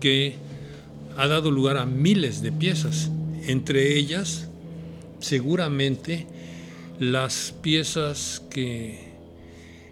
que 0.00 0.36
ha 1.18 1.26
dado 1.26 1.50
lugar 1.50 1.76
a 1.76 1.84
miles 1.84 2.40
de 2.40 2.52
piezas, 2.52 3.10
entre 3.46 3.98
ellas 3.98 4.48
seguramente 5.20 6.26
las 6.98 7.52
piezas 7.60 8.42
que, 8.48 9.12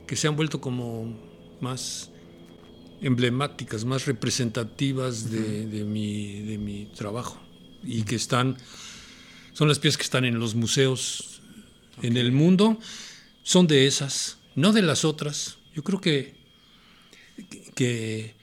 que 0.06 0.16
se 0.16 0.28
han 0.28 0.36
vuelto 0.36 0.62
como 0.62 1.14
más 1.60 2.10
emblemáticas, 3.00 3.84
más 3.84 4.06
representativas 4.06 5.30
de, 5.30 5.66
de 5.66 5.84
mi, 5.84 6.40
de 6.42 6.58
mi 6.58 6.86
trabajo. 6.86 7.40
Y 7.82 8.02
que 8.02 8.16
están, 8.16 8.56
son 9.52 9.68
las 9.68 9.78
piezas 9.78 9.96
que 9.96 10.04
están 10.04 10.24
en 10.24 10.38
los 10.38 10.54
museos 10.54 11.40
en 12.02 12.16
el 12.16 12.32
mundo. 12.32 12.78
Son 13.42 13.66
de 13.66 13.86
esas, 13.86 14.38
no 14.54 14.72
de 14.72 14.82
las 14.82 15.04
otras. 15.04 15.58
Yo 15.74 15.82
creo 15.82 16.00
que, 16.00 16.34
que 17.74 18.34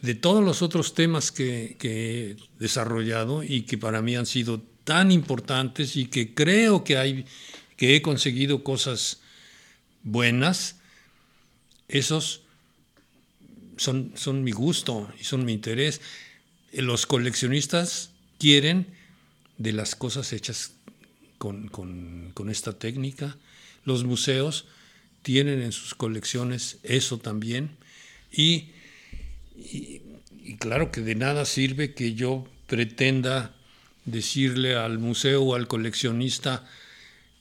de 0.00 0.14
todos 0.14 0.44
los 0.44 0.62
otros 0.62 0.94
temas 0.94 1.32
que, 1.32 1.76
que 1.78 2.30
he 2.30 2.36
desarrollado 2.58 3.42
y 3.42 3.62
que 3.62 3.78
para 3.78 4.02
mí 4.02 4.16
han 4.16 4.26
sido 4.26 4.62
tan 4.84 5.10
importantes 5.10 5.96
y 5.96 6.06
que 6.06 6.34
creo 6.34 6.84
que, 6.84 6.98
hay, 6.98 7.24
que 7.76 7.96
he 7.96 8.02
conseguido 8.02 8.62
cosas 8.62 9.20
buenas, 10.02 10.76
esos 11.88 12.43
son, 13.76 14.12
son 14.16 14.42
mi 14.44 14.52
gusto 14.52 15.12
y 15.20 15.24
son 15.24 15.44
mi 15.44 15.52
interés. 15.52 16.00
Los 16.72 17.06
coleccionistas 17.06 18.10
quieren 18.38 18.86
de 19.58 19.72
las 19.72 19.94
cosas 19.94 20.32
hechas 20.32 20.72
con, 21.38 21.68
con- 21.68 22.30
con 22.34 22.50
esta 22.50 22.72
técnica. 22.78 23.36
Los 23.84 24.04
museos 24.04 24.66
tienen 25.22 25.62
en 25.62 25.72
sus 25.72 25.94
colecciones 25.94 26.78
eso 26.82 27.18
también. 27.18 27.70
Y, 28.32 28.70
y- 29.56 30.00
y 30.42 30.56
claro 30.56 30.90
que 30.90 31.00
de 31.00 31.14
nada 31.14 31.44
sirve 31.44 31.94
que 31.94 32.14
yo 32.14 32.46
pretenda 32.66 33.54
decirle 34.04 34.74
al 34.76 34.98
museo 34.98 35.42
o 35.42 35.54
al 35.54 35.66
coleccionista 35.68 36.68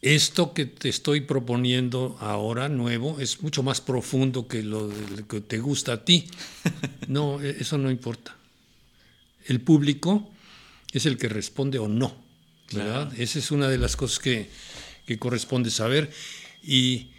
esto 0.03 0.53
que 0.53 0.65
te 0.65 0.89
estoy 0.89 1.21
proponiendo 1.21 2.17
ahora, 2.19 2.67
nuevo, 2.67 3.19
es 3.21 3.41
mucho 3.41 3.63
más 3.63 3.79
profundo 3.79 4.49
que 4.49 4.61
lo 4.61 4.91
que 5.29 5.39
te 5.41 5.59
gusta 5.59 5.93
a 5.93 6.05
ti. 6.05 6.27
No, 7.07 7.41
e, 7.41 7.57
eso 7.59 7.77
no 7.77 7.91
importa. 7.91 8.35
El 9.45 9.59
público 9.59 10.31
es 10.93 11.05
el 11.05 11.17
que 11.17 11.27
responde 11.27 11.79
o 11.79 11.87
no. 11.87 12.15
¿verdad? 12.71 13.11
Esa 13.19 13.39
es 13.39 13.51
una 13.51 13.67
de 13.67 13.77
las 13.77 13.95
cosas 13.95 14.19
que, 14.19 14.49
corresponde 15.19 15.69
saber. 15.69 16.11
Y, 16.63 17.09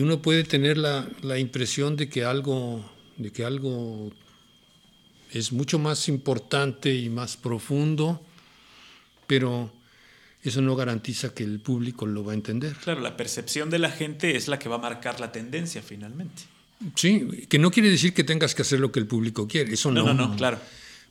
uno 0.00 0.22
puede 0.22 0.44
tener 0.44 0.78
la, 0.78 1.08
la, 1.22 1.38
impresión 1.38 1.96
de 1.96 2.08
que, 2.08 2.24
algo, 2.24 2.84
de 3.16 3.32
que 3.32 3.44
algo 3.44 4.12
es 5.30 5.52
mucho 5.52 5.78
más 5.78 6.08
importante 6.08 6.94
y 6.94 7.08
más 7.08 7.36
profundo, 7.36 8.24
pero 9.26 9.72
eso 10.42 10.60
no 10.60 10.74
garantiza 10.74 11.32
que 11.32 11.44
el 11.44 11.60
público 11.60 12.04
lo 12.04 12.24
va 12.24 12.32
a 12.32 12.34
entender. 12.34 12.74
Claro, 12.74 13.00
la 13.00 13.16
percepción 13.16 13.70
de 13.70 13.78
la 13.78 13.90
gente 13.90 14.36
es 14.36 14.48
la 14.48 14.58
que 14.58 14.68
va 14.68 14.76
a 14.76 14.78
marcar 14.78 15.20
la 15.20 15.30
tendencia 15.30 15.82
finalmente. 15.82 16.42
Sí, 16.96 17.46
que 17.48 17.60
no 17.60 17.70
quiere 17.70 17.90
decir 17.90 18.12
que 18.12 18.24
tengas 18.24 18.54
que 18.54 18.62
hacer 18.62 18.80
lo 18.80 18.90
que 18.90 18.98
el 18.98 19.06
público 19.06 19.46
quiere, 19.46 19.74
eso 19.74 19.92
no. 19.92 20.04
No, 20.04 20.14
no, 20.14 20.28
no, 20.28 20.36
claro. 20.36 20.58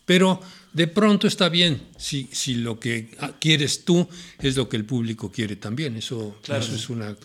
Pero 0.06 0.42
de 0.74 0.88
pronto 0.88 1.28
está 1.28 1.48
bien 1.48 1.82
si, 1.98 2.28
si 2.34 2.56
lo 2.56 2.78
que 2.78 3.10
quieres 3.40 3.86
tú 3.86 4.08
es 4.40 4.58
lo 4.58 4.68
que 4.68 4.76
el 4.76 4.84
público 4.84 5.32
quiere 5.32 5.56
también. 5.56 5.96
Eso, 5.96 6.38
eso 6.44 6.76
es 6.76 6.90
una, 6.90 7.16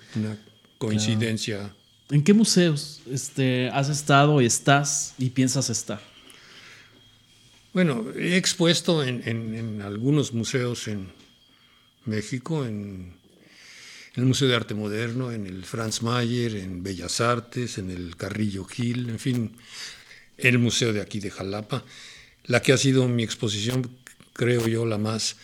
coincidencia. 0.79 1.75
¿En 2.11 2.23
qué 2.23 2.35
museos 2.35 3.01
este, 3.11 3.69
has 3.71 3.89
estado 3.89 4.41
y 4.41 4.47
estás 4.47 5.15
y 5.19 5.31
piensas 5.31 5.71
estar? 5.71 6.01
Bueno, 7.73 8.07
he 8.17 8.37
expuesto 8.37 9.03
en, 9.03 9.27
en 9.27 9.83
algunos 9.83 10.33
museos 10.33 10.87
en, 10.87 11.09
México, 12.07 12.65
en, 12.65 13.15
el 14.15 14.25
Museo 14.25 14.49
de 14.49 14.57
Arte 14.57 14.75
Moderno, 14.75 15.31
en 15.31 15.47
el 15.47 15.65
Franz 15.65 16.03
Mayer, 16.03 16.57
en 16.57 16.83
Bellas 16.83 17.21
Artes, 17.21 17.77
en 17.79 17.91
el 17.91 18.17
Carrillo 18.17 18.65
Gil, 18.65 19.11
en 19.11 19.19
fin, 19.19 19.57
el 20.39 20.59
museo 20.59 20.93
de 20.93 21.03
aquí 21.03 21.21
de 21.21 21.31
Jalapa, 21.31 21.85
la 22.45 22.63
que 22.63 22.73
ha 22.73 22.79
sido 22.79 23.07
mi 23.09 23.23
exposición, 23.23 23.91
creo 24.33 24.67
yo, 24.67 24.87
la 24.87 24.97
más, 24.97 25.37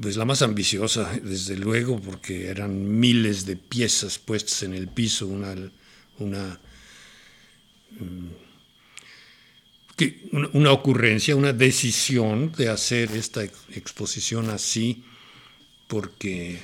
pues 0.00 0.16
la 0.16 0.26
más 0.26 0.42
ambiciosa, 0.42 1.10
desde 1.22 1.56
luego, 1.56 2.00
porque 2.00 2.48
eran 2.48 3.00
miles 3.00 3.46
de 3.46 3.56
piezas 3.56 4.18
puestas 4.18 4.62
en 4.64 4.74
el 4.74 4.88
piso, 4.88 5.26
una, 5.26 5.54
una 6.18 6.60
mm, 7.98 8.48
una 10.52 10.70
ocurrencia, 10.70 11.34
una 11.34 11.52
decisión 11.52 12.52
de 12.52 12.68
hacer 12.68 13.10
esta 13.12 13.42
exposición 13.42 14.50
así, 14.50 15.04
porque, 15.88 16.60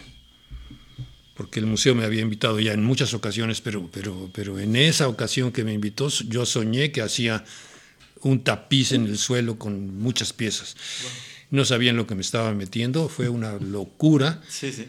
porque 1.35 1.59
el 1.59 1.67
museo 1.67 1.97
me 1.97 2.05
había 2.05 2.21
invitado 2.21 2.61
ya 2.61 2.73
en 2.73 2.85
muchas 2.85 3.13
ocasiones, 3.15 3.61
pero, 3.61 3.91
pero, 3.93 4.31
pero 4.33 4.61
en 4.61 4.77
esa 4.77 5.09
ocasión 5.09 5.51
que 5.51 5.65
me 5.65 5.73
invitó 5.73 6.09
yo 6.29 6.47
soñé 6.47 6.93
que 6.93 7.03
hacía 7.03 7.45
un 8.21 8.45
tapiz 8.45 8.93
en 8.93 9.07
el 9.07 9.19
suelo 9.19 9.59
con 9.59 9.99
muchas 9.99 10.33
piezas. 10.33 10.77
No 11.51 11.65
sabía 11.65 11.91
en 11.91 11.97
lo 11.97 12.07
que 12.07 12.15
me 12.15 12.23
estaba 12.23 12.55
metiendo, 12.55 13.09
fue 13.09 13.29
una 13.29 13.55
locura. 13.59 14.43
Sí, 14.49 14.73
sí. 14.73 14.87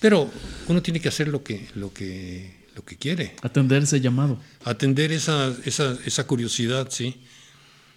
Pero 0.00 0.30
uno 0.68 0.82
tiene 0.82 1.00
que 1.00 1.08
hacer 1.08 1.28
lo 1.28 1.42
que, 1.42 1.68
lo 1.74 1.92
que, 1.92 2.54
lo 2.74 2.84
que 2.84 2.96
quiere. 2.96 3.36
Atender 3.42 3.82
ese 3.82 4.00
llamado. 4.00 4.40
Atender 4.64 5.12
esa, 5.12 5.54
esa, 5.64 5.98
esa 6.04 6.26
curiosidad, 6.26 6.88
sí. 6.90 7.16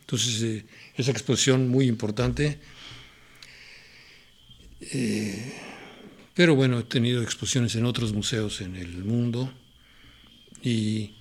Entonces, 0.01 0.41
eh, 0.41 0.66
esa 0.95 1.12
exposición 1.12 1.68
muy 1.68 1.88
importante. 1.88 2.60
Eh, 4.82 5.54
pero 6.34 6.56
bueno, 6.56 6.80
he 6.80 6.84
tenido 6.84 7.22
exposiciones 7.22 7.76
en 7.76 7.86
otros 7.86 8.14
museos 8.14 8.62
en 8.62 8.76
el 8.76 9.04
mundo 9.04 9.52
y, 10.64 11.12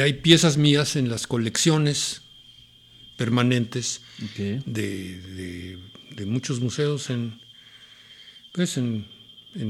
hay 0.00 0.12
piezas 0.12 0.58
mías 0.58 0.94
en 0.94 1.08
las 1.08 1.26
colecciones 1.26 2.22
permanentes 3.16 4.02
de, 4.66 5.78
muchos 6.26 6.60
museos 6.60 7.10
en, 7.10 7.40
pues 8.52 8.76
en, 8.76 9.06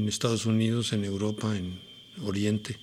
Estados 0.07 0.45
Unidos, 0.45 0.93
en 0.93 1.03
Europa, 1.03 1.57
en 1.57 1.79
Oriente. 2.23 2.77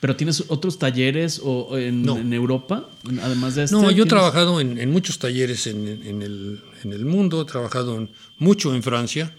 ¿Pero 0.00 0.14
tienes 0.14 0.44
otros 0.48 0.78
talleres 0.78 1.40
o 1.42 1.76
en, 1.76 2.32
Europa, 2.32 2.88
además 3.22 3.56
de 3.56 3.64
este? 3.64 3.74
No, 3.74 3.90
yo 3.90 4.04
he 4.04 4.06
trabajado 4.06 4.60
en, 4.60 4.90
muchos 4.90 5.18
talleres 5.18 5.66
en, 5.66 5.88
el, 5.88 6.62
en, 6.84 6.92
el, 6.92 7.04
mundo, 7.04 7.42
he 7.42 7.44
trabajado 7.44 8.08
mucho 8.38 8.74
en 8.74 8.82
Francia, 8.82 9.34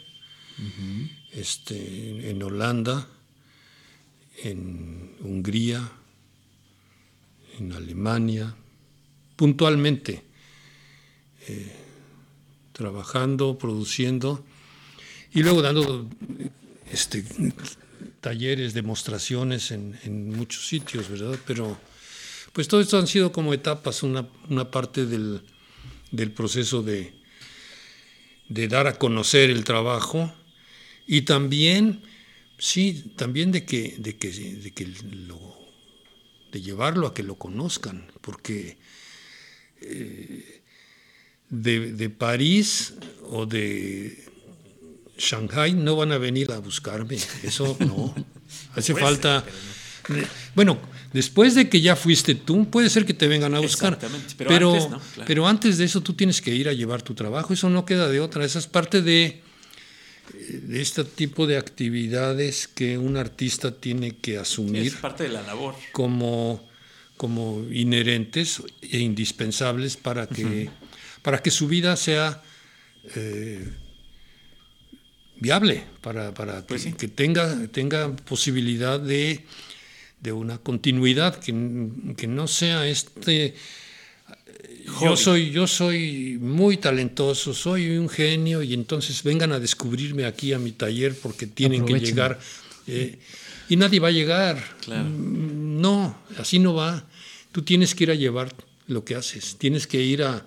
este, 1.31 2.29
en 2.29 2.41
Holanda, 2.43 3.07
en 4.43 5.15
Hungría, 5.21 5.89
en 7.57 7.73
Alemania, 7.73 8.55
puntualmente, 9.35 10.23
eh, 11.47 11.75
trabajando, 12.73 13.57
produciendo 13.57 14.45
y 15.33 15.43
luego 15.43 15.61
dando 15.61 16.09
este, 16.91 17.23
talleres, 18.21 18.73
demostraciones 18.73 19.71
en, 19.71 20.29
muchos 20.29 20.67
sitios, 20.67 21.09
¿verdad? 21.09 21.37
Pero 21.45 21.77
pues 22.53 22.67
todo 22.67 22.81
esto 22.81 22.97
han 22.97 23.07
sido 23.07 23.31
como 23.31 23.53
etapas, 23.53 24.03
una, 24.03 24.25
parte 24.71 25.05
del, 25.05 25.41
del 26.11 26.31
proceso 26.31 26.81
de, 26.81 27.13
de 28.47 28.67
dar 28.67 28.87
a 28.87 28.97
conocer 28.97 29.49
el 29.49 29.63
trabajo 29.63 30.33
y 31.11 31.23
también, 31.23 32.03
sí, 32.59 33.13
también 33.15 33.51
de 33.51 33.65
que, 33.65 33.95
de 33.97 34.15
que, 34.15 34.29
de 34.31 34.69
que 34.69 34.85
lo, 35.27 35.57
de 36.51 36.61
llevarlo 36.61 37.07
a 37.07 37.15
que 37.15 37.23
lo 37.23 37.33
conozcan, 37.33 38.05
porque 38.21 38.77
eh, 39.81 40.61
de, 41.49 42.09
París 42.11 42.93
o 43.23 43.47
de 43.47 44.23
Shanghai 45.17 45.73
no 45.73 45.95
van 45.95 46.11
a 46.11 46.19
venir 46.19 46.51
a 46.51 46.59
buscarme, 46.59 47.17
eso 47.41 47.75
no, 47.79 48.13
hace 48.75 48.93
falta... 48.93 49.43
Bueno, 50.53 50.79
después 51.11 51.55
de 51.55 51.69
que 51.69 51.81
ya 51.81 51.95
fuiste 51.95 52.35
tú, 52.35 52.69
puede 52.69 52.91
ser 52.91 53.05
que 53.05 53.15
te 53.15 53.27
vengan 53.27 53.55
a 53.55 53.59
buscar. 53.59 53.97
Pero, 54.37 54.73
antes, 54.73 54.99
pero 55.25 55.47
antes 55.47 55.79
de 55.79 55.85
eso 55.85 56.01
tú 56.01 56.13
tienes 56.13 56.39
que 56.39 56.53
ir 56.53 56.69
a 56.69 56.73
llevar 56.73 57.03
tu 57.03 57.13
trabajo. 57.13 57.53
Eso 57.53 57.69
no 57.69 57.85
queda 57.85 58.09
de 58.09 58.19
otra. 58.19 58.43
Esa 58.43 58.57
es 58.57 58.65
parte 58.65 59.03
de, 59.03 59.43
de 60.33 60.81
este 60.81 61.03
tipo 61.03 61.47
de 61.47 61.57
actividades 61.57 62.67
que 62.67 62.97
un 62.97 63.17
artista 63.17 63.71
tiene 63.71 64.15
que 64.15 64.37
asumir. 64.37 64.87
es 64.87 64.95
parte 64.95 65.23
de 65.23 65.29
la 65.29 65.41
labor. 65.41 65.75
Como, 65.91 66.67
como 67.17 67.65
inherentes 67.71 68.61
e 68.81 68.99
indispensables 68.99 69.97
para 69.97 70.27
que, 70.27 70.69
para 71.21 71.41
que 71.41 71.51
su 71.51 71.67
vida 71.67 71.95
sea 71.95 72.41
eh, 73.15 73.67
viable, 75.39 75.83
para, 76.01 76.33
para 76.33 76.65
pues 76.65 76.85
que, 76.95 77.07
tenga, 77.07 77.67
tenga 77.67 78.15
posibilidad 78.15 78.99
de, 78.99 79.45
de 80.21 80.31
una 80.31 80.57
continuidad, 80.57 81.35
que, 81.35 81.53
que 82.17 82.27
no 82.27 82.47
sea 82.47 82.87
este 82.87 83.55
yo 85.01 85.15
soy, 85.15 85.51
yo 85.51 85.67
soy 85.67 86.37
muy 86.39 86.77
talentoso, 86.77 87.53
soy 87.53 87.97
un 87.97 88.09
genio 88.09 88.61
y 88.61 88.73
entonces 88.73 89.23
vengan 89.23 89.51
a 89.51 89.59
descubrirme 89.59 90.25
aquí 90.25 90.53
a 90.53 90.59
mi 90.59 90.71
taller 90.71 91.17
porque 91.17 91.47
tienen 91.47 91.85
que 91.85 91.99
llegar. 91.99 92.39
Eh, 92.87 93.19
y 93.69 93.75
nadie 93.75 93.99
va 93.99 94.07
a 94.07 94.11
llegar. 94.11 94.57
Mm, 94.87 95.79
no, 95.79 96.17
así 96.37 96.59
no 96.59 96.73
va. 96.73 97.05
Tú 97.51 97.61
tienes 97.61 97.95
que 97.95 98.05
ir 98.05 98.11
a 98.11 98.15
llevar 98.15 98.53
lo 98.87 99.05
que 99.05 99.15
haces, 99.15 99.57
tienes 99.57 99.87
que 99.87 100.01
ir 100.01 100.23
a, 100.23 100.45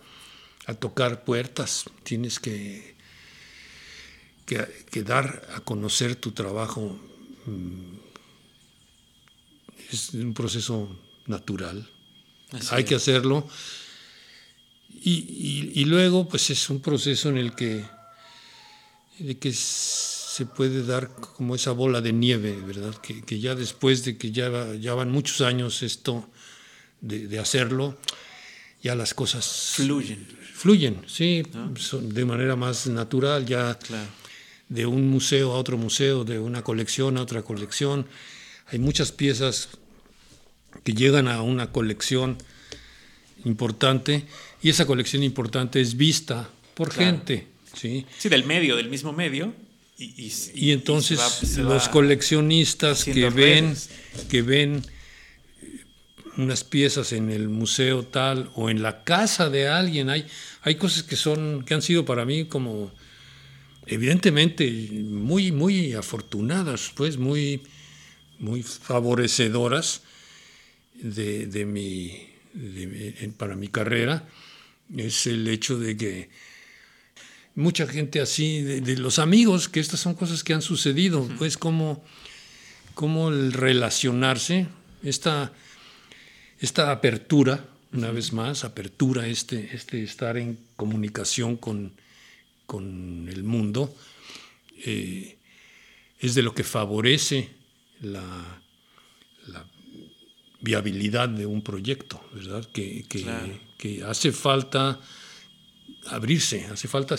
tocar 0.78 1.24
puertas, 1.24 1.84
tienes 2.02 2.38
que, 2.40 2.94
que, 4.46 5.02
dar 5.02 5.46
a 5.54 5.60
conocer 5.60 6.16
tu 6.16 6.32
trabajo. 6.32 6.98
Mm, 7.46 7.94
es 9.92 10.14
un 10.14 10.34
proceso 10.34 10.98
natural. 11.26 11.88
Hay 12.70 12.84
que 12.84 12.94
hacerlo 12.94 13.48
y, 15.04 15.84
luego, 15.86 16.28
pues 16.28 16.50
es 16.50 16.70
un 16.70 16.80
proceso 16.80 17.28
en 17.28 17.38
el 17.38 17.54
que, 17.54 17.84
que 19.40 19.52
se 19.52 20.46
puede 20.46 20.84
dar 20.84 21.10
como 21.14 21.54
esa 21.54 21.72
bola 21.72 22.00
de 22.00 22.12
nieve, 22.12 22.56
¿verdad? 22.64 22.94
Que, 22.96 23.40
ya 23.40 23.54
después 23.54 24.04
de 24.04 24.16
que 24.16 24.30
ya, 24.30 24.74
ya 24.74 24.94
van 24.94 25.10
muchos 25.10 25.40
años 25.40 25.82
esto 25.82 26.28
de, 27.00 27.38
hacerlo, 27.38 27.98
ya 28.82 28.94
las 28.94 29.12
cosas 29.12 29.72
fluyen. 29.74 30.26
Fluyen, 30.54 31.02
sí, 31.06 31.42
de 32.00 32.24
manera 32.24 32.54
más 32.54 32.86
natural, 32.86 33.44
ya 33.44 33.76
de 34.68 34.86
un 34.86 35.10
museo 35.10 35.52
a 35.52 35.58
otro 35.58 35.76
museo, 35.76 36.24
de 36.24 36.38
una 36.38 36.62
colección 36.62 37.18
a 37.18 37.22
otra 37.22 37.42
colección. 37.42 38.06
Hay 38.68 38.78
muchas 38.78 39.12
piezas 39.12 39.68
que 40.84 40.94
llegan 40.94 41.28
a 41.28 41.42
una 41.42 41.72
colección 41.72 42.38
importante 43.44 44.24
y 44.62 44.68
esa 44.70 44.86
colección 44.86 45.22
importante 45.22 45.80
es 45.80 45.96
vista 45.96 46.48
por 46.74 46.90
gente. 46.92 47.46
¿sí? 47.74 48.04
sí, 48.18 48.28
del 48.28 48.44
medio, 48.44 48.76
del 48.76 48.88
mismo 48.88 49.12
medio. 49.12 49.54
Y, 49.98 50.04
y- 50.26 50.32
Y 50.54 50.70
entonces 50.72 51.18
se 51.20 51.24
va- 51.24 51.30
se 51.52 51.62
los 51.62 51.88
coleccionistas 51.88 53.04
que 53.04 53.30
ven, 53.30 53.66
redes. 53.66 53.90
que 54.28 54.42
ven 54.42 54.82
unas 56.38 56.64
piezas 56.64 57.12
en 57.12 57.30
el 57.30 57.48
museo 57.48 58.04
tal 58.04 58.50
o 58.54 58.70
en 58.70 58.82
la 58.82 59.04
casa 59.04 59.50
de 59.50 59.68
alguien, 59.68 60.08
hay, 60.08 60.26
hay 60.62 60.76
cosas 60.76 61.02
que 61.02 61.14
son, 61.16 61.62
que 61.64 61.74
han 61.74 61.82
sido 61.82 62.04
para 62.06 62.24
mí 62.24 62.46
como 62.46 62.90
evidentemente 63.86 64.70
muy, 64.70 65.52
muy 65.52 65.92
afortunadas, 65.92 66.90
pues 66.94 67.18
muy, 67.18 67.62
muy 68.38 68.62
favorecedoras 68.62 70.02
de, 70.94 71.46
de 71.46 71.64
mi, 71.66 72.28
de 72.52 73.32
para 73.36 73.56
mi 73.56 73.68
carrera. 73.68 74.28
Es 74.96 75.26
el 75.26 75.46
hecho 75.48 75.78
de 75.78 75.96
que 75.96 76.30
mucha 77.54 77.86
gente 77.86 78.20
así, 78.20 78.62
de, 78.62 78.80
de 78.80 78.96
los 78.96 79.18
amigos, 79.18 79.68
que 79.68 79.80
estas 79.80 80.00
son 80.00 80.14
cosas 80.14 80.44
que 80.44 80.54
han 80.54 80.62
sucedido, 80.62 81.28
pues 81.38 81.56
como, 81.56 82.04
como 82.94 83.30
el 83.30 83.52
relacionarse, 83.52 84.66
esta, 85.02 85.52
esta 86.60 86.90
apertura, 86.90 87.66
una 87.92 88.10
vez 88.10 88.32
más, 88.32 88.64
apertura, 88.64 89.26
este, 89.26 89.70
este 89.74 90.02
estar 90.02 90.36
en 90.36 90.58
comunicación 90.76 91.56
con, 91.56 91.92
con 92.66 93.28
el 93.28 93.44
mundo, 93.44 93.94
eh, 94.84 95.36
es 96.20 96.34
de 96.34 96.42
lo 96.42 96.54
que 96.54 96.64
favorece 96.64 97.50
la 98.00 98.61
viabilidad 100.62 101.28
de 101.28 101.44
un 101.46 101.60
proyecto, 101.62 102.22
¿verdad? 102.32 102.64
Que, 102.72 103.04
que- 103.08 103.22
Claro. 103.22 103.58
que 103.76 104.02
hace 104.04 104.32
falta 104.32 104.98
abrirse, 106.06 106.66
hace 106.72 106.88
falta 106.88 107.16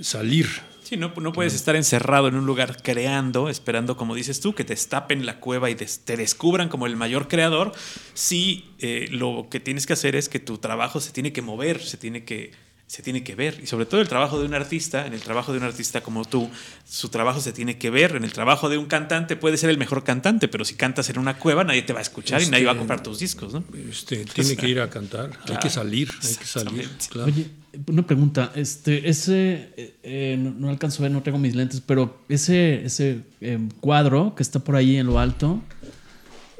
salir. 0.00 0.46
Sí, 0.82 0.96
no, 0.96 1.12
no 1.20 1.32
puedes 1.32 1.52
estar 1.52 1.76
encerrado 1.76 2.28
en 2.28 2.34
un 2.34 2.46
lugar 2.46 2.82
creando, 2.82 3.50
esperando, 3.50 3.96
como 3.96 4.14
dices 4.14 4.40
tú, 4.40 4.54
que 4.54 4.64
te 4.64 4.72
estapen 4.72 5.26
la 5.26 5.38
cueva 5.38 5.68
y 5.68 5.74
des- 5.74 6.00
te 6.04 6.16
descubran 6.16 6.68
como 6.70 6.86
el 6.86 6.96
mayor 6.96 7.28
creador. 7.28 7.72
Sí, 8.14 8.70
eh, 8.78 9.08
lo 9.10 9.48
que 9.50 9.60
tienes 9.60 9.84
que 9.86 9.92
hacer 9.92 10.16
es 10.16 10.30
que 10.30 10.38
tu 10.38 10.56
trabajo 10.58 11.00
se 11.00 11.12
tiene 11.12 11.32
que 11.32 11.42
mover, 11.42 11.82
se 11.82 11.98
tiene 11.98 12.24
que, 12.24 12.52
se 12.88 13.02
tiene 13.02 13.22
que 13.22 13.34
ver. 13.34 13.60
Y 13.62 13.66
sobre 13.66 13.84
todo 13.84 14.00
el 14.00 14.08
trabajo 14.08 14.40
de 14.40 14.46
un 14.46 14.54
artista, 14.54 15.06
en 15.06 15.12
el 15.12 15.20
trabajo 15.20 15.52
de 15.52 15.58
un 15.58 15.64
artista 15.64 16.00
como 16.00 16.24
tú, 16.24 16.50
su 16.88 17.10
trabajo 17.10 17.38
se 17.40 17.52
tiene 17.52 17.76
que 17.76 17.90
ver. 17.90 18.16
En 18.16 18.24
el 18.24 18.32
trabajo 18.32 18.68
de 18.70 18.78
un 18.78 18.86
cantante 18.86 19.36
puede 19.36 19.58
ser 19.58 19.68
el 19.68 19.76
mejor 19.78 20.02
cantante, 20.04 20.48
pero 20.48 20.64
si 20.64 20.74
cantas 20.74 21.08
en 21.10 21.18
una 21.18 21.38
cueva 21.38 21.62
nadie 21.64 21.82
te 21.82 21.92
va 21.92 21.98
a 21.98 22.02
escuchar 22.02 22.40
y 22.42 22.46
nadie 22.48 22.64
va 22.64 22.72
a 22.72 22.76
comprar 22.78 23.02
tus 23.02 23.18
discos, 23.18 23.52
¿no? 23.52 23.62
Este, 23.90 24.24
tiene 24.24 24.56
que 24.56 24.68
ir 24.68 24.80
a 24.80 24.88
cantar, 24.88 25.30
hay 25.46 25.58
que 25.58 25.68
salir, 25.70 26.10
hay 26.22 26.34
que 26.34 26.44
salir. 26.46 26.88
Claro. 27.10 27.30
Oye, 27.30 27.46
una 27.86 28.06
pregunta. 28.06 28.52
Este, 28.54 29.06
ese, 29.08 29.68
eh, 29.76 29.94
eh, 30.02 30.36
no, 30.38 30.50
no 30.52 30.68
alcanzo 30.70 31.02
a 31.02 31.04
ver, 31.04 31.12
no 31.12 31.22
traigo 31.22 31.38
mis 31.38 31.54
lentes, 31.54 31.82
pero 31.84 32.22
ese, 32.30 32.86
ese 32.86 33.20
eh, 33.42 33.58
cuadro 33.80 34.34
que 34.34 34.42
está 34.42 34.60
por 34.60 34.74
ahí 34.76 34.96
en 34.96 35.06
lo 35.06 35.18
alto. 35.18 35.62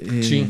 eh, 0.02 0.22
Sí. 0.22 0.46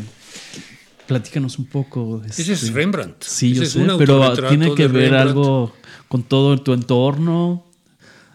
Platícanos 1.08 1.58
un 1.58 1.66
poco. 1.66 2.22
Ese 2.24 2.42
es 2.42 2.48
este, 2.62 2.70
Rembrandt. 2.72 3.22
Sí, 3.24 3.54
yo 3.54 3.62
Ese 3.64 3.84
sé, 3.84 3.88
pero 3.98 4.32
tiene 4.48 4.74
que 4.74 4.86
ver 4.88 5.10
Rembrandt. 5.10 5.28
algo 5.30 5.74
con 6.06 6.22
todo 6.22 6.60
tu 6.62 6.72
entorno. 6.72 7.66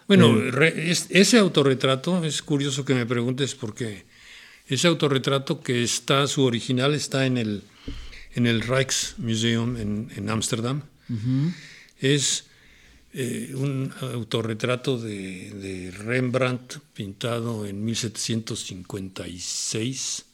Bueno, 0.08 0.36
Eh, 0.62 0.90
es- 0.90 1.06
ese 1.08 1.38
autorretrato 1.38 2.22
es 2.24 2.42
curioso 2.42 2.84
que 2.84 2.94
me 2.94 3.06
preguntes 3.06 3.54
porque 3.54 4.04
ese 4.68 4.88
autorretrato 4.88 5.62
que 5.62 5.82
está, 5.82 6.26
su 6.26 6.42
original 6.42 6.92
está 6.94 7.24
en 7.26 7.38
el, 7.38 7.62
en 8.34 8.46
el 8.46 8.60
Rijksmuseum 8.60 9.76
en 9.76 10.10
en 10.16 10.28
Ámsterdam. 10.30 10.82
Es 12.00 12.46
eh, 13.14 13.52
un 13.54 13.92
autorretrato 14.00 14.98
de, 14.98 15.50
de 15.50 15.90
Rembrandt 15.92 16.78
pintado 16.92 17.64
en 17.66 17.84
1756 17.84 20.24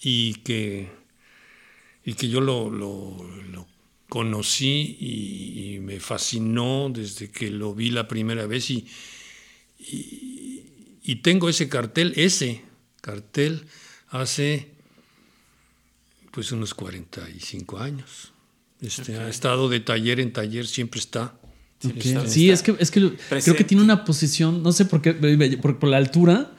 y 0.00 0.34
que, 0.44 0.88
y 2.04 2.14
que 2.14 2.28
yo 2.28 2.40
lo, 2.40 2.70
lo- 2.70 3.28
lo 3.52 3.66
conocí 4.08 4.96
y, 5.00 5.74
y 5.74 5.80
me 5.80 6.00
fascinó 6.00 6.90
desde 6.92 7.30
que 7.30 7.50
lo 7.50 7.74
vi 7.74 7.90
la 7.90 8.08
primera 8.08 8.46
vez 8.46 8.70
y, 8.70 8.86
y, 9.78 10.62
y 11.02 11.16
tengo 11.16 11.48
ese 11.48 11.68
cartel, 11.68 12.12
ese 12.16 12.62
cartel 13.00 13.64
hace 14.08 14.70
pues 16.30 16.52
unos 16.52 16.74
45 16.74 17.78
años. 17.78 18.32
Este, 18.80 19.16
Ha 19.18 19.28
estado 19.28 19.68
de 19.68 19.80
taller 19.80 20.20
en 20.20 20.32
taller, 20.32 20.66
siempre 20.66 21.00
está. 21.00 21.34
Sí, 21.80 22.50
está 22.50 22.54
es 22.54 22.62
que, 22.62 22.76
es 22.82 22.90
que 22.90 23.00
creo 23.44 23.56
que 23.56 23.64
tiene 23.64 23.82
una 23.82 24.04
posición, 24.04 24.62
no 24.62 24.72
sé 24.72 24.84
por 24.84 25.00
qué, 25.02 25.14
por, 25.60 25.78
por 25.78 25.88
la 25.88 25.96
altura, 25.96 26.52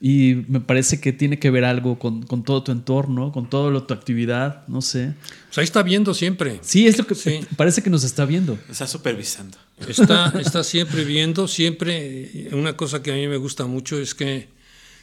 y 0.00 0.44
me 0.48 0.60
parece 0.60 1.00
que 1.00 1.12
tiene 1.12 1.38
que 1.38 1.50
ver 1.50 1.64
algo 1.64 1.98
con, 1.98 2.22
con 2.22 2.44
todo 2.44 2.62
tu 2.62 2.70
entorno, 2.72 3.32
con 3.32 3.48
toda 3.48 3.86
tu 3.86 3.94
actividad, 3.94 4.66
no 4.68 4.82
sé. 4.82 5.14
Pues 5.46 5.58
ahí 5.58 5.64
está 5.64 5.82
viendo 5.82 6.12
siempre. 6.12 6.58
Sí, 6.62 6.86
es 6.86 6.98
lo 6.98 7.06
que 7.06 7.14
Sí. 7.14 7.40
parece 7.56 7.82
que 7.82 7.88
nos 7.90 8.04
está 8.04 8.24
viendo. 8.26 8.58
Está 8.70 8.86
supervisando. 8.86 9.56
Está, 9.88 10.32
está 10.40 10.62
siempre 10.64 11.04
viendo, 11.04 11.48
siempre. 11.48 12.48
Una 12.52 12.76
cosa 12.76 13.02
que 13.02 13.10
a 13.12 13.14
mí 13.14 13.26
me 13.26 13.36
gusta 13.38 13.66
mucho 13.66 13.98
es 13.98 14.14
que, 14.14 14.48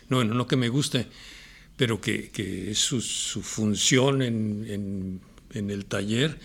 no, 0.09 0.17
bueno, 0.17 0.33
no 0.35 0.45
que 0.47 0.55
me 0.57 0.69
guste, 0.69 1.07
pero 1.75 1.99
que, 1.99 2.29
que 2.29 2.69
es 2.71 2.77
su, 2.79 3.01
su 3.01 3.41
función 3.41 4.21
en, 4.21 4.65
en- 4.69 5.21
en 5.55 5.69
el 5.71 5.85
taller 5.85 6.39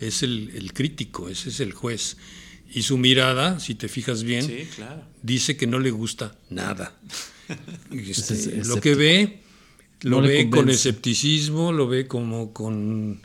es 0.00 0.22
el, 0.22 0.50
el 0.56 0.72
crítico, 0.72 1.28
ese 1.28 1.50
es 1.50 1.60
el 1.60 1.72
juez. 1.72 2.16
Y 2.74 2.82
su 2.82 2.96
mirada, 2.98 3.60
si 3.60 3.74
te 3.74 3.86
fijas 3.88 4.22
bien, 4.22 4.46
Sí, 4.46 4.66
claro. 4.76 5.02
dice 5.22 5.56
que 5.56 5.66
no 5.66 5.78
le 5.78 5.90
gusta 5.90 6.36
nada. 6.50 6.96
Este, 7.90 8.34
Es- 8.34 8.46
es 8.46 8.66
lo 8.66 8.80
que 8.80 8.94
ve, 8.94 9.38
lo 10.02 10.20
No 10.20 10.26
ve 10.26 10.48
con 10.50 10.68
escepticismo, 10.70 11.72
lo 11.72 11.86
ve 11.88 12.06
como 12.06 12.52
con 12.52 13.20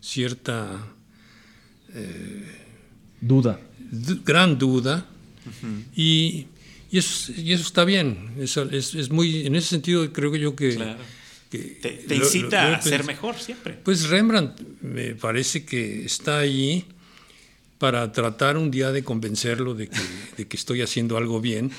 cierta 0.00 0.86
Duda. 3.20 3.60
du- 3.90 4.20
gran 4.24 4.58
duda 4.58 5.06
y, 5.94 6.46
y 6.90 6.98
eso, 6.98 7.32
y 7.36 7.52
eso 7.52 7.62
está 7.64 7.84
bien. 7.84 8.30
Es, 8.38 8.56
es 8.56 9.10
muy, 9.10 9.46
en 9.46 9.54
ese 9.56 9.68
sentido 9.68 10.12
creo 10.12 10.32
que 10.32 10.38
yo 10.40 10.56
que... 10.56 10.74
Claro. 10.76 10.98
que 11.50 11.58
Te, 11.58 11.90
te 11.90 12.16
lo- 12.16 12.24
incita 12.24 12.64
lo- 12.64 12.70
lo 12.70 12.74
he 12.76 12.78
a 12.78 12.82
ser 12.82 13.04
mejor 13.04 13.36
siempre. 13.38 13.74
Pues 13.74 14.08
Rembrandt 14.08 14.58
me 14.80 15.14
parece 15.14 15.64
que 15.64 16.04
está 16.04 16.38
allí 16.38 16.84
para 17.82 18.12
tratar 18.12 18.56
un 18.56 18.70
día 18.70 18.92
de 18.92 19.02
convencerlo 19.02 19.74
de 19.74 19.88
que, 19.88 19.98
de 20.36 20.46
que 20.46 20.56
estoy 20.56 20.82
haciendo 20.82 21.16
algo 21.16 21.40
bien, 21.40 21.72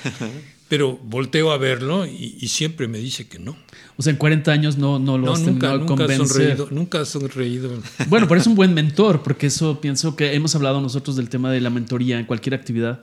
pero 0.68 0.98
volteo 1.02 1.50
a 1.50 1.56
verlo 1.56 2.04
y, 2.04 2.36
y 2.38 2.48
siempre 2.48 2.88
me 2.88 2.98
dice 2.98 3.26
que 3.26 3.38
no. 3.38 3.56
O 3.96 4.02
sea, 4.02 4.10
en 4.10 4.18
40 4.18 4.52
años 4.52 4.76
no, 4.76 4.98
no 4.98 5.16
lo 5.16 5.24
No, 5.24 5.32
has 5.32 5.40
nunca, 5.40 5.68
terminado 5.70 5.78
nunca 5.78 5.94
convencer. 5.94 6.26
sonreído, 6.28 6.68
nunca 6.72 7.00
ha 7.00 7.04
sonreído. 7.06 7.70
Bueno, 8.08 8.28
pero 8.28 8.38
es 8.38 8.46
un 8.46 8.54
buen 8.54 8.74
mentor, 8.74 9.22
porque 9.22 9.46
eso 9.46 9.80
pienso 9.80 10.14
que 10.14 10.34
hemos 10.34 10.54
hablado 10.54 10.78
nosotros 10.82 11.16
del 11.16 11.30
tema 11.30 11.50
de 11.50 11.62
la 11.62 11.70
mentoría 11.70 12.18
en 12.18 12.26
cualquier 12.26 12.52
actividad. 12.52 13.00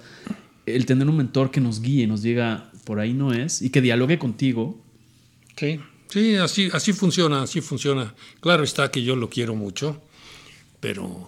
El 0.68 0.86
tener 0.86 1.10
un 1.10 1.18
mentor 1.18 1.50
que 1.50 1.60
nos 1.60 1.82
guíe, 1.82 2.06
nos 2.06 2.22
diga 2.22 2.70
por 2.86 3.00
ahí 3.00 3.14
no 3.14 3.34
es, 3.34 3.64
y 3.64 3.72
que 3.72 3.82
dialogue 3.82 4.20
contigo. 4.20 4.80
Sí, 5.58 5.80
sí, 6.08 6.36
así, 6.36 6.70
así 6.72 6.94
funciona, 6.94 7.42
así 7.42 7.62
funciona. 7.62 8.14
Claro 8.42 8.64
está 8.64 8.92
que 8.92 9.02
yo 9.02 9.16
lo 9.16 9.28
quiero 9.32 9.56
mucho, 9.56 10.00
pero, 10.80 11.28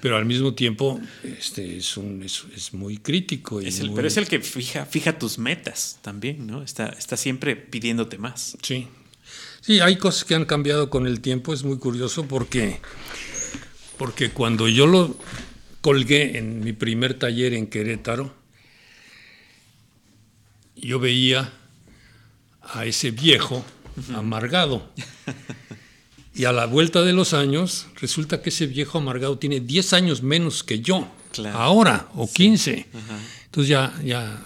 pero 0.00 0.16
al 0.16 0.24
mismo 0.24 0.54
tiempo 0.54 1.00
este, 1.38 1.76
es, 1.76 1.96
un, 1.96 2.22
es, 2.22 2.44
es 2.54 2.72
muy 2.72 2.98
crítico. 2.98 3.60
y 3.62 3.66
Es 3.68 3.80
el, 3.80 3.88
muy- 3.88 3.96
pero 3.96 4.08
es 4.08 4.16
el 4.16 4.26
que 4.26 4.40
fija, 4.40 4.86
fija 4.86 5.18
tus 5.18 5.38
metas 5.38 5.98
también, 6.02 6.46
¿no? 6.46 6.62
Está, 6.62 6.86
está 6.88 7.16
siempre 7.16 7.56
pidiéndote 7.56 8.18
más. 8.18 8.56
Sí. 8.62 8.88
Sí, 9.60 9.80
hay 9.80 9.96
cosas 9.96 10.24
que 10.24 10.34
han 10.34 10.44
cambiado 10.46 10.88
con 10.90 11.06
el 11.06 11.20
tiempo, 11.20 11.52
es 11.52 11.62
muy 11.64 11.78
curioso 11.78 12.26
porque, 12.26 12.80
porque 13.98 14.30
cuando 14.30 14.68
yo 14.68 14.86
lo 14.86 15.16
colgué 15.82 16.38
en 16.38 16.60
mi 16.60 16.72
primer 16.72 17.14
taller 17.14 17.52
en 17.54 17.66
Querétaro, 17.66 18.34
yo 20.76 20.98
veía 20.98 21.52
a 22.62 22.86
ese 22.86 23.10
viejo 23.10 23.64
amargado. 24.14 24.90
Y 26.34 26.44
a 26.44 26.52
la 26.52 26.66
vuelta 26.66 27.02
de 27.02 27.12
los 27.12 27.34
años, 27.34 27.86
resulta 28.00 28.40
que 28.40 28.50
ese 28.50 28.66
viejo 28.66 28.98
amargado 28.98 29.36
tiene 29.38 29.60
10 29.60 29.92
años 29.92 30.22
menos 30.22 30.62
que 30.62 30.80
yo, 30.80 31.08
Claro. 31.32 31.58
ahora, 31.58 32.08
o 32.14 32.30
15. 32.30 32.86
Entonces 33.46 33.68
ya, 33.68 33.92
ya 34.04 34.40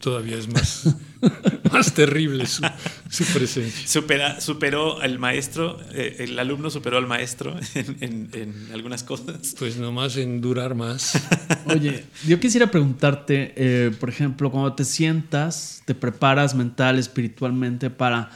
todavía 0.00 0.36
es 0.36 0.48
más, 0.48 0.84
más 1.72 1.92
terrible 1.94 2.46
su, 2.46 2.62
su 3.10 3.24
presencia. 3.26 3.86
Supera, 3.86 4.40
superó 4.40 5.00
al 5.00 5.18
maestro, 5.18 5.78
eh, 5.92 6.16
el 6.20 6.38
alumno 6.38 6.70
superó 6.70 6.98
al 6.98 7.06
maestro 7.06 7.56
en, 7.74 7.96
en- 8.00 8.30
en 8.32 8.68
algunas 8.72 9.02
cosas. 9.02 9.54
Pues 9.58 9.76
nomás 9.76 10.16
en 10.16 10.40
durar 10.40 10.74
más. 10.74 11.12
Oye, 11.66 12.04
yo 12.26 12.38
quisiera 12.40 12.70
preguntarte, 12.70 13.52
eh, 13.56 13.90
por 13.98 14.08
ejemplo, 14.08 14.50
cuando 14.50 14.72
te 14.74 14.84
sientas, 14.84 15.82
te 15.84 15.94
preparas 15.94 16.54
mental, 16.54 16.98
espiritualmente 16.98 17.90
para 17.90 18.30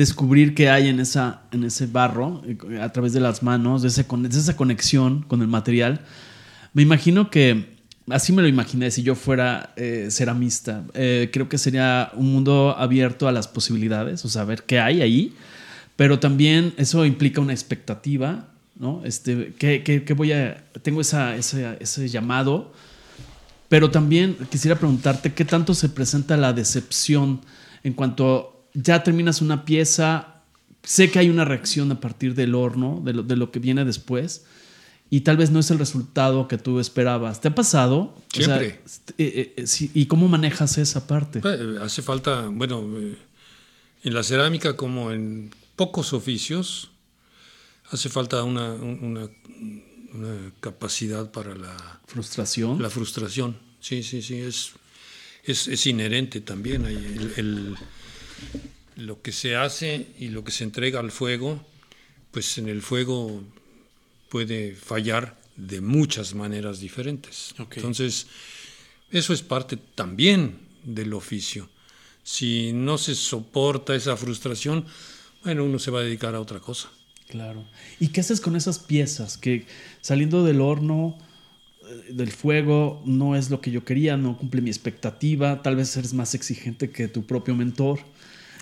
descubrir 0.00 0.54
qué 0.54 0.70
hay 0.70 0.88
en, 0.88 0.98
esa, 0.98 1.42
en 1.52 1.62
ese 1.62 1.86
barro, 1.86 2.42
eh, 2.46 2.80
a 2.80 2.90
través 2.90 3.12
de 3.12 3.20
las 3.20 3.42
manos, 3.42 3.82
de, 3.82 3.88
ese 3.88 4.02
de 4.04 4.28
esa 4.28 4.56
conexión 4.56 5.22
con 5.28 5.42
el 5.42 5.48
material. 5.48 6.00
Me 6.72 6.80
imagino 6.80 7.30
que 7.30 7.76
así 8.08 8.32
me 8.32 8.40
lo 8.40 8.48
imaginé 8.48 8.90
si 8.90 9.02
yo 9.02 9.14
fuera 9.14 9.74
eh, 9.76 10.08
ceramista. 10.10 10.84
Eh, 10.94 11.28
creo 11.30 11.50
que 11.50 11.58
sería 11.58 12.12
un 12.14 12.32
mundo 12.32 12.74
abierto 12.78 13.28
a 13.28 13.32
las 13.32 13.46
posibilidades, 13.46 14.24
o 14.24 14.30
sea, 14.30 14.44
ver 14.44 14.62
qué 14.62 14.80
hay 14.80 15.02
ahí, 15.02 15.34
pero 15.96 16.18
también 16.18 16.72
eso 16.78 17.04
implica 17.04 17.42
una 17.42 17.52
expectativa, 17.52 18.48
¿no? 18.76 19.02
Este, 19.04 19.52
que, 19.58 20.14
voy 20.16 20.32
a, 20.32 20.64
tengo 20.80 21.02
esa, 21.02 21.36
ese, 21.36 21.76
ese 21.78 22.08
llamado, 22.08 22.72
pero 23.68 23.90
también 23.90 24.34
quisiera 24.50 24.76
preguntarte 24.76 25.34
qué 25.34 25.44
tanto 25.44 25.74
se 25.74 25.90
presenta 25.90 26.38
la 26.38 26.54
decepción 26.54 27.42
en 27.84 27.92
cuanto 27.92 28.59
ya 28.74 29.02
terminas 29.02 29.40
una 29.40 29.64
pieza, 29.64 30.42
sé 30.82 31.10
que 31.10 31.18
hay 31.18 31.28
una 31.28 31.44
reacción 31.44 31.90
a 31.92 32.00
partir 32.00 32.34
del 32.34 32.54
horno, 32.54 33.00
de 33.04 33.12
lo, 33.12 33.22
de 33.22 33.36
lo 33.36 33.50
que 33.50 33.58
viene 33.58 33.84
después, 33.84 34.44
y 35.12 35.22
tal 35.22 35.36
vez 35.36 35.50
no 35.50 35.58
es 35.58 35.70
el 35.72 35.78
resultado 35.78 36.46
que 36.46 36.56
tú 36.56 36.78
esperabas. 36.78 37.40
¿Te 37.40 37.48
ha 37.48 37.54
pasado? 37.54 38.14
Siempre. 38.32 38.80
Eh, 39.18 39.54
eh, 39.56 39.64
¿Y 39.92 40.06
cómo 40.06 40.28
manejas 40.28 40.78
esa 40.78 41.08
parte? 41.08 41.40
Pues, 41.40 41.60
hace 41.80 42.00
falta, 42.00 42.46
bueno, 42.46 42.88
eh, 42.96 43.16
en 44.04 44.14
la 44.14 44.22
cerámica 44.22 44.76
como 44.76 45.10
en 45.10 45.50
pocos 45.74 46.12
oficios, 46.12 46.92
hace 47.90 48.08
falta 48.08 48.44
una, 48.44 48.74
una, 48.74 49.28
capacidad 50.60 51.30
para 51.32 51.56
la 51.56 52.00
frustración. 52.06 52.80
La 52.80 52.90
frustración, 52.90 53.56
sí, 53.80 54.04
sí, 54.04 54.22
sí, 54.22 54.36
es, 54.36 54.72
es, 55.44 55.86
inherente 55.86 56.40
también. 56.40 56.86
el, 56.86 57.76
lo 58.96 59.22
que 59.22 59.32
se 59.32 59.56
hace 59.56 60.06
y 60.18 60.28
lo 60.28 60.44
que 60.44 60.52
se 60.52 60.64
entrega 60.64 61.00
al 61.00 61.10
fuego, 61.10 61.64
pues 62.30 62.58
en 62.58 62.68
el 62.68 62.82
fuego 62.82 63.42
puede 64.28 64.74
fallar 64.74 65.38
de 65.56 65.80
muchas 65.80 66.34
maneras 66.34 66.80
diferentes. 66.80 67.54
Entonces, 67.58 68.26
eso 69.10 69.32
es 69.32 69.42
parte 69.42 69.76
también 69.76 70.58
del 70.84 71.12
oficio. 71.12 71.68
Si 72.22 72.72
no 72.72 72.98
se 72.98 73.14
soporta 73.14 73.94
esa 73.94 74.16
frustración, 74.16 74.86
bueno, 75.42 75.64
uno 75.64 75.78
se 75.78 75.90
va 75.90 76.00
a 76.00 76.04
dedicar 76.04 76.34
a 76.34 76.40
otra 76.40 76.60
cosa. 76.60 76.90
Claro. 77.28 77.64
¿Y 77.98 78.08
qué 78.08 78.20
haces 78.20 78.40
con 78.40 78.56
esas 78.56 78.78
piezas 78.78 79.36
que 79.36 79.66
saliendo 80.00 80.44
del 80.44 80.60
horno, 80.60 81.16
eh, 81.82 82.12
del 82.12 82.32
fuego, 82.32 83.02
no 83.06 83.36
es 83.36 83.50
lo 83.50 83.60
que 83.60 83.70
yo 83.70 83.84
quería, 83.84 84.16
no 84.16 84.36
cumple 84.36 84.60
mi 84.60 84.70
expectativa, 84.70 85.62
tal 85.62 85.76
vez 85.76 85.96
eres 85.96 86.12
más 86.12 86.34
exigente 86.34 86.90
que 86.90 87.08
tu 87.08 87.24
propio 87.24 87.54
mentor? 87.54 88.00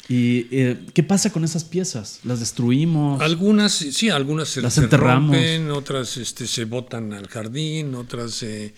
¿Y 0.09 0.47
eh, 0.51 0.87
qué 0.95 1.03
pasa 1.03 1.31
con 1.31 1.45
esas 1.45 1.65
piezas? 1.65 2.21
¿Las 2.25 2.41
destruimos? 2.41 3.21
Algunas, 3.21 3.73
sí, 3.73 4.09
algunas 4.09 4.49
se, 4.49 4.63
las 4.63 4.79
enterramos. 4.79 5.37
rompen, 5.37 5.71
otras 5.71 6.17
este, 6.17 6.47
se 6.47 6.65
botan 6.65 7.13
al 7.13 7.29
jardín, 7.29 7.95
otras, 7.95 8.43
eh, 8.43 8.73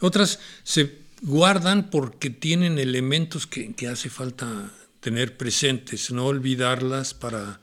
otras 0.00 0.38
se 0.62 1.02
guardan 1.20 1.90
porque 1.90 2.30
tienen 2.30 2.78
elementos 2.78 3.46
que, 3.46 3.74
hace 3.86 4.08
falta 4.08 4.72
tener 5.00 5.36
presentes, 5.36 6.10
no 6.10 6.24
olvidarlas 6.24 7.12
para, 7.12 7.60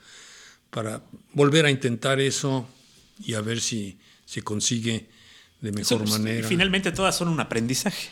para 0.69 1.01
volver 1.33 1.65
a 1.65 1.71
intentar 1.71 2.19
eso 2.19 2.67
y 3.25 3.33
a 3.33 3.41
ver 3.41 3.59
si 3.59 3.97
se 4.25 4.43
consigue 4.43 5.09
de 5.61 5.71
mejor 5.71 6.07
manera. 6.07 6.47
Finalmente 6.47 6.91
todas 6.91 7.17
son 7.17 7.29
un 7.29 7.39
aprendizaje. 7.39 8.09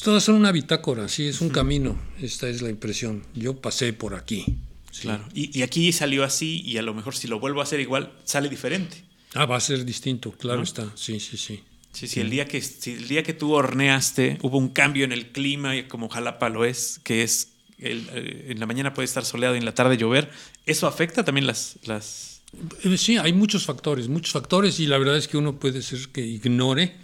Todas 0.00 0.24
son 0.24 0.36
una 0.36 0.52
bitácora, 0.52 1.08
sí, 1.08 1.26
es 1.26 1.40
un 1.40 1.50
camino, 1.50 1.98
esta 2.20 2.48
es 2.48 2.62
la 2.62 2.70
impresión. 2.70 3.24
Yo 3.34 3.60
pasé 3.60 3.92
por 3.92 4.14
aquí. 4.14 4.56
Claro, 5.00 5.24
y, 5.34 5.62
aquí 5.62 5.90
salió 5.92 6.22
así 6.22 6.62
y 6.66 6.76
a 6.76 6.82
lo 6.82 6.92
mejor 6.92 7.14
si 7.14 7.26
lo 7.26 7.40
vuelvo 7.40 7.60
a 7.60 7.62
hacer 7.64 7.80
igual, 7.80 8.12
sale 8.24 8.48
diferente. 8.48 9.04
Ah, 9.34 9.46
va 9.46 9.56
a 9.56 9.60
ser 9.60 9.84
distinto, 9.84 10.32
claro 10.32 10.62
está, 10.62 10.92
sí, 10.94 11.18
sí, 11.18 11.36
sí. 11.36 11.62
Sí, 11.92 12.08
sí, 12.08 12.20
el 12.20 12.30
día, 12.30 12.46
que, 12.46 12.62
el 12.86 13.08
día 13.08 13.22
que 13.22 13.34
tú 13.34 13.52
horneaste, 13.52 14.38
hubo 14.42 14.56
un 14.56 14.70
cambio 14.70 15.04
en 15.04 15.12
el 15.12 15.30
clima, 15.30 15.72
como 15.88 16.08
Jalapa 16.08 16.48
lo 16.48 16.64
es, 16.64 17.00
que 17.04 17.22
es 17.22 17.52
eh, 17.78 18.46
en 18.48 18.60
la 18.60 18.66
mañana 18.66 18.94
puede 18.94 19.04
estar 19.04 19.24
soleado 19.24 19.54
y 19.56 19.58
en 19.58 19.64
la 19.64 19.74
tarde 19.74 19.96
llover, 19.96 20.30
¿eso 20.66 20.86
afecta 20.86 21.24
también 21.24 21.46
las, 21.46 21.78
las... 21.84 22.42
Eh, 22.84 22.96
sí, 22.96 23.18
hay 23.18 23.32
muchos 23.32 23.64
factores, 23.64 24.08
muchos 24.08 24.32
factores 24.32 24.78
y 24.80 24.86
la 24.86 24.98
verdad 24.98 25.16
es 25.16 25.28
que 25.28 25.36
uno 25.36 25.58
puede 25.58 25.82
ser 25.82 26.08
que 26.08 26.20
ignore 26.20 26.96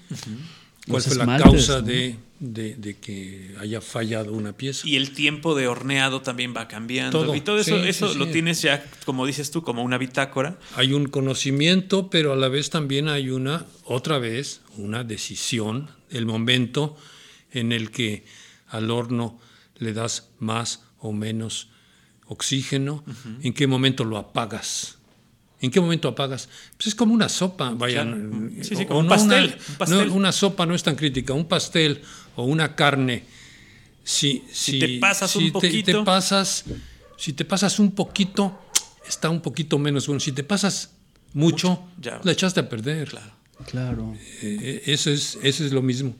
cuál 0.88 1.02
fue 1.02 1.16
la 1.16 1.38
causa 1.38 1.80
de, 1.80 2.16
que 3.00 3.54
haya 3.60 3.80
fallado 3.80 4.32
una 4.32 4.52
pieza. 4.52 4.88
Y 4.88 4.96
el 4.96 5.12
tiempo 5.12 5.54
de 5.54 5.68
horneado 5.68 6.22
también 6.22 6.54
va 6.56 6.68
cambiando. 6.68 7.34
Y 7.34 7.40
todo 7.40 7.58
eso, 7.58 7.76
eso 7.76 8.14
lo 8.14 8.28
tienes 8.28 8.62
ya, 8.62 8.84
como 9.04 9.26
dices 9.26 9.50
tú, 9.50 9.62
como 9.62 9.82
una 9.82 9.98
bitácora. 9.98 10.58
Hay 10.76 10.92
un 10.92 11.06
conocimiento, 11.06 12.10
pero 12.10 12.32
a 12.32 12.36
la 12.36 12.48
vez 12.48 12.70
también 12.70 13.08
hay 13.08 13.30
una, 13.30 13.66
otra 13.84 14.18
vez, 14.18 14.62
una 14.76 15.04
decisión, 15.04 15.90
el 16.10 16.26
momento 16.26 16.96
en 17.52 17.72
el 17.72 17.90
que 17.90 18.24
al 18.68 18.90
horno 18.90 19.40
le 19.76 19.92
das 19.92 20.30
más 20.38 20.82
o 20.98 21.12
menos 21.12 21.68
oxígeno, 22.26 23.04
en 23.42 23.54
qué 23.54 23.66
momento 23.66 24.04
lo 24.04 24.18
apagas. 24.18 24.97
¿En 25.60 25.70
qué 25.70 25.80
momento 25.80 26.08
apagas? 26.08 26.48
Pues 26.76 26.88
es 26.88 26.94
como 26.94 27.14
una 27.14 27.28
sopa, 27.28 27.70
vaya. 27.70 28.06
Sí, 28.62 28.76
sí, 28.76 28.86
como 28.86 29.00
un, 29.00 29.08
pastel, 29.08 29.56
una, 30.12 30.30
sopa 30.30 30.66
no 30.66 30.74
es 30.74 30.82
tan 30.82 30.94
crítica, 30.94 31.32
un 31.32 31.46
pastel 31.46 32.00
o 32.36 32.44
una 32.44 32.76
carne. 32.76 33.24
Si, 34.04 34.44
si, 34.52 34.78
te 34.78 34.98
pasas 34.98 35.34
un 35.36 35.50
poquito. 35.50 36.04
pasas, 36.04 36.64
si 37.16 37.32
te 37.32 37.44
pasas 37.44 37.78
un 37.80 37.90
poquito, 37.90 38.58
está 39.06 39.30
un 39.30 39.40
poquito 39.40 39.78
menos 39.78 40.06
bueno. 40.06 40.20
Si 40.20 40.32
te 40.32 40.44
pasas 40.44 40.92
mucho, 41.34 41.82
la 42.22 42.32
echaste 42.32 42.60
a 42.60 42.68
perder. 42.68 43.08
Claro. 43.08 43.32
claro. 43.66 44.14
Eh, 44.42 44.58
eh, 44.62 44.82
eso, 44.86 45.10
es, 45.10 45.38
eso 45.42 45.64
es 45.64 45.72
lo 45.72 45.82
mismo. 45.82 46.14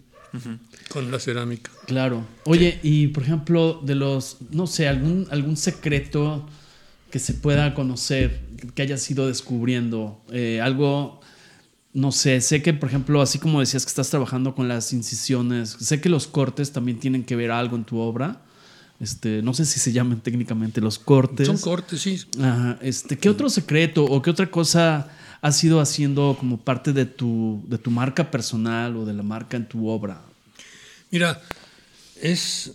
Con 0.89 1.11
la 1.11 1.19
cerámica. 1.21 1.71
Claro. 1.87 2.27
Oye, 2.45 2.81
y 2.83 3.09
por 3.09 3.23
ejemplo, 3.23 3.81
de 3.83 3.95
los, 3.95 4.39
no 4.51 4.67
sé, 4.67 4.89
algún, 4.89 5.27
algún 5.31 5.57
secreto 5.57 6.47
que 7.11 7.19
se 7.19 7.35
pueda 7.35 7.75
conocer, 7.75 8.41
que 8.75 8.83
hayas 8.83 9.11
ido 9.11 9.27
descubriendo? 9.27 10.23
Eh, 10.31 10.61
algo, 10.61 11.21
no 11.93 12.13
sé, 12.13 12.41
sé 12.41 12.63
que, 12.63 12.75
por 12.75 12.89
ejemplo, 12.89 13.23
así 13.23 13.39
como 13.39 13.61
decías 13.61 13.85
que 13.85 13.91
estás 13.91 14.11
trabajando 14.11 14.55
con 14.55 14.69
las 14.69 14.93
incisiones, 14.93 15.77
sé 15.81 16.01
que 16.01 16.09
los 16.09 16.27
cortes 16.27 16.73
también 16.73 16.99
tienen 16.99 17.25
que 17.25 17.37
ver 17.37 17.51
algo 17.51 17.77
en 17.77 17.85
tu 17.85 17.99
obra. 17.99 18.43
Este, 19.01 19.43
no 19.43 19.55
sé 19.55 19.65
si 19.65 19.79
se 19.79 19.93
llaman 19.93 20.21
técnicamente 20.21 20.81
los 20.81 20.99
cortes. 20.99 21.47
Son 21.47 21.59
cortes, 21.59 22.01
sí. 22.01 22.21
este, 22.83 23.17
¿Qué 23.17 23.29
otro 23.29 23.49
secreto 23.49 24.05
o 24.05 24.21
qué 24.23 24.31
otra 24.31 24.51
cosa 24.51 25.09
has 25.41 25.63
ido 25.63 25.81
haciendo 25.81 26.37
como 26.39 26.59
parte 26.59 26.93
de 26.93 27.07
tu, 27.07 27.63
de 27.69 27.79
tu 27.79 27.93
marca 27.93 28.31
personal 28.31 28.97
o 28.97 29.05
de 29.05 29.15
la 29.15 29.23
marca 29.23 29.57
en 29.57 29.69
tu 29.69 29.89
obra? 29.89 30.21
Mira, 31.11 31.41
es, 32.21 32.73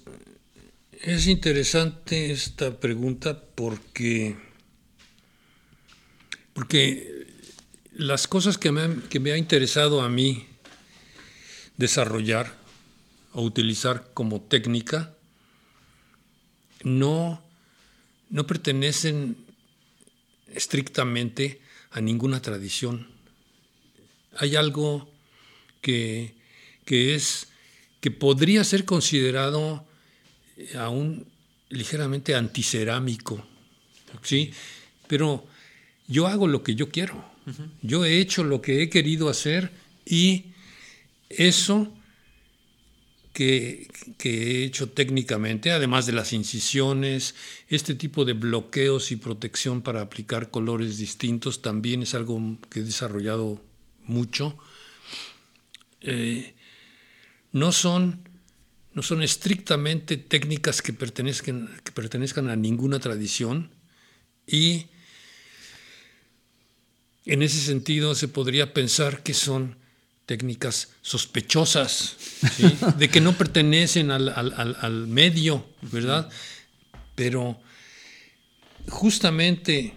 es 1.04 1.28
interesante 1.28 2.32
esta 2.32 2.80
pregunta 2.80 3.38
porque, 3.56 4.38
porque 6.54 7.28
las 7.92 8.26
cosas 8.26 8.58
que 8.58 8.72
me, 8.72 9.02
que 9.10 9.20
me 9.20 9.34
ha 9.34 9.38
interesado 9.38 10.02
a 10.02 10.08
mí 10.08 10.48
desarrollar 11.76 12.56
o 13.34 13.42
utilizar 13.42 14.12
como 14.14 14.42
técnica 14.42 15.14
no, 16.84 17.44
no 18.30 18.48
pertenecen 18.48 19.36
estrictamente 20.56 21.60
a 21.92 22.00
ninguna 22.00 22.42
tradición. 22.42 23.10
Hay 24.38 24.56
algo 24.56 25.12
que, 25.82 26.34
que 26.86 27.14
es 27.14 27.50
que 28.00 28.10
podría 28.10 28.64
ser 28.64 28.86
considerado 28.86 29.86
aún 30.78 31.26
ligeramente 31.70 32.36
anticerámico, 32.36 33.46
¿sí? 34.22 34.52
Pero 35.08 35.46
yo 36.08 36.28
hago 36.28 36.48
lo 36.48 36.64
que 36.64 36.76
yo 36.76 36.90
quiero. 36.90 37.34
Yo 37.82 38.06
he 38.06 38.20
hecho 38.20 38.44
lo 38.44 38.62
que 38.62 38.82
he 38.82 38.90
querido 38.90 39.28
hacer 39.28 39.72
y 40.06 40.46
eso 41.30 41.94
que, 43.34 43.88
he 44.24 44.64
hecho 44.64 44.90
técnicamente, 44.90 45.72
además 45.72 46.06
de 46.06 46.14
las 46.14 46.32
incisiones, 46.32 47.36
este 47.68 47.96
tipo 47.96 48.24
de 48.24 48.34
bloqueos 48.34 49.12
y 49.12 49.18
protección 49.18 49.82
para 49.82 50.02
aplicar 50.02 50.52
colores 50.52 50.98
distintos, 50.98 51.62
también 51.62 52.04
es 52.04 52.14
algo 52.14 52.58
que 52.70 52.80
he 52.80 52.84
desarrollado 52.84 53.62
mucho. 54.06 54.58
Eh, 56.02 56.54
no 57.52 57.72
son 57.72 58.23
no 58.94 59.02
son 59.02 59.24
estrictamente 59.24 60.18
técnicas 60.18 60.82
que 60.82 60.94
pertenezcan, 60.94 61.70
que 61.84 61.92
pertenezcan 61.92 62.50
a 62.50 62.56
ninguna 62.56 63.00
tradición 63.00 63.72
y 64.46 64.88
en 67.26 67.42
ese 67.42 67.60
sentido 67.60 68.16
se 68.16 68.28
podría 68.28 68.74
pensar 68.74 69.24
que 69.24 69.34
son 69.34 69.78
técnicas 70.26 70.90
sospechosas, 71.02 72.16
de 72.98 73.10
que 73.10 73.22
no 73.22 73.38
pertenecen 73.38 74.12
al, 74.12 75.08
medio, 75.08 75.66
¿verdad? 75.82 76.30
Pero 77.16 77.60
justamente 78.90 79.96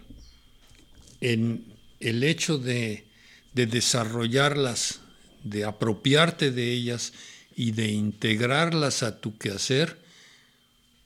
en 1.21 1.65
el 2.01 2.23
hecho 2.25 2.59
de, 2.59 3.07
de 3.55 3.67
desarrollarlas, 3.67 5.01
de 5.43 5.65
apropiarte 5.65 6.51
de 6.51 6.73
ellas, 6.73 7.13
y 7.57 7.73
de 7.73 7.89
integrarlas 7.89 9.03
a 9.03 9.19
tu 9.19 9.39
quehacer, 9.39 9.99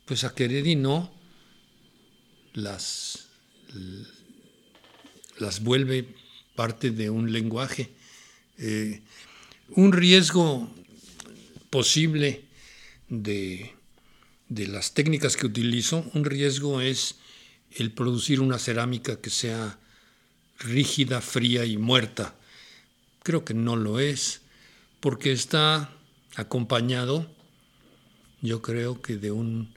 pues 0.05 0.25
a 0.25 0.35
querer 0.35 0.67
y 0.67 0.75
no, 0.75 1.09
las, 2.53 3.29
las 5.39 5.63
vuelve 5.63 6.13
parte 6.55 6.91
de 6.91 7.09
un 7.09 7.31
lenguaje. 7.31 7.89
Eh, 8.57 9.01
un 9.69 9.93
riesgo 9.93 10.69
posible 11.69 12.43
de, 13.07 13.73
de 14.49 14.67
las 14.67 14.93
técnicas 14.93 15.37
que 15.37 15.45
utilizo, 15.45 16.11
un 16.13 16.25
riesgo 16.25 16.81
es 16.81 17.15
el 17.71 17.93
producir 17.93 18.41
una 18.41 18.59
cerámica 18.59 19.21
que 19.21 19.29
sea 19.29 19.79
rígida, 20.59 21.21
fría 21.21 21.63
y 21.63 21.77
muerta. 21.77 22.35
Creo 23.23 23.45
que 23.45 23.53
no 23.53 23.77
lo 23.77 24.01
es, 24.01 24.41
porque 24.99 25.31
está 25.31 25.95
acompañado, 26.35 27.29
yo 28.41 28.61
creo 28.61 29.01
que 29.01 29.17
de 29.17 29.31
un, 29.31 29.73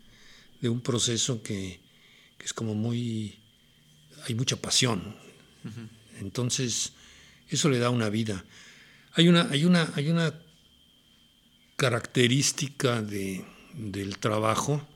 de 0.61 0.69
un 0.69 0.81
proceso 0.81 1.43
que, 1.43 1.81
que 2.39 2.45
es 2.45 2.53
como 2.53 2.75
muy, 2.75 3.39
hay 4.27 4.35
mucha 4.35 4.57
pasión. 4.57 5.17
Entonces, 6.21 6.93
eso 7.49 7.69
le 7.69 7.79
da 7.79 7.91
una 7.91 8.09
vida. 8.09 8.45
Hay 9.15 9.29
una, 9.29 9.49
hay 9.51 9.65
una, 9.65 9.93
hay 9.95 10.11
una 10.11 10.35
característica 11.77 13.03
de, 13.03 13.45
del 13.75 14.19
trabajo 14.19 14.87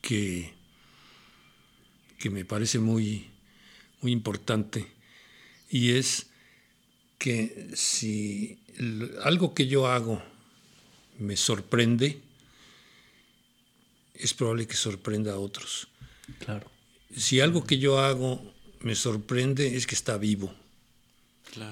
que, 0.00 0.52
que 2.18 2.30
me 2.30 2.44
parece 2.44 2.78
muy, 2.78 3.30
muy 4.00 4.12
importante 4.12 4.86
y 5.70 5.92
es 5.92 6.26
que 7.18 7.70
si 7.74 8.59
algo 9.22 9.54
que 9.54 9.66
yo 9.66 9.86
hago 9.86 10.22
me 11.18 11.36
sorprende, 11.36 12.20
es 14.14 14.34
probable 14.34 14.66
que 14.66 14.76
sorprenda 14.76 15.32
a 15.32 15.38
otros. 15.38 15.88
Claro. 16.38 16.70
Si 17.14 17.40
algo 17.40 17.64
que 17.64 17.78
yo 17.78 17.98
hago 17.98 18.42
me 18.80 18.94
sorprende, 18.94 19.76
es 19.76 19.86
que 19.86 19.94
está 19.94 20.16
vivo. 20.16 20.54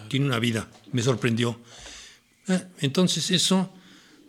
Tiene 0.08 0.26
una 0.26 0.38
vida. 0.38 0.68
Me 0.92 1.02
sorprendió. 1.02 1.58
Ah, 2.48 2.64
entonces 2.80 3.30
eso 3.30 3.72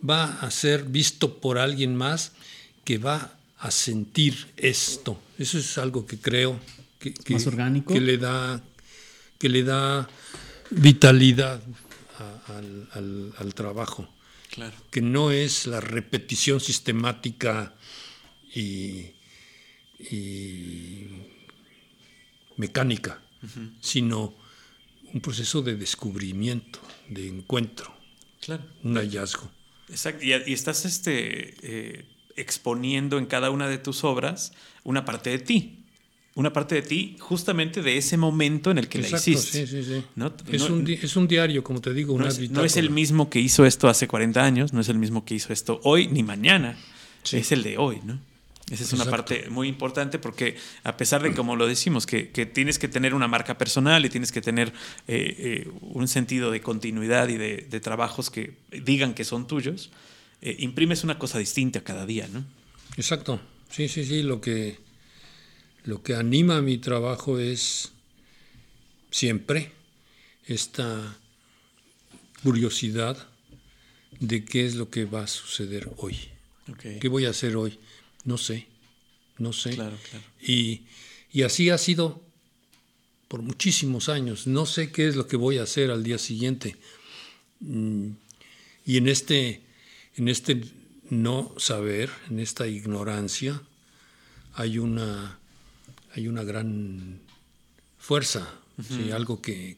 va 0.08 0.40
a 0.40 0.50
ser 0.50 0.84
visto 0.84 1.38
por 1.40 1.58
alguien 1.58 1.96
más 1.96 2.32
que 2.84 2.98
va 2.98 3.34
a 3.58 3.70
sentir 3.70 4.46
esto. 4.56 5.20
Eso 5.38 5.58
es 5.58 5.76
algo 5.78 6.06
que 6.06 6.18
creo 6.18 6.58
que, 6.98 7.14
más 7.30 7.46
orgánico. 7.46 7.92
que 7.92 8.00
le 8.00 8.16
da 8.18 8.62
que 9.38 9.48
le 9.48 9.64
da 9.64 10.08
vitalidad 10.70 11.60
al, 12.46 13.54
trabajo. 13.54 14.08
Claro. 14.50 14.76
Que 14.90 15.00
no 15.00 15.30
es 15.30 15.66
la 15.66 15.80
repetición 15.80 16.60
sistemática 16.60 17.74
y, 18.54 19.06
mecánica, 22.56 23.22
sino 23.80 24.34
un 25.12 25.20
proceso 25.20 25.62
de 25.62 25.76
descubrimiento, 25.76 26.80
de 27.08 27.28
encuentro, 27.28 27.94
claro. 28.40 28.64
un 28.82 28.96
hallazgo. 28.96 29.50
Exacto, 29.88 30.24
y, 30.24 30.32
estás 30.32 30.84
este, 30.84 31.54
eh, 31.62 32.04
exponiendo 32.36 33.18
en 33.18 33.26
cada 33.26 33.50
una 33.50 33.68
de 33.68 33.78
tus 33.78 34.04
obras 34.04 34.52
una 34.84 35.04
parte 35.04 35.30
de 35.30 35.38
ti. 35.38 35.79
Una 36.40 36.52
parte 36.54 36.74
de 36.76 36.82
ti, 36.82 37.16
justamente 37.20 37.82
de 37.82 37.98
ese 37.98 38.16
momento 38.16 38.70
en 38.70 38.78
el 38.78 38.88
que 38.88 38.98
la 38.98 39.08
hiciste. 39.08 39.66
Sí, 39.66 39.66
sí, 39.66 39.84
sí. 39.84 40.02
Es, 40.50 40.62
un, 40.70 40.88
es, 40.88 41.16
un, 41.16 41.28
diario, 41.28 41.62
como 41.62 41.82
te 41.82 41.92
digo, 41.92 42.18
no 42.18 42.26
es, 42.26 42.50
no 42.50 42.64
es, 42.64 42.78
el 42.78 42.88
mismo 42.88 43.28
que 43.28 43.40
hizo 43.40 43.66
esto 43.66 43.88
hace 43.88 44.08
40 44.08 44.42
años, 44.42 44.72
no 44.72 44.80
es 44.80 44.88
el 44.88 44.98
mismo 44.98 45.26
que 45.26 45.34
hizo 45.34 45.52
esto 45.52 45.80
hoy 45.84 46.06
ni 46.06 46.22
mañana. 46.22 46.78
Es 47.30 47.52
el 47.52 47.62
de 47.62 47.76
hoy, 47.76 47.98
¿no? 48.02 48.18
Esa 48.70 48.84
es 48.84 48.92
una 48.92 49.04
parte 49.04 49.50
muy 49.50 49.68
importante 49.68 50.18
porque 50.18 50.56
a 50.84 50.96
pesar 50.96 51.22
de, 51.22 51.34
como 51.34 51.56
lo 51.56 51.66
decimos, 51.66 52.06
que, 52.06 52.24
tienes 52.54 52.78
que 52.78 52.88
tener 52.88 53.14
una 53.14 53.26
marca 53.26 53.58
personal 53.58 54.06
y 54.06 54.08
tienes 54.08 54.30
que 54.30 54.40
tener 54.40 54.68
eh, 55.08 55.34
eh, 55.66 55.70
un 55.80 56.06
sentido 56.06 56.52
de 56.52 56.60
continuidad 56.60 57.28
y 57.28 57.36
de, 57.36 57.80
trabajos 57.80 58.30
que 58.30 58.54
digan 58.70 59.12
que 59.12 59.24
son 59.24 59.46
tuyos, 59.46 59.90
eh, 60.40 60.56
imprimes 60.60 61.02
una 61.02 61.18
cosa 61.18 61.38
distinta 61.38 61.82
cada 61.82 62.06
día, 62.06 62.28
¿no? 62.32 62.44
Exacto. 62.96 63.40
Sí, 63.70 63.88
sí, 63.88 64.04
sí. 64.04 64.22
Lo 64.22 64.40
que, 64.40 64.78
lo 65.84 66.02
que 66.02 66.14
anima 66.14 66.60
mi 66.60 66.78
trabajo 66.78 67.38
es 67.38 67.92
siempre 69.10 69.72
esta 70.46 71.16
curiosidad 72.42 73.28
de 74.18 74.44
qué 74.44 74.66
es 74.66 74.74
lo 74.74 74.90
que 74.90 75.04
va 75.04 75.24
a 75.24 75.26
suceder 75.26 75.90
hoy. 75.96 76.16
¿Qué 77.00 77.08
voy 77.08 77.24
a 77.24 77.30
hacer 77.30 77.56
hoy? 77.56 77.78
No 78.24 78.38
sé, 78.38 78.66
no 79.38 79.52
sé. 79.52 79.70
Claro, 79.70 79.96
claro. 80.10 80.24
Y, 80.40 80.82
así 81.42 81.70
ha 81.70 81.78
sido 81.78 82.22
por 83.28 83.42
muchísimos 83.42 84.08
años. 84.08 84.46
No 84.46 84.66
sé 84.66 84.92
qué 84.92 85.08
es 85.08 85.16
lo 85.16 85.26
que 85.26 85.36
voy 85.36 85.58
a 85.58 85.64
hacer 85.64 85.90
al 85.90 86.04
día 86.04 86.18
siguiente. 86.18 86.76
Mm, 87.60 88.10
y 88.86 88.96
en 88.98 89.08
este, 89.08 89.62
en 90.16 90.28
este 90.28 90.62
no 91.08 91.52
saber, 91.58 92.10
en 92.28 92.38
esta 92.38 92.68
ignorancia, 92.68 93.62
hay 94.54 94.78
una, 94.78 95.39
hay 96.14 96.28
una 96.28 96.42
gran 96.42 97.20
fuerza, 97.98 98.48
algo 99.12 99.40
que, 99.40 99.76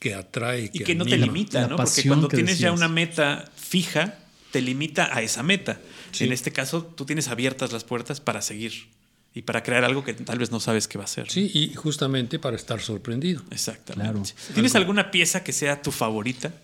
que, 0.00 0.14
atrae. 0.14 0.70
Que 0.70 0.78
y 0.78 0.84
que 0.84 0.94
no 0.94 1.04
te 1.04 1.16
limita, 1.16 1.66
¿no? 1.66 1.76
Porque 1.76 2.06
cuando 2.06 2.28
tienes 2.28 2.58
ya 2.58 2.72
una 2.72 2.88
meta 2.88 3.50
fija, 3.56 4.18
te 4.50 4.60
limita 4.60 5.16
a 5.16 5.22
esa 5.22 5.42
meta. 5.42 5.80
En 6.20 6.32
este 6.32 6.52
caso, 6.52 6.84
tú 6.84 7.04
tienes 7.04 7.28
abiertas 7.28 7.72
las 7.72 7.84
puertas 7.84 8.20
para 8.20 8.40
seguir 8.40 8.88
y 9.34 9.42
para 9.42 9.64
crear 9.64 9.84
algo 9.84 10.04
que 10.04 10.14
tal 10.14 10.38
vez 10.38 10.52
no 10.52 10.60
sabes 10.60 10.86
qué 10.86 10.96
va 10.96 11.04
a 11.04 11.08
ser. 11.08 11.28
Sí, 11.28 11.50
y 11.52 11.74
justamente 11.74 12.38
para 12.38 12.56
estar 12.56 12.80
sorprendido. 12.80 13.42
Exactamente. 13.50 14.32
¿Tienes 14.52 14.76
alguna 14.76 15.10
pieza 15.10 15.42
que 15.42 15.52
sea 15.52 15.82
tu 15.82 15.90
favorita? 15.90 16.54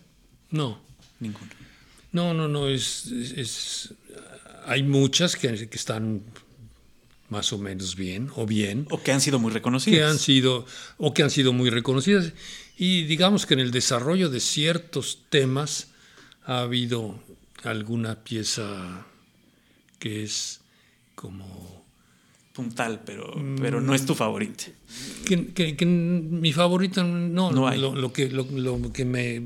No. 0.51 0.81
Ninguna. 1.19 1.51
No, 2.13 2.33
no, 2.33 2.47
no. 2.47 2.69
Es, 2.69 3.93
hay 4.67 4.85
muchas 4.85 5.35
que, 5.35 5.69
que, 5.69 5.77
están 5.77 6.23
más 7.31 7.53
o 7.53 7.59
menos 7.59 7.97
bien 7.97 8.31
o 8.37 8.45
bien. 8.45 8.87
O 8.91 9.03
que 9.03 9.13
han 9.13 9.21
sido 9.21 9.39
muy 9.39 9.53
reconocidas. 9.53 9.99
Que 9.99 10.05
han 10.05 10.19
sido, 10.19 10.67
o 10.99 11.15
que 11.15 11.23
han 11.23 11.31
sido 11.31 11.53
muy 11.53 11.71
reconocidas. 11.71 12.33
Y 12.77 13.05
digamos 13.05 13.47
que 13.47 13.55
en 13.55 13.61
el 13.61 13.71
desarrollo 13.71 14.29
de 14.29 14.41
ciertos 14.41 15.21
temas 15.31 15.89
ha 16.45 16.61
habido 16.61 17.23
alguna 17.65 18.23
pieza 18.23 19.07
que 19.99 20.25
es 20.25 20.61
como... 21.15 21.81
Puntal, 22.53 23.03
pero, 23.07 23.33
pero 23.61 23.81
no 23.81 23.95
es 23.95 24.05
tu 24.05 24.15
favorita. 24.15 24.65
Que, 25.25 25.87
mi 25.87 26.53
favorita 26.53 27.05
no, 27.05 27.53
no 27.53 27.69
hay. 27.69 27.79
Lo, 27.79 28.13
que, 28.13 28.29
lo, 28.29 28.45
que 28.93 29.05
me, 29.05 29.43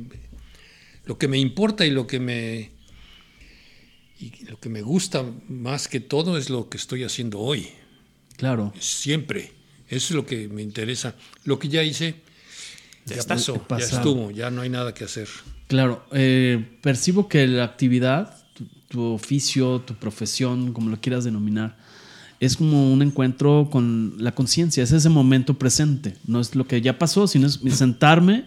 lo 1.04 1.18
que 1.18 1.28
me 1.28 1.38
importa 1.38 1.84
y 1.84 1.90
lo 1.90 2.06
que 2.06 2.18
me, 2.18 2.70
y 4.32 4.44
lo 4.46 4.58
que 4.58 4.68
me 4.68 4.82
gusta 4.82 5.24
más 5.48 5.88
que 5.88 6.00
todo 6.00 6.36
es 6.38 6.50
lo 6.50 6.68
que 6.68 6.76
estoy 6.76 7.04
haciendo 7.04 7.40
hoy. 7.40 7.68
Claro. 8.36 8.72
Siempre. 8.78 9.52
Eso 9.88 10.08
es 10.08 10.10
lo 10.12 10.26
que 10.26 10.48
me 10.48 10.62
interesa. 10.62 11.14
Lo 11.44 11.58
que 11.58 11.68
ya 11.68 11.82
hice, 11.82 12.16
ya, 13.06 13.22
pasó, 13.22 13.64
ya 13.70 13.76
estuvo, 13.76 14.30
ya 14.30 14.50
no 14.50 14.62
hay 14.62 14.70
nada 14.70 14.94
que 14.94 15.04
hacer. 15.04 15.28
Claro. 15.66 16.04
Eh, 16.12 16.78
percibo 16.82 17.28
que 17.28 17.46
la 17.46 17.64
actividad 17.64 18.44
tu 18.94 19.02
oficio, 19.12 19.80
tu 19.80 19.94
profesión, 19.94 20.72
como 20.72 20.88
lo 20.88 21.00
quieras 21.00 21.24
denominar, 21.24 21.76
es 22.38 22.56
como 22.56 22.92
un 22.92 23.02
encuentro 23.02 23.68
con 23.68 24.14
la 24.18 24.32
conciencia, 24.32 24.84
es 24.84 24.92
ese 24.92 25.08
momento 25.08 25.54
presente, 25.54 26.16
no 26.28 26.40
es 26.40 26.54
lo 26.54 26.68
que 26.68 26.80
ya 26.80 26.96
pasó, 26.96 27.26
sino 27.26 27.48
es 27.48 27.58
sentarme 27.70 28.44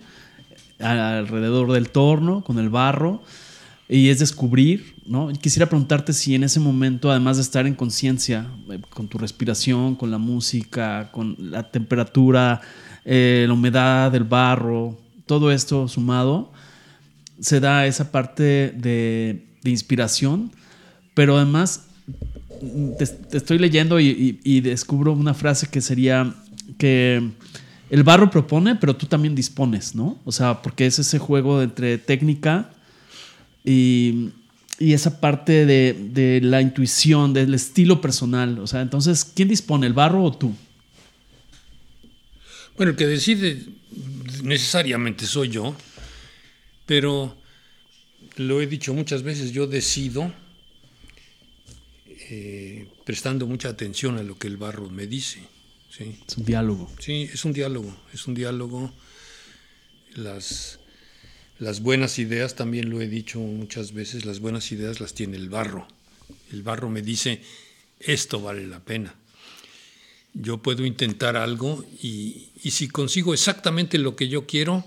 alrededor 0.79 1.73
del 1.73 1.89
torno, 1.89 2.45
con 2.45 2.59
el 2.59 2.69
barro, 2.69 3.23
y 3.89 4.07
es 4.07 4.19
descubrir, 4.19 4.95
¿no? 5.07 5.31
Quisiera 5.33 5.67
preguntarte 5.67 6.13
si 6.13 6.35
en 6.35 6.43
ese 6.43 6.59
momento, 6.59 7.09
además 7.09 7.37
de 7.37 7.43
estar 7.43 7.65
en 7.65 7.75
conciencia, 7.75 8.47
eh, 8.69 8.79
con 8.89 9.07
tu 9.07 9.17
respiración, 9.17 9.95
con 9.95 10.11
la 10.11 10.17
música, 10.17 11.09
con 11.11 11.35
la 11.39 11.71
temperatura, 11.71 12.61
eh, 13.05 13.45
la 13.47 13.53
humedad 13.53 14.11
del 14.11 14.23
barro, 14.23 14.97
todo 15.25 15.51
esto 15.51 15.87
sumado, 15.87 16.51
se 17.39 17.59
da 17.59 17.85
esa 17.85 18.11
parte 18.11 18.73
de 18.75 19.47
de 19.67 19.71
inspiración, 19.71 20.51
pero 21.13 21.37
además 21.37 21.87
te, 22.97 23.37
estoy 23.37 23.59
leyendo 23.59 23.99
y, 23.99 24.61
descubro 24.61 25.13
una 25.13 25.33
frase 25.33 25.67
que 25.67 25.81
sería 25.81 26.33
que 26.77 27.31
el 27.89 28.03
barro 28.03 28.29
propone, 28.29 28.75
pero 28.75 28.95
tú 28.95 29.05
también 29.05 29.35
dispones, 29.35 29.95
¿no? 29.95 30.17
O 30.25 30.31
sea, 30.31 30.61
porque 30.61 30.85
es 30.85 30.99
ese 30.99 31.19
juego 31.19 31.61
entre 31.61 31.97
técnica 31.97 32.71
y, 33.63 34.31
esa 34.79 35.19
parte 35.19 35.65
de, 35.65 35.93
de, 35.93 36.41
la 36.41 36.61
intuición, 36.61 37.33
del 37.33 37.53
estilo 37.53 37.99
personal. 37.99 38.59
O 38.59 38.67
sea, 38.67 38.81
entonces, 38.81 39.25
¿quién 39.25 39.47
dispone, 39.47 39.87
el 39.87 39.93
barro 39.93 40.23
o 40.23 40.31
tú? 40.31 40.53
Bueno, 42.75 42.91
el 42.91 42.95
que 42.95 43.07
decide 43.07 43.59
necesariamente 44.43 45.25
soy 45.25 45.49
yo, 45.49 45.75
pero 46.85 47.35
lo 48.35 48.61
he 48.61 48.67
dicho 48.67 48.93
muchas 48.93 49.23
veces, 49.23 49.51
yo 49.51 49.65
decido 49.65 50.31
eh, 52.29 52.87
prestando 53.05 53.47
mucha 53.47 53.69
atención 53.69 54.17
a 54.17 54.23
lo 54.23 54.37
que 54.37 54.47
el 54.47 54.57
barro 54.57 54.89
me 54.89 55.07
dice. 55.07 55.41
¿sí? 55.89 56.19
Es 56.27 56.37
un 56.37 56.45
diálogo. 56.45 56.91
Sí, 56.99 57.29
es 57.33 57.45
un 57.45 57.53
diálogo, 57.53 57.95
es 58.13 58.27
un 58.27 58.35
diálogo. 58.35 58.91
Las, 60.15 60.79
las 61.59 61.81
buenas 61.81 62.19
ideas, 62.19 62.55
también 62.55 62.89
lo 62.89 63.01
he 63.01 63.07
dicho 63.07 63.39
muchas 63.39 63.93
veces, 63.93 64.25
las 64.25 64.39
buenas 64.39 64.71
ideas 64.71 64.99
las 64.99 65.13
tiene 65.13 65.37
el 65.37 65.49
barro. 65.49 65.87
El 66.51 66.63
barro 66.63 66.89
me 66.89 67.01
dice, 67.01 67.41
esto 67.99 68.41
vale 68.41 68.67
la 68.67 68.79
pena. 68.79 69.15
Yo 70.33 70.59
puedo 70.59 70.85
intentar 70.85 71.35
algo 71.35 71.83
y, 72.01 72.49
y 72.63 72.71
si 72.71 72.87
consigo 72.87 73.33
exactamente 73.33 73.97
lo 73.97 74.15
que 74.15 74.27
yo 74.27 74.45
quiero, 74.45 74.85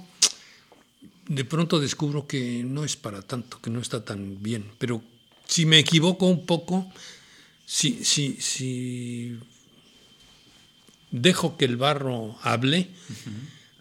de 1.26 1.44
pronto 1.44 1.80
descubro 1.80 2.26
que 2.26 2.62
no 2.64 2.84
es 2.84 2.96
para 2.96 3.22
tanto, 3.22 3.60
que 3.60 3.70
no 3.70 3.80
está 3.80 4.04
tan 4.04 4.42
bien. 4.42 4.64
Pero 4.78 5.02
si 5.46 5.66
me 5.66 5.78
equivoco 5.78 6.26
un 6.26 6.46
poco, 6.46 6.92
si, 7.66 8.04
si, 8.04 8.36
si 8.40 9.38
dejo 11.10 11.56
que 11.56 11.64
el 11.64 11.76
barro 11.76 12.36
hable, 12.42 12.88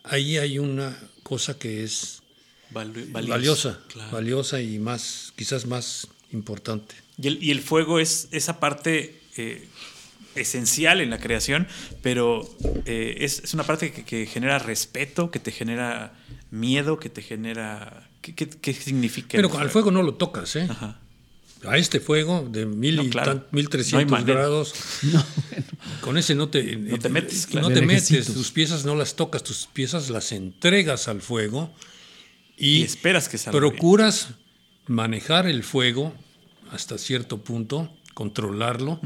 ahí 0.03 0.37
hay 0.37 0.57
una 0.57 0.97
cosa 1.23 1.57
que 1.59 1.83
es 1.83 2.21
Val- 2.71 2.91
valiosa, 3.11 3.79
claro. 3.87 4.11
valiosa 4.11 4.61
y 4.61 4.79
más, 4.79 5.33
quizás 5.35 5.65
más 5.65 6.07
importante. 6.31 6.95
Y 7.21 7.27
el, 7.27 7.43
y 7.43 7.51
el 7.51 7.61
fuego 7.61 7.99
es 7.99 8.27
esa 8.31 8.59
parte 8.59 9.19
eh, 9.37 9.67
esencial 10.35 11.01
en 11.01 11.09
la 11.09 11.19
creación, 11.19 11.67
pero 12.01 12.49
eh, 12.85 13.17
es, 13.19 13.39
es 13.43 13.53
una 13.53 13.63
parte 13.63 13.91
que, 13.91 14.05
que 14.05 14.25
genera 14.25 14.59
respeto, 14.59 15.31
que 15.31 15.39
te 15.39 15.51
genera 15.51 16.13
miedo, 16.51 16.99
que 16.99 17.09
te 17.09 17.21
genera... 17.21 18.07
¿Qué, 18.21 18.35
qué- 18.35 18.49
qué 18.49 18.73
significa? 18.73 19.29
Pero 19.37 19.57
al 19.57 19.69
fuego 19.69 19.91
no 19.91 20.03
lo 20.03 20.15
tocas, 20.15 20.55
¿eh? 20.55 20.67
Ajá. 20.69 20.99
A 21.67 21.77
este 21.77 21.99
fuego 21.99 22.47
de 22.49 22.65
mil 22.65 22.95
No, 22.97 23.03
y 23.03 23.09
claro. 23.09 23.33
tan- 23.41 23.45
1300 23.51 23.91
No 23.93 23.99
hay 23.99 24.05
manera. 24.23 24.39
grados, 24.41 24.73
con 26.01 26.17
ese 26.17 26.35
no 26.35 26.49
te, 26.49 26.75
No 26.77 26.97
te 26.99 27.09
metes, 27.09 27.47
claro. 27.47 27.67
no 27.69 27.73
te 27.75 27.81
metes, 27.85 28.27
tus 28.33 28.51
piezas 28.51 28.85
no 28.85 28.95
las 28.95 29.15
tocas, 29.15 29.43
tus 29.43 29.67
piezas 29.67 30.09
las 30.09 30.31
entregas 30.31 31.07
al 31.09 31.21
fuego 31.21 31.73
y, 32.59 32.79
Y 32.79 32.81
esperas 32.83 33.29
que 33.29 33.37
salga 33.37 33.59
bien. 33.59 33.71
procuras 33.71 34.29
manejar 34.87 35.47
el 35.47 35.63
fuego 35.63 36.13
hasta 36.71 36.97
cierto 36.97 37.37
punto, 37.39 37.91
controlarlo, 38.13 38.99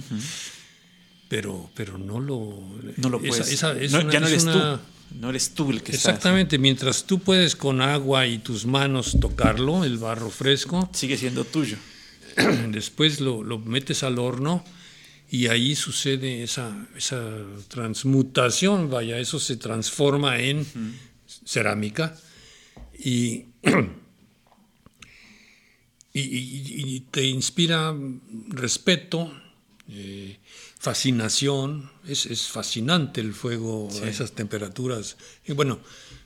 pero, 1.29 1.69
pero 1.75 1.97
no 1.97 2.19
lo... 2.19 2.61
No 2.97 3.09
lo 3.09 3.17
esa- 3.19 3.27
puedes. 3.27 3.51
esa- 3.51 3.79
es 3.79 3.91
No, 3.91 4.01
una- 4.01 4.11
ya 4.13 4.19
no 4.19 4.25
es 4.27 4.31
eres 4.33 4.43
una- 4.43 4.77
tú. 4.77 4.83
No 5.19 5.29
eres 5.29 5.51
tú 5.53 5.69
el 5.69 5.83
que 5.83 5.91
Exactamente, 5.91 6.57
mientras 6.57 7.03
tú 7.03 7.19
puedes 7.19 7.55
con 7.55 7.81
agua 7.81 8.25
y 8.25 8.39
tus 8.39 8.65
manos 8.65 9.17
tocarlo, 9.21 9.83
el 9.83 9.97
barro 9.99 10.29
fresco, 10.31 10.89
Sigue 10.91 11.17
siendo 11.17 11.45
tuyo. 11.45 11.77
después 12.69 13.19
lo, 13.21 13.43
lo 13.43 13.59
metes 13.59 14.01
al 14.01 14.17
horno 14.17 14.65
y 15.29 15.47
ahí 15.47 15.75
sucede 15.75 16.41
esa, 16.41 16.87
esa 16.97 17.21
transmutación, 17.67 18.89
vaya, 18.89 19.19
eso 19.19 19.39
se 19.39 19.55
transforma 19.57 20.39
en 20.39 20.65
cerámica 21.45 22.17
y, 26.13 26.19
y- 26.21 26.99
te 27.11 27.23
inspira 27.23 27.93
respeto, 28.49 29.31
eh, 29.89 30.37
fascinación, 30.79 31.89
es, 32.07 32.25
es 32.27 32.47
fascinante 32.47 33.21
el 33.21 33.33
fuego 33.33 33.89
a 34.03 34.07
esas 34.07 34.31
temperaturas. 34.33 35.17
Y 35.45 35.53
bueno, 35.53 35.79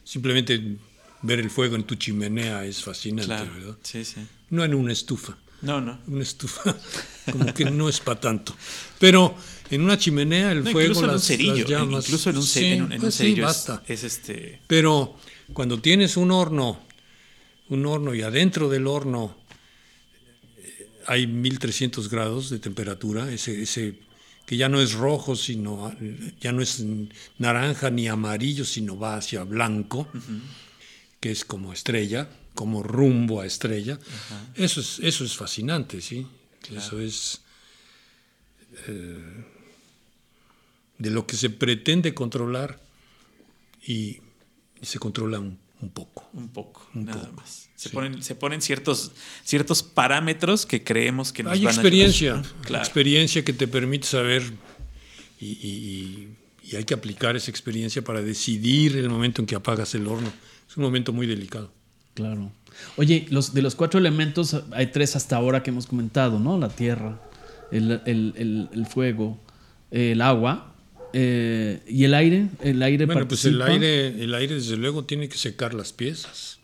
simplemente 0.03 0.77
ver 1.21 1.39
el 1.39 1.49
fuego 1.49 1.75
en 1.75 1.83
tu 1.83 1.95
chimenea 1.95 2.65
es 2.65 2.83
fascinante, 2.83 3.25
Claro. 3.27 3.53
¿verdad? 3.53 3.77
Sí, 3.83 4.03
sí. 4.05 4.21
No 4.49 4.63
en 4.63 4.73
una 4.75 4.93
estufa 4.93 5.37
No, 5.61 5.81
no. 5.81 5.99
una 6.07 6.23
estufa 6.23 6.75
como 7.31 7.53
que 7.53 7.65
no 7.65 7.89
es 7.89 7.99
para 7.99 8.19
tanto. 8.19 8.55
Pero 8.99 9.35
en 9.69 9.81
una 9.81 9.97
chimenea 9.97 10.51
el 10.51 10.63
No, 10.63 10.71
fuego, 10.71 10.81
incluso 10.91 11.01
en 11.05 11.09
un 11.09 11.15
las, 11.15 11.23
cerillo. 11.23 11.55
las 11.55 11.65
llamas. 11.69 12.05
incluso 12.05 12.29
en 12.29 12.37
un, 12.37 12.43
ce- 12.43 12.59
Sí, 12.59 12.65
en 12.65 12.81
un- 12.83 12.91
en 12.91 12.95
un 12.97 13.01
pues 13.01 13.13
sí, 13.15 13.17
cerillo 13.23 13.41
es- 13.43 13.47
basta. 13.47 13.83
es, 13.87 14.03
este. 14.03 14.61
Pero 14.67 15.17
cuando 15.53 15.79
tienes 15.79 16.17
un 16.17 16.31
horno, 16.31 16.79
un 17.69 17.85
horno 17.85 18.13
y 18.13 18.21
adentro 18.21 18.69
del 18.69 18.87
horno 18.87 19.35
eh, 20.57 20.89
hay 21.05 21.27
1300 21.27 22.09
grados 22.09 22.49
de 22.49 22.59
temperatura, 22.59 23.31
ese, 23.31 23.61
ese 23.61 23.99
que 24.45 24.55
ya 24.55 24.69
no 24.69 24.79
es 24.79 24.93
rojo, 24.93 25.35
sino 25.35 25.93
ya 26.39 26.53
no 26.53 26.61
es 26.61 26.81
naranja 27.37 27.89
ni 27.89 28.07
amarillo, 28.07 28.63
sino 28.63 28.97
va 28.97 29.17
hacia 29.17 29.43
blanco, 29.43 30.07
que 31.19 31.31
es 31.31 31.43
como 31.43 31.73
estrella, 31.73 32.29
como 32.53 32.81
rumbo 32.81 33.41
a 33.41 33.45
estrella. 33.45 33.99
Eso 34.55 34.79
es, 34.79 34.99
eso 34.99 35.25
es 35.25 35.35
fascinante, 35.35 35.99
sí. 35.99 36.25
Eso 36.73 36.99
es 37.01 37.41
eh, 38.87 39.17
de 40.97 41.09
lo 41.09 41.27
que 41.27 41.35
se 41.35 41.49
pretende 41.49 42.13
controlar 42.13 42.79
y, 43.85 44.21
y 44.81 44.85
se 44.85 44.99
controla 44.99 45.39
un, 45.39 45.57
un 45.81 45.89
poco. 45.89 46.29
Un 46.33 46.49
poco, 46.49 46.87
Un 46.93 47.05
nada 47.05 47.21
poco, 47.21 47.33
más. 47.37 47.69
Se 47.75 47.89
sí. 47.89 47.95
ponen, 47.95 48.23
se 48.23 48.35
ponen 48.35 48.61
ciertos, 48.61 49.11
ciertos 49.43 49.83
parámetros 49.83 50.65
que 50.65 50.83
creemos 50.83 51.31
que 51.31 51.43
nos 51.43 51.53
Hay 51.53 51.59
van 51.59 51.67
a 51.67 51.71
experiencia, 51.73 52.33
ayudar. 52.33 52.51
Claro. 52.63 52.83
experiencia 52.83 53.43
que 53.45 53.53
te 53.53 53.67
permite 53.67 54.07
saber 54.07 54.43
y, 55.39 55.45
y- 55.47 56.27
y 56.63 56.75
hay 56.75 56.83
que 56.83 56.93
aplicar 56.93 57.35
esa 57.37 57.49
experiencia 57.49 58.01
para 58.03 58.21
decidir 58.21 58.97
el 58.97 59.09
momento 59.09 59.41
en 59.41 59.45
que 59.45 59.55
apagas 59.55 59.95
el 59.95 60.05
horno. 60.07 60.29
Es 60.69 60.75
un 60.75 60.83
momento 60.83 61.13
muy 61.13 61.25
delicado. 61.25 61.71
Claro. 62.13 62.51
Oye, 62.97 63.25
los, 63.29 63.53
de 63.53 63.61
los 63.61 63.73
cuatro 63.75 63.99
elementos 63.99 64.53
hay 64.73 64.87
tres 64.87 65.15
hasta 65.15 65.37
ahora 65.37 65.63
que 65.63 65.69
hemos 65.69 65.85
comentado, 65.87 66.39
¿no? 66.39 66.57
La 66.59 66.67
tierra, 66.67 67.21
el, 67.71 68.01
el- 68.05 68.33
el- 68.35 68.69
el 68.73 68.85
fuego, 68.85 69.39
el 69.91 70.21
agua 70.21 70.75
eh, 71.13 71.81
y 71.87 72.03
el 72.03 72.13
aire. 72.13 72.47
El 72.61 72.81
aire 72.83 73.05
Bueno, 73.05 73.27
pues 73.27 73.45
el 73.45 73.61
aire, 73.61 74.07
el 74.07 74.33
aire 74.33 74.55
desde 74.55 74.77
luego 74.77 75.05
tiene 75.05 75.29
que 75.29 75.37
secar 75.37 75.73
las 75.73 75.93
piezas. 75.93 76.59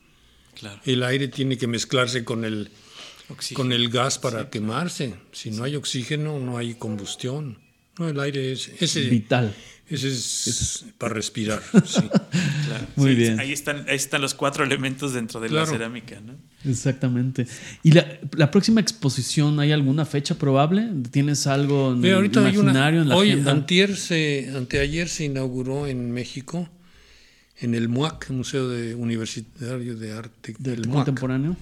Claro. 0.59 0.79
El 0.85 1.03
aire 1.03 1.27
tiene 1.27 1.57
que 1.57 1.67
mezclarse 1.67 2.23
con 2.23 2.45
el, 2.45 2.69
Oxígeno. 3.29 3.57
con 3.57 3.71
el 3.73 3.89
gas 3.89 4.19
para 4.19 4.49
quemarse. 4.49 5.15
Si 5.31 5.51
no 5.51 5.63
hay 5.63 5.75
oxígeno, 5.75 6.39
no 6.39 6.57
hay 6.57 6.75
combustión. 6.75 7.57
No, 7.97 8.09
el 8.09 8.19
aire 8.19 8.51
es 8.53 8.71
ese, 8.79 9.01
Vital. 9.01 9.53
ese 9.89 10.07
es 10.09 10.85
para 10.97 11.13
respirar. 11.13 11.61
sí. 11.85 12.01
Claro. 12.65 12.87
Muy 12.95 13.11
Sí, 13.11 13.15
bien. 13.15 13.39
Ahí 13.39 13.51
están, 13.51 13.85
ahí 13.87 13.95
están 13.95 14.21
los 14.21 14.33
cuatro 14.33 14.63
elementos 14.63 15.13
dentro 15.13 15.39
de 15.39 15.47
Claro. 15.49 15.65
la 15.65 15.71
cerámica, 15.71 16.19
¿no? 16.21 16.35
Exactamente. 16.65 17.47
¿Y 17.83 17.91
la, 17.91 18.19
la 18.37 18.49
próxima 18.51 18.79
exposición, 18.81 19.59
hay 19.59 19.71
alguna 19.71 20.05
fecha 20.05 20.35
probable? 20.35 20.87
¿Tienes 21.11 21.45
algo 21.47 21.91
en 21.91 21.99
Mira, 21.99 22.09
el 22.11 22.15
ahorita 22.15 22.39
hay 22.45 22.53
imaginario, 22.55 23.01
una. 23.01 23.03
en 23.03 23.09
la 23.09 23.15
Hoy, 23.17 23.31
agenda? 23.31 23.51
antier 23.51 23.95
se, 23.97 24.51
anteayer 24.55 25.09
se 25.09 25.25
inauguró 25.25 25.87
en 25.87 26.11
México, 26.11 26.69
en 27.59 27.75
el 27.75 27.89
MUAC, 27.89 28.29
Museo 28.31 28.69
de 28.69 28.95
Universitario 28.95 29.95
de 29.95 30.11
Arte 30.13 30.55
del 30.59 30.87
contemporáneo? 30.87 31.55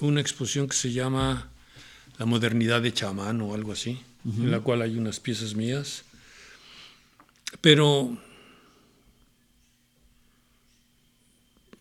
Una 0.00 0.20
exposición 0.20 0.68
que 0.68 0.76
se 0.76 0.92
llama 0.92 1.48
La 2.18 2.26
modernidad 2.26 2.82
de 2.82 2.92
chamán 2.92 3.40
o 3.40 3.54
algo 3.54 3.72
así, 3.72 3.98
en 4.24 4.50
la 4.50 4.60
cual 4.60 4.82
hay 4.82 4.96
unas 4.98 5.20
piezas 5.20 5.54
mías. 5.54 6.02
Pero 7.60 8.18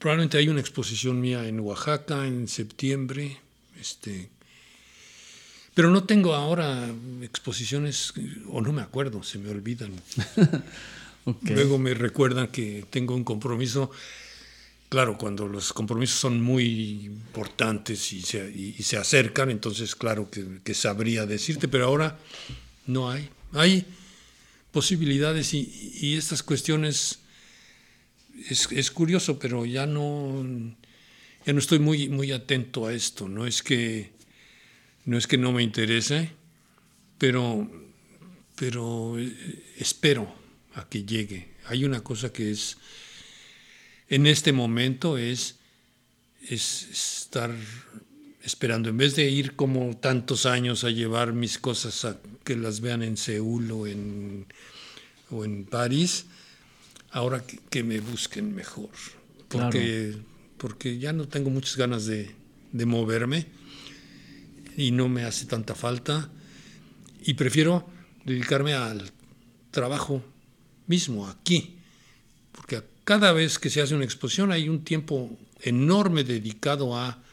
probablemente 0.06 0.38
hay 0.38 0.50
una 0.50 0.60
exposición 0.60 1.20
mía 1.20 1.48
en 1.48 1.60
Oaxaca 1.62 2.28
en 2.28 2.48
septiembre. 2.48 3.40
Este, 3.82 4.30
pero 5.74 5.90
no 5.90 6.04
tengo 6.04 6.36
ahora 6.36 6.88
exposiciones, 7.24 8.14
o 8.52 8.62
no 8.62 8.72
me 8.72 8.84
acuerdo, 8.84 9.24
se 9.24 9.40
me 9.40 9.50
olvidan. 9.50 9.92
Luego 11.42 11.80
me 11.80 11.96
recuerdan 11.96 12.50
que 12.50 12.86
tengo 12.92 13.16
un 13.16 13.24
compromiso. 13.24 13.90
Claro, 14.90 15.18
cuando 15.18 15.48
los 15.48 15.74
compromisos 15.74 16.20
son 16.20 16.40
muy 16.40 17.06
importantes 17.06 18.14
y 18.14 18.22
se, 18.22 18.48
y- 18.56 18.76
y 18.78 18.84
se 18.84 18.98
acercan, 18.98 19.50
entonces 19.50 19.96
claro 19.96 20.30
que, 20.30 20.46
que 20.64 20.76
sabría 20.76 21.26
decirte, 21.26 21.68
pero 21.68 21.86
ahora 21.86 22.20
no 22.86 23.10
hay. 23.10 23.28
Hay 23.54 23.86
posibilidades 24.72 25.56
y, 25.56 25.98
y 26.00 26.16
estas 26.16 26.44
cuestiones 26.44 27.22
es, 28.50 28.72
es 28.72 28.92
curioso, 28.92 29.40
pero 29.40 29.66
ya 29.66 29.86
no, 29.86 30.46
ya 31.46 31.54
no 31.54 31.60
estoy 31.60 31.80
muy, 31.80 32.10
muy 32.10 32.32
atento 32.32 32.88
a 32.88 32.94
esto. 32.94 33.28
No 33.28 33.46
es 33.46 33.62
que 33.64 34.12
no, 35.06 35.18
es 35.18 35.28
que 35.28 35.38
no 35.38 35.52
me 35.52 35.64
interese, 35.64 36.32
pero, 37.18 37.70
pero 38.56 39.20
eh, 39.20 39.64
espero 39.78 40.34
a 40.74 40.88
que 40.90 41.04
llegue. 41.04 41.54
Hay 41.68 41.86
una 41.86 42.04
cosa 42.04 42.34
que 42.34 42.52
es, 42.52 42.78
en 44.10 44.28
este 44.28 44.52
momento, 44.52 45.18
es, 45.18 45.58
es 46.50 46.90
estar 46.92 47.54
esperando, 48.44 48.90
en 48.90 48.98
vez 48.98 49.16
de 49.16 49.30
ir 49.30 49.56
como 49.56 49.96
tantos 49.98 50.46
años 50.46 50.84
a 50.84 50.90
llevar 50.90 51.34
mis 51.34 51.58
cosas 51.58 52.06
a 52.06 52.20
que 52.44 52.56
las 52.56 52.80
vean 52.80 53.02
en 53.02 53.18
Seúl 53.18 53.72
o 53.72 53.88
en, 53.88 54.46
o 55.32 55.46
en 55.46 55.66
París, 55.66 56.26
ahora 57.16 57.46
que, 57.48 57.58
que 57.70 57.82
me 57.82 58.02
busquen 58.02 58.54
mejor. 58.54 58.90
Porque, 59.48 60.18
porque 60.58 61.00
ya 61.00 61.14
no 61.14 61.30
tengo 61.30 61.50
muchas 61.50 61.78
ganas 61.78 62.06
de, 62.06 62.36
de 62.74 62.86
moverme 62.86 63.48
y 64.76 64.92
no 64.92 65.08
me 65.08 65.24
hace 65.24 65.46
tanta 65.46 65.76
falta 65.76 66.30
y 67.24 67.36
prefiero 67.36 67.88
dedicarme 68.26 68.74
al 68.74 69.12
trabajo 69.72 70.22
mismo 70.88 71.28
aquí, 71.28 71.78
porque 72.52 72.84
cada 73.06 73.32
vez 73.32 73.60
que 73.60 73.70
se 73.70 73.82
hace 73.82 73.96
una 73.96 74.04
exposición 74.04 74.52
hay 74.52 74.68
un 74.68 74.84
tiempo 74.84 75.38
enorme 75.62 76.26
dedicado 76.26 76.98
a, 76.98 77.24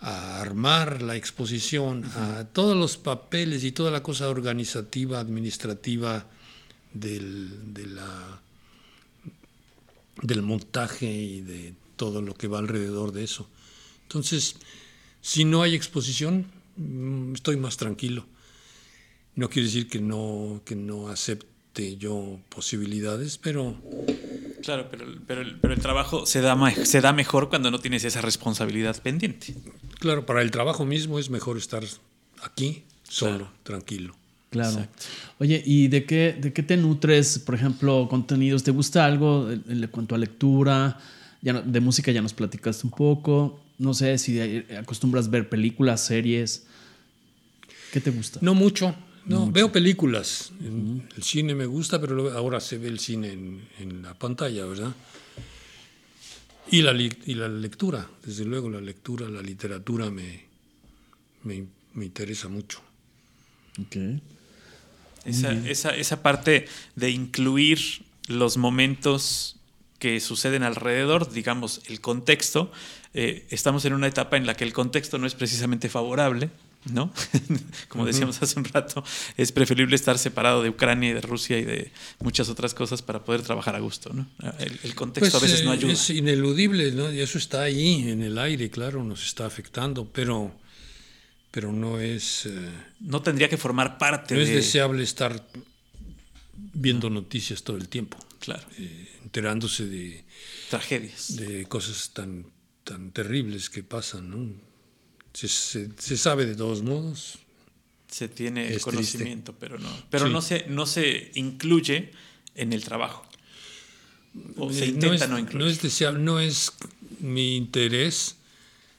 a 0.00 0.40
armar 0.42 1.00
la 1.00 1.16
exposición, 1.16 2.04
a 2.04 2.44
todos 2.52 2.76
los 2.76 2.98
papeles 2.98 3.64
y 3.64 3.72
toda 3.72 3.90
la 3.90 4.02
cosa 4.02 4.28
organizativa, 4.28 5.18
administrativa 5.18 6.26
del, 6.92 7.72
de 7.72 7.86
la, 7.86 8.42
del 10.22 10.42
montaje 10.42 11.10
y 11.10 11.40
de 11.40 11.74
todo 11.96 12.22
lo 12.22 12.34
que 12.34 12.48
va 12.48 12.58
alrededor 12.58 13.12
de 13.12 13.24
eso. 13.24 13.48
Entonces, 14.02 14.56
si 15.20 15.44
no 15.44 15.62
hay 15.62 15.74
exposición, 15.74 16.46
mm, 16.76 17.34
estoy 17.34 17.56
más 17.56 17.76
tranquilo. 17.76 18.26
No 19.34 19.50
quiere 19.50 19.66
decir 19.66 19.88
que 19.88 20.00
no, 20.00 20.62
que 20.64 20.76
no 20.76 21.08
acepte 21.08 21.96
yo 21.96 22.38
posibilidades, 22.48 23.38
pero... 23.38 23.76
Claro, 24.62 24.88
pero, 24.90 25.06
pero, 25.26 25.42
el, 25.42 25.60
pero 25.60 25.74
el 25.74 25.80
trabajo 25.80 26.26
se 26.26 26.40
da, 26.40 26.56
se 26.84 27.00
da 27.00 27.12
mejor 27.12 27.48
cuando 27.48 27.70
no 27.70 27.78
tienes 27.78 28.04
esa 28.04 28.20
responsabilidad 28.20 29.00
pendiente. 29.02 29.54
Claro, 29.98 30.26
para 30.26 30.42
el 30.42 30.50
trabajo 30.50 30.84
mismo 30.84 31.18
es 31.18 31.30
mejor 31.30 31.58
estar 31.58 31.84
aquí, 32.42 32.84
solo, 33.08 33.36
claro. 33.36 33.52
tranquilo. 33.62 34.16
Claro. 34.50 34.70
Exacto. 34.70 35.04
Oye, 35.38 35.62
¿y 35.64 35.88
de 35.88 36.04
qué, 36.04 36.36
de 36.40 36.52
qué 36.52 36.62
te 36.62 36.76
nutres, 36.76 37.38
por 37.38 37.54
ejemplo, 37.54 38.06
contenidos? 38.08 38.62
¿Te 38.62 38.70
gusta 38.70 39.04
algo 39.04 39.50
en 39.50 39.86
cuanto 39.88 40.14
a 40.14 40.18
lectura? 40.18 40.98
Ya 41.42 41.52
no, 41.52 41.62
de 41.62 41.80
música 41.80 42.10
ya 42.12 42.22
nos 42.22 42.32
platicaste 42.32 42.86
un 42.86 42.92
poco. 42.92 43.60
No 43.78 43.92
sé 43.92 44.16
si 44.18 44.40
acostumbras 44.78 45.28
ver 45.28 45.48
películas, 45.48 46.04
series. 46.04 46.66
¿Qué 47.92 48.00
te 48.00 48.10
gusta? 48.10 48.38
No 48.42 48.54
mucho. 48.54 48.94
No, 49.26 49.40
mucho. 49.40 49.52
veo 49.52 49.72
películas. 49.72 50.52
Uh 50.60 50.64
-huh. 50.64 51.02
El 51.16 51.22
cine 51.22 51.54
me 51.54 51.66
gusta, 51.66 52.00
pero 52.00 52.32
ahora 52.32 52.60
se 52.60 52.78
ve 52.78 52.88
el 52.88 52.98
cine 52.98 53.32
en, 53.32 53.68
en 53.80 54.02
la 54.02 54.14
pantalla, 54.14 54.64
¿verdad? 54.64 54.94
Y 56.70 56.82
la, 56.82 56.92
y 57.00 57.34
la, 57.34 57.48
lectura, 57.48 58.08
desde 58.24 58.44
luego 58.44 58.68
la 58.68 58.80
lectura, 58.80 59.28
la 59.28 59.40
literatura 59.40 60.10
me, 60.10 60.44
me, 61.44 61.64
me 61.94 62.04
interesa 62.06 62.48
mucho. 62.48 62.80
Okay. 63.86 64.20
Esa, 65.26 65.52
esa, 65.52 65.90
esa, 65.90 66.22
parte 66.22 66.66
de 66.94 67.10
incluir 67.10 67.78
los 68.28 68.56
momentos 68.56 69.56
que 69.98 70.20
suceden 70.20 70.62
alrededor, 70.62 71.30
digamos, 71.30 71.82
el 71.86 72.00
contexto, 72.00 72.70
eh, 73.14 73.46
estamos 73.50 73.84
en 73.84 73.94
una 73.94 74.06
etapa 74.06 74.36
en 74.36 74.46
la 74.46 74.54
que 74.54 74.64
el 74.64 74.72
contexto 74.72 75.18
no 75.18 75.26
es 75.26 75.34
precisamente 75.34 75.88
favorable, 75.88 76.50
¿no? 76.92 77.12
Como 77.88 78.04
decíamos 78.04 78.36
uh 78.36 78.40
-huh. 78.40 78.42
hace 78.44 78.58
un 78.58 78.64
rato, 78.66 79.02
es 79.36 79.52
preferible 79.52 79.96
estar 79.96 80.18
separado 80.18 80.62
de 80.62 80.68
Ucrania 80.68 81.10
y 81.10 81.12
de 81.14 81.20
Rusia 81.20 81.58
y 81.58 81.64
de 81.64 81.90
muchas 82.20 82.48
otras 82.48 82.74
cosas 82.74 83.02
para 83.02 83.24
poder 83.24 83.42
trabajar 83.42 83.74
a 83.74 83.80
gusto, 83.80 84.12
¿no? 84.12 84.26
El, 84.58 84.78
el 84.82 84.94
contexto 84.94 85.38
pues, 85.38 85.42
a 85.42 85.46
veces 85.46 85.64
no 85.64 85.72
ayuda. 85.72 85.92
Es 85.92 86.10
ineludible, 86.10 86.92
¿no? 86.92 87.12
Y 87.12 87.20
eso 87.20 87.38
está 87.38 87.62
ahí, 87.62 88.08
en 88.08 88.22
el 88.22 88.38
aire, 88.38 88.70
claro, 88.70 89.02
nos 89.02 89.24
está 89.24 89.46
afectando, 89.46 90.06
pero, 90.12 90.52
pero 91.56 91.72
no 91.72 91.98
es... 91.98 92.44
Eh, 92.44 92.70
no 93.00 93.22
tendría 93.22 93.48
que 93.48 93.56
formar 93.56 93.96
parte 93.96 94.34
no 94.34 94.40
de... 94.40 94.46
es 94.46 94.54
deseable 94.54 95.02
estar 95.02 95.42
viendo 96.54 97.08
noticias 97.08 97.62
todo 97.62 97.78
el 97.78 97.88
tiempo. 97.88 98.18
Claro. 98.40 98.62
Eh, 98.78 99.08
enterándose 99.24 99.86
de... 99.86 100.22
Tragedias. 100.68 101.34
De 101.34 101.64
cosas 101.64 102.10
tan, 102.12 102.44
tan 102.84 103.10
terribles 103.10 103.70
que 103.70 103.82
pasan, 103.82 104.28
¿no? 104.28 104.52
Se, 105.32 105.48
se, 105.48 105.88
se, 105.96 106.18
sabe 106.18 106.44
de 106.44 106.56
todos 106.56 106.82
modos. 106.82 107.38
Se 108.06 108.28
tiene 108.28 108.78
conocimiento, 108.80 109.52
triste. 109.52 109.58
pero 109.58 109.78
no, 109.78 109.88
pero 110.10 110.26
sí. 110.26 110.32
no, 110.34 110.42
se, 110.42 110.66
no 110.68 110.84
se 110.84 111.30
incluye 111.36 112.10
en 112.54 112.74
el 112.74 112.84
trabajo. 112.84 113.26
O 114.58 114.70
se 114.70 114.88
intenta 114.88 115.06
no, 115.06 115.14
es, 115.14 115.30
no 115.30 115.38
incluir. 115.38 115.64
No 115.64 115.70
es, 115.70 115.80
deseable, 115.80 116.22
no 116.22 116.38
es 116.38 116.74
mi 117.20 117.56
interés 117.56 118.36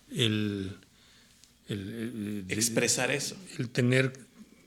el, 0.10 0.76
el, 1.70 2.46
el 2.48 2.58
expresar 2.58 3.12
eso. 3.12 3.36
El 3.58 3.70
tener 3.70 4.14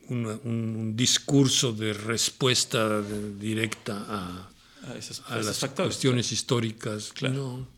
una, 0.08 0.38
un, 0.44 0.76
un, 0.76 0.96
discurso 0.96 1.72
de 1.72 1.92
respuesta 1.92 3.00
de, 3.00 3.36
directa 3.36 4.04
a, 4.08 4.50
a, 4.82 5.34
a 5.34 5.36
las 5.38 5.58
factores, 5.58 5.94
cuestiones 5.94 6.32
históricas. 6.32 7.12
Claro. 7.12 7.34
No. 7.34 7.68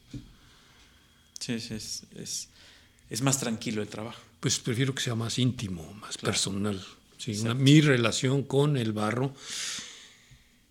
Sí, 1.38 1.58
sí, 1.60 1.74
es, 1.74 2.02
es 2.16 2.48
es 3.12 3.20
más 3.20 3.38
tranquilo 3.38 3.82
el 3.82 3.88
trabajo. 3.88 4.18
Pues 4.40 4.58
prefiero 4.58 4.94
que 4.94 5.02
sea 5.02 5.14
más 5.14 5.38
íntimo, 5.38 5.92
más 6.00 6.16
claro. 6.16 6.32
personal. 6.32 6.82
Sí, 7.18 7.32
una, 7.42 7.52
mi 7.52 7.82
relación 7.82 8.42
con 8.42 8.78
el 8.78 8.94
barro. 8.94 9.34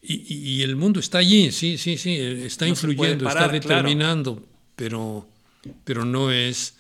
Y, 0.02 0.16
y, 0.34 0.50
y, 0.50 0.62
el 0.64 0.76
mundo 0.76 1.00
está 1.00 1.20
allí, 1.20 1.52
sí, 1.52 1.78
sí, 1.78 2.00
sí, 2.00 2.18
está 2.18 2.66
no 2.66 2.70
influyendo, 2.70 3.26
parar, 3.26 3.54
está 3.54 3.76
determinando, 3.76 4.38
claro. 4.38 4.50
pero, 4.76 5.30
pero 5.84 6.04
no 6.04 6.32
es 6.32 6.74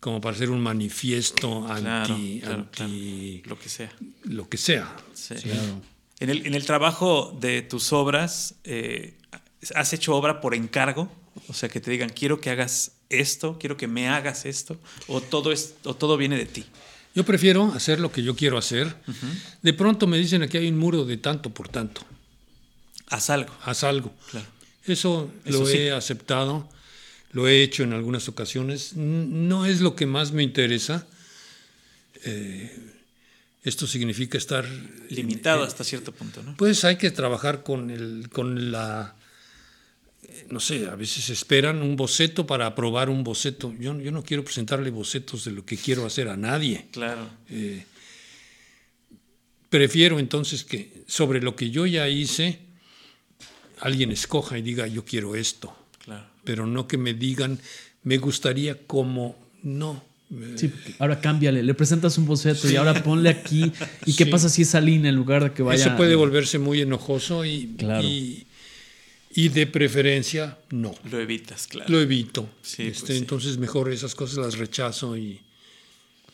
como 0.00 0.20
para 0.20 0.34
hacer 0.34 0.50
un 0.50 0.60
manifiesto 0.60 1.64
claro, 1.66 2.14
anti, 2.14 2.42
anti 2.44 3.42
lo 3.44 3.58
que 3.58 3.68
sea. 3.68 3.92
Lo 4.24 4.48
que 4.48 4.56
sea. 4.56 4.96
Sí. 5.12 5.34
En, 6.18 6.30
el, 6.30 6.46
en 6.46 6.54
el 6.54 6.64
trabajo 6.64 7.36
de 7.38 7.62
tus 7.62 7.92
obras, 7.92 8.54
eh, 8.64 9.14
¿has 9.74 9.92
hecho 9.92 10.16
obra 10.16 10.40
por 10.40 10.54
encargo? 10.54 11.12
O 11.48 11.54
sea, 11.54 11.68
que 11.68 11.80
te 11.80 11.90
digan, 11.90 12.08
quiero 12.10 12.40
que 12.40 12.50
hagas 12.50 12.92
esto, 13.10 13.58
quiero 13.58 13.76
que 13.76 13.86
me 13.86 14.08
hagas 14.08 14.46
esto, 14.46 14.78
o 15.06 15.20
todo, 15.20 15.52
es, 15.52 15.74
o 15.84 15.94
todo 15.94 16.16
viene 16.16 16.36
de 16.36 16.46
ti. 16.46 16.64
Yo 17.14 17.24
prefiero 17.24 17.72
hacer 17.74 18.00
lo 18.00 18.10
que 18.12 18.22
yo 18.22 18.36
quiero 18.36 18.56
hacer. 18.56 18.86
Uh 18.86 19.10
-huh. 19.10 19.42
De 19.62 19.72
pronto 19.72 20.06
me 20.06 20.16
dicen 20.16 20.42
aquí 20.42 20.56
hay 20.58 20.68
un 20.68 20.78
muro 20.78 21.04
de 21.04 21.16
tanto 21.16 21.50
por 21.50 21.68
tanto. 21.68 22.02
Haz 23.08 23.30
algo. 23.30 23.52
Haz 23.64 23.82
algo. 23.84 24.12
Claro. 24.30 24.46
Eso, 24.86 25.30
Eso 25.44 25.58
lo 25.58 25.66
sí. 25.66 25.76
he 25.76 25.92
aceptado, 25.92 26.68
lo 27.30 27.48
he 27.48 27.62
hecho 27.62 27.82
en 27.82 27.92
algunas 27.92 28.28
ocasiones. 28.28 28.94
No 28.96 29.66
es 29.66 29.80
lo 29.80 29.94
que 29.94 30.06
más 30.06 30.32
me 30.32 30.42
interesa. 30.42 31.06
Eh, 32.24 32.70
esto 33.62 33.86
significa 33.86 34.38
estar... 34.38 34.66
Limitado 35.10 35.64
eh, 35.64 35.66
hasta 35.66 35.84
cierto 35.84 36.12
punto, 36.12 36.42
¿no? 36.42 36.56
Pues 36.56 36.84
hay 36.84 36.96
que 36.96 37.10
trabajar 37.10 37.62
con, 37.62 37.90
el, 37.90 38.28
con 38.30 38.72
la 38.72 39.14
no 40.50 40.60
sé, 40.60 40.86
a 40.88 40.96
veces 40.96 41.30
esperan 41.30 41.82
un 41.82 41.96
boceto 41.96 42.46
para 42.46 42.66
aprobar 42.66 43.08
un 43.08 43.22
boceto. 43.22 43.72
Yo, 43.78 43.98
yo, 44.00 44.10
no 44.10 44.22
quiero 44.22 44.44
presentarle 44.44 44.90
bocetos 44.90 45.44
de 45.44 45.52
lo 45.52 45.64
que 45.64 45.76
quiero 45.76 46.06
hacer 46.06 46.28
a 46.28 46.36
nadie. 46.36 46.86
Claro. 46.90 47.28
Eh, 47.48 47.84
prefiero 49.68 50.18
entonces 50.18 50.64
que 50.64 51.04
sobre 51.06 51.40
lo 51.40 51.54
que 51.54 51.70
yo 51.70 51.86
ya 51.86 52.08
hice, 52.08 52.58
alguien 53.80 54.10
escoja 54.10 54.58
y 54.58 54.62
diga, 54.62 54.86
yo 54.86 55.04
quiero 55.04 55.34
esto. 55.34 55.74
Pero 56.44 56.66
no 56.66 56.86
que 56.86 56.96
me 56.96 57.14
digan, 57.14 57.58
me 58.02 58.18
gustaría 58.18 58.86
como, 58.86 59.36
no. 59.62 60.02
Sí, 60.54 60.72
ahora 61.00 61.20
cámbiale, 61.20 61.62
le 61.62 61.74
presentas 61.74 62.16
un 62.16 62.24
boceto 62.24 62.68
sí. 62.68 62.74
y 62.74 62.76
ahora 62.76 63.02
ponle 63.02 63.30
aquí. 63.30 63.72
¿Y 64.06 64.14
qué 64.14 64.24
sí. 64.24 64.30
pasa 64.30 64.48
si 64.48 64.62
esa 64.62 64.80
línea 64.80 65.08
en 65.08 65.16
lugar 65.16 65.42
de 65.42 65.52
que 65.52 65.62
vaya? 65.62 65.86
Eso 65.86 65.96
puede 65.96 66.14
volverse 66.14 66.60
muy 66.60 66.80
enojoso 66.80 67.44
y, 67.44 67.74
claro. 67.76 68.06
y 68.06 68.46
y 69.32 69.48
de 69.48 69.66
preferencia, 69.66 70.58
no. 70.70 70.92
Lo 71.08 71.20
evitas, 71.20 71.68
claro. 71.68 71.88
Lo 71.88 72.00
evito. 72.00 72.48
Sí, 72.62 72.82
este, 72.82 73.00
pues 73.00 73.12
sí. 73.12 73.18
Entonces, 73.18 73.58
mejor 73.58 73.90
esas 73.92 74.16
cosas 74.16 74.38
las 74.38 74.58
rechazo 74.58 75.16
y, 75.16 75.40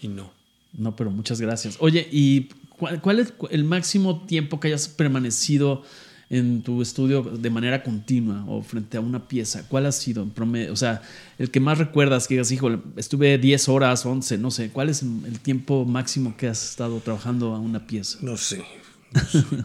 y, 0.01 0.09
no. 0.09 0.33
No, 0.73 0.97
pero 0.97 1.11
muchas 1.11 1.41
gracias. 1.41 1.77
Oye, 1.81 2.09
¿y 2.11 2.49
cuál, 2.71 3.03
cuál, 3.03 3.19
es 3.21 3.35
el 3.51 3.65
máximo 3.65 4.25
tiempo 4.27 4.61
que 4.61 4.69
hayas 4.69 4.89
permanecido 4.89 5.85
en 6.29 6.63
tu 6.63 6.83
estudio 6.83 7.23
de 7.23 7.51
manera 7.51 7.83
continua 7.83 8.45
o 8.47 8.63
frente 8.63 8.97
a 8.97 9.01
una 9.01 9.29
pieza? 9.29 9.67
¿Cuál 9.69 9.87
ha 9.87 9.93
sido 9.93 10.23
en 10.23 10.31
promedio? 10.31 10.73
O 10.73 10.77
sea, 10.77 11.03
el 11.39 11.51
que 11.51 11.61
más 11.61 11.79
recuerdas 11.79 12.27
que 12.27 12.35
digas, 12.35 12.51
hijo, 12.53 12.71
estuve 12.97 13.39
10 13.39 13.69
horas, 13.69 14.05
11, 14.05 14.39
no 14.39 14.51
sé. 14.51 14.71
¿Cuál 14.71 14.89
es 14.89 15.03
el 15.03 15.41
tiempo 15.41 15.85
máximo 15.85 16.37
que 16.37 16.49
has 16.49 16.71
estado 16.71 17.01
trabajando 17.01 17.55
a 17.55 17.59
una 17.59 17.87
pieza? 17.87 18.19
No 18.23 18.37
sé. 18.37 18.65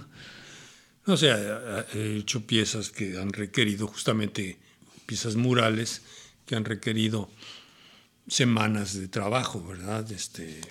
No 1.03 1.17
sé. 1.17 1.31
O 1.31 1.35
sea, 1.35 1.85
he 1.95 2.17
hecho 2.17 2.45
piezas 2.45 2.91
que 2.91 3.17
han 3.17 3.33
requerido 3.33 3.87
justamente 3.87 4.59
piezas 5.07 5.35
murales 5.35 6.03
que 6.45 6.55
han 6.55 6.63
requerido 6.63 7.29
semanas 8.27 8.93
de 8.93 9.07
trabajo, 9.07 9.65
¿verdad? 9.65 10.09
Este, 10.11 10.61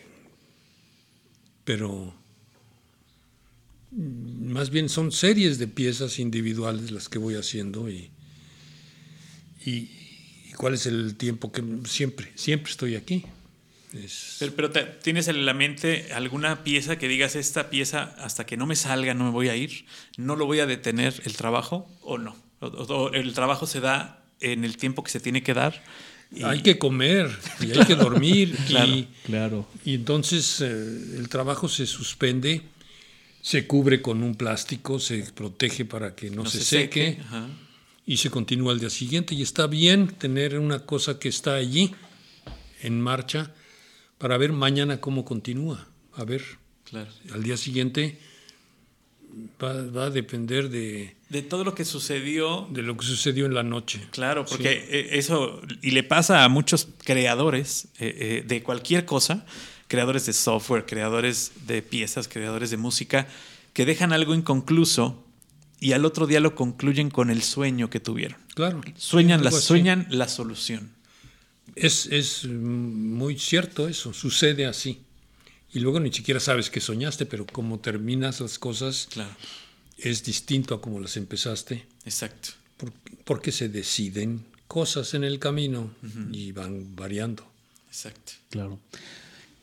pero 1.65 2.15
más 3.93 4.71
bien 4.71 4.89
son 4.89 5.11
series 5.13 5.59
de 5.59 5.67
piezas 5.67 6.19
individuales 6.19 6.91
las 6.91 7.09
que 7.09 7.19
voy 7.19 7.35
haciendo 7.35 7.91
y, 7.91 8.11
y, 9.65 9.71
y 10.49 10.53
cuál 10.57 10.75
es 10.75 10.87
el 10.87 11.17
tiempo 11.17 11.51
que 11.53 11.63
siempre, 11.87 12.31
siempre 12.35 12.71
estoy 12.71 12.95
aquí. 12.97 13.25
Es... 13.93 14.37
Pero, 14.39 14.55
pero 14.55 14.71
te, 14.71 14.85
¿tienes 14.85 15.27
en 15.27 15.45
la 15.45 15.55
mente 15.55 16.13
alguna 16.13 16.63
pieza 16.63 16.97
que 16.97 17.09
digas, 17.09 17.35
esta 17.35 17.71
pieza 17.71 18.15
hasta 18.19 18.47
que 18.47 18.57
no 18.57 18.67
me 18.67 18.77
salga 18.77 19.15
no 19.15 19.25
me 19.25 19.31
voy 19.31 19.49
a 19.49 19.57
ir? 19.57 19.87
¿No 20.17 20.37
lo 20.37 20.47
voy 20.47 20.61
a 20.61 20.67
detener 20.67 21.21
el 21.25 21.35
trabajo 21.37 21.89
o 22.03 22.17
no? 22.19 22.37
¿O, 22.61 22.67
o 22.69 23.13
el 23.13 23.33
trabajo 23.33 23.67
se 23.67 23.81
da 23.81 24.23
en 24.41 24.65
el 24.65 24.77
tiempo 24.77 25.03
que 25.03 25.11
se 25.11 25.21
tiene 25.21 25.43
que 25.43 25.55
dar? 25.55 25.83
hay 26.45 26.63
que 26.63 26.79
comer 26.79 27.29
y 27.61 27.73
hay 27.77 27.85
que 27.87 27.95
dormir. 27.97 28.57
Claro, 28.69 28.93
y, 28.93 29.09
Claro. 29.25 29.67
y 29.85 29.95
entonces 29.95 30.61
eh, 30.61 30.69
el 31.19 31.29
trabajo 31.29 31.69
se 31.69 31.87
suspende, 31.87 32.63
se 33.43 33.67
cubre 33.67 34.03
con 34.03 34.23
un 34.23 34.35
plástico, 34.35 34.99
se 34.99 35.23
protege 35.35 35.85
para 35.85 36.15
que 36.15 36.31
no, 36.31 36.45
no 36.45 36.51
se, 36.51 36.61
seque, 36.63 37.19
Ajá. 37.23 37.47
y 38.07 38.17
se 38.19 38.31
continúa 38.31 38.73
al 38.73 38.81
día 38.81 38.91
siguiente. 38.91 39.35
Y 39.35 39.43
está 39.43 39.67
bien 39.67 40.09
tener 40.09 40.59
una 40.59 40.81
cosa 40.87 41.19
que 41.19 41.29
está 41.29 41.55
allí 41.55 41.95
en 42.83 43.01
marcha 43.01 43.55
para 44.19 44.37
ver 44.37 44.53
mañana 44.53 45.01
cómo 45.01 45.25
continúa. 45.25 45.87
A 46.15 46.25
ver, 46.25 46.43
Claro. 46.85 47.11
al 47.33 47.43
día 47.43 47.57
siguiente 47.57 48.19
va, 49.63 49.85
va 49.91 50.05
a 50.07 50.11
depender 50.11 50.69
de, 50.71 51.15
De 51.29 51.43
todo 51.43 51.63
lo 51.63 51.75
que 51.75 51.85
sucedió 51.85 52.69
de 52.71 52.83
lo 52.83 52.97
que 52.97 53.07
sucedió 53.07 53.47
en 53.47 53.55
la 53.55 53.63
noche. 53.63 54.01
Claro, 54.11 54.45
porque 54.45 54.87
eh, 54.91 55.11
eso, 55.13 55.63
y 55.83 55.93
le 55.93 56.03
pasa 56.03 56.43
a 56.45 56.49
muchos 56.49 56.89
creadores 57.05 57.87
eh, 58.01 58.41
eh, 58.41 58.45
de 58.47 58.63
cualquier 58.63 59.05
cosa, 59.05 59.47
creadores 59.91 60.25
de 60.27 60.33
software, 60.33 60.87
creadores 60.87 61.51
de 61.67 61.83
piezas, 61.83 62.29
creadores 62.29 62.71
de 62.71 62.77
música, 62.77 63.27
que 63.75 63.85
dejan 63.85 64.13
algo 64.13 64.35
inconcluso 64.37 65.27
y 65.81 65.93
al 65.93 66.05
otro 66.05 66.27
día 66.29 66.39
lo 66.39 66.55
concluyen 66.55 67.11
con 67.11 67.29
el 67.29 67.43
sueño 67.43 67.91
que 67.91 67.99
tuvieron. 67.99 68.39
Claro. 68.55 68.81
Sueñan, 68.97 69.43
la, 69.43 69.51
sueñan 69.51 70.07
la 70.11 70.29
solución. 70.29 70.91
Es, 71.75 72.07
es 72.07 72.45
muy 72.47 73.37
cierto 73.39 73.89
eso, 73.89 74.13
sucede 74.13 74.67
así. 74.67 75.01
Y 75.73 75.81
luego 75.81 75.99
ni 75.99 76.13
siquiera 76.13 76.39
sabes 76.41 76.71
que 76.71 76.81
soñaste, 76.81 77.27
pero 77.27 77.45
como 77.47 77.79
terminas 77.81 78.41
las 78.41 78.59
cosas 78.59 79.09
Claro, 79.11 79.31
es 79.99 80.23
distinto 80.25 80.75
a 80.75 80.81
como 80.81 81.01
las 81.01 81.17
empezaste, 81.17 81.85
exacto. 82.05 82.51
por- 82.77 82.93
porque 83.25 83.51
se 83.53 83.69
deciden 83.69 84.45
cosas 84.69 85.15
en 85.15 85.25
el 85.25 85.39
camino 85.41 85.91
y 86.33 86.53
van 86.53 86.95
variando. 86.95 87.45
Exacto. 87.89 88.33
Claro. 88.51 88.79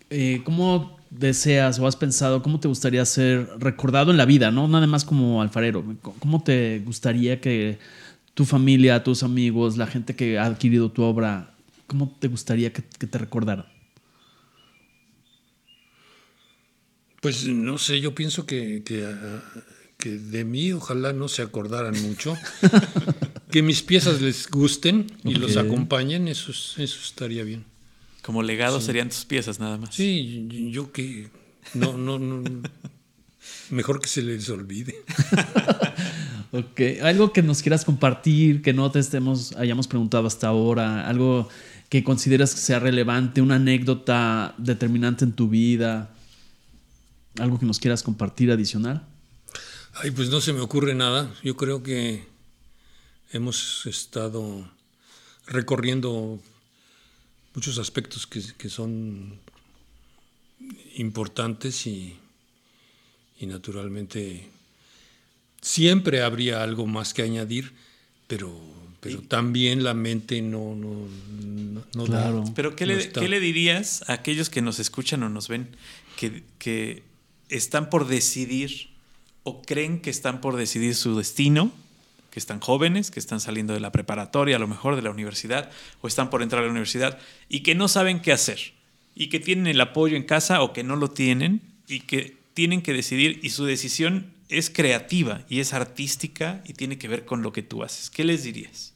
Eh, 0.09 0.41
¿Cómo 0.43 0.97
deseas 1.09 1.79
o 1.79 1.87
has 1.87 1.95
pensado, 1.95 2.41
cómo 2.43 2.59
te 2.59 2.67
gustaría 2.67 3.03
ser 3.05 3.47
recordado 3.59 4.11
en 4.11 4.17
la 4.17 4.25
vida, 4.25 4.51
no 4.51 4.67
nada 4.67 4.87
más 4.87 5.03
como 5.05 5.41
alfarero? 5.41 5.83
¿Cómo 6.19 6.43
te 6.43 6.79
gustaría 6.85 7.41
que 7.41 7.77
tu 8.33 8.45
familia, 8.45 9.03
tus 9.03 9.23
amigos, 9.23 9.77
la 9.77 9.87
gente 9.87 10.15
que 10.15 10.37
ha 10.37 10.45
adquirido 10.45 10.91
tu 10.91 11.03
obra, 11.03 11.53
cómo 11.87 12.15
te 12.19 12.27
gustaría 12.27 12.71
que, 12.71 12.83
que 12.99 13.07
te 13.07 13.17
recordaran? 13.17 13.65
Pues 17.21 17.45
no 17.47 17.77
sé, 17.77 17.99
yo 17.99 18.13
pienso 18.13 18.45
que, 18.45 18.83
que, 18.85 19.05
ah, 19.05 19.41
que 19.97 20.11
de 20.11 20.45
mí 20.45 20.71
ojalá 20.71 21.13
no 21.13 21.27
se 21.27 21.41
acordaran 21.41 21.99
mucho. 22.03 22.35
que 23.51 23.61
mis 23.63 23.81
piezas 23.81 24.21
les 24.21 24.47
gusten 24.49 25.07
y 25.25 25.35
los 25.35 25.57
acompañen, 25.57 26.27
eso, 26.27 26.51
es- 26.51 26.75
eso 26.77 26.99
estaría 27.03 27.43
bien. 27.43 27.65
Como 28.27 28.43
legado 28.43 28.81
serían 28.81 29.07
tus 29.07 29.23
piezas 29.23 29.57
nada 29.57 29.77
más. 29.77 29.95
Sí, 29.95 30.69
yo 30.69 30.91
que 30.91 31.29
no, 31.73 31.97
no, 31.97 32.19
no. 32.19 32.43
Mejor 33.69 34.01
que 34.01 34.09
se 34.09 34.21
les 34.21 34.49
olvide. 34.49 35.01
Ok, 36.53 36.79
algo 37.03 37.33
que 37.33 37.41
nos 37.43 37.61
quieras 37.61 37.83
compartir, 37.83 38.61
que 38.61 38.71
no 38.71 38.89
te 38.89 38.99
estemos, 38.99 39.51
hayamos 39.57 39.85
preguntado 39.85 40.27
hasta 40.27 40.47
ahora, 40.47 41.05
algo 41.05 41.49
que 41.89 42.05
consideras 42.05 42.55
que 42.55 42.61
sea 42.61 42.79
relevante, 42.79 43.41
una 43.41 43.55
anécdota 43.55 44.55
determinante 44.57 45.25
en 45.25 45.33
tu 45.33 45.49
vida, 45.49 46.09
algo 47.37 47.59
que 47.59 47.65
nos 47.65 47.79
quieras 47.79 48.01
compartir 48.01 48.49
adicional. 48.49 49.05
Ay, 49.95 50.11
pues 50.11 50.29
no 50.29 50.39
se 50.39 50.53
me 50.53 50.61
ocurre 50.61 50.95
nada. 50.95 51.29
Yo 51.43 51.57
creo 51.57 51.83
que 51.83 52.25
hemos 53.33 53.85
estado 53.85 54.71
recorriendo 55.47 56.39
muchos 57.57 57.79
aspectos 57.79 58.27
que, 58.27 58.39
que 58.55 58.69
son 58.69 59.39
importantes 60.95 61.87
y, 61.87 62.15
y 63.39 63.47
naturalmente 63.47 64.47
siempre 65.59 66.21
habría 66.21 66.61
algo 66.61 66.85
más 66.85 67.15
que 67.15 67.23
añadir, 67.23 67.73
pero, 68.27 68.55
pero 68.99 69.23
también 69.23 69.83
la 69.83 69.95
mente 69.95 70.39
no, 70.39 70.75
no, 70.75 71.07
no, 71.41 71.83
no 71.95 72.05
da. 72.05 72.21
Claro. 72.21 72.43
Pero 72.53 72.75
¿qué 72.75 72.85
No 72.85 72.93
le, 72.93 72.99
está. 72.99 73.21
qué 73.21 73.27
le 73.27 73.39
dirías 73.39 74.07
a 74.07 74.13
aquellos 74.13 74.51
que 74.51 74.61
nos 74.61 74.77
escuchan 74.77 75.23
o 75.23 75.29
nos 75.29 75.47
ven 75.47 75.67
que, 76.15 76.43
que 76.59 77.01
están 77.49 77.89
por 77.89 78.07
decidir 78.07 78.89
o 79.41 79.63
creen 79.63 79.99
que 79.99 80.11
están 80.11 80.41
por 80.41 80.57
decidir 80.57 80.93
su 80.93 81.17
destino? 81.17 81.71
Que 82.31 82.39
están 82.39 82.59
jóvenes, 82.59 83.11
que 83.11 83.19
están 83.19 83.39
saliendo 83.39 83.73
de 83.73 83.79
la 83.79 83.91
preparatoria, 83.91 84.57
a 84.57 84.59
lo 84.59 84.67
mejor 84.67 84.95
de 84.95 85.01
la 85.01 85.11
universidad, 85.11 85.71
o 86.01 86.07
están 86.07 86.29
por 86.29 86.43
entrar 86.43 86.61
a 86.61 86.65
la 86.65 86.71
universidad 86.71 87.19
y 87.49 87.61
que 87.61 87.75
no 87.75 87.87
saben 87.87 88.21
qué 88.21 88.31
hacer 88.31 88.73
y 89.15 89.29
que 89.29 89.39
tienen 89.39 89.67
el 89.67 89.81
apoyo 89.81 90.15
en 90.15 90.23
casa 90.23 90.61
o 90.61 90.73
que 90.73 90.83
no 90.83 90.95
lo 90.95 91.09
tienen 91.09 91.61
y 91.87 92.01
que 92.01 92.37
tienen 92.53 92.81
que 92.81 92.93
decidir 92.93 93.39
y 93.41 93.49
su 93.49 93.65
decisión 93.65 94.33
es 94.49 94.69
creativa 94.69 95.45
y 95.49 95.59
es 95.59 95.73
artística 95.73 96.63
y 96.65 96.73
tiene 96.73 96.97
que 96.97 97.07
ver 97.07 97.25
con 97.25 97.41
lo 97.41 97.51
que 97.51 97.63
tú 97.63 97.83
haces. 97.83 98.09
¿Qué 98.09 98.23
les 98.23 98.43
dirías? 98.43 98.93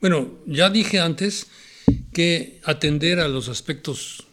Bueno, 0.00 0.30
ya 0.46 0.70
dije 0.70 1.00
antes 1.00 1.48
que 2.12 2.60
atender 2.64 3.20
a 3.20 3.28
los 3.28 3.48
aspectos 3.48 4.26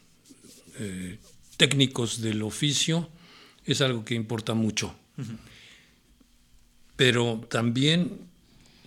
eh, 0.80 1.20
técnicos 1.58 2.22
del 2.22 2.42
oficio 2.44 3.10
es 3.66 3.82
algo 3.82 4.06
que 4.06 4.16
importa 4.16 4.54
mucho. 4.54 4.96
Pero 6.98 7.46
también 7.50 8.20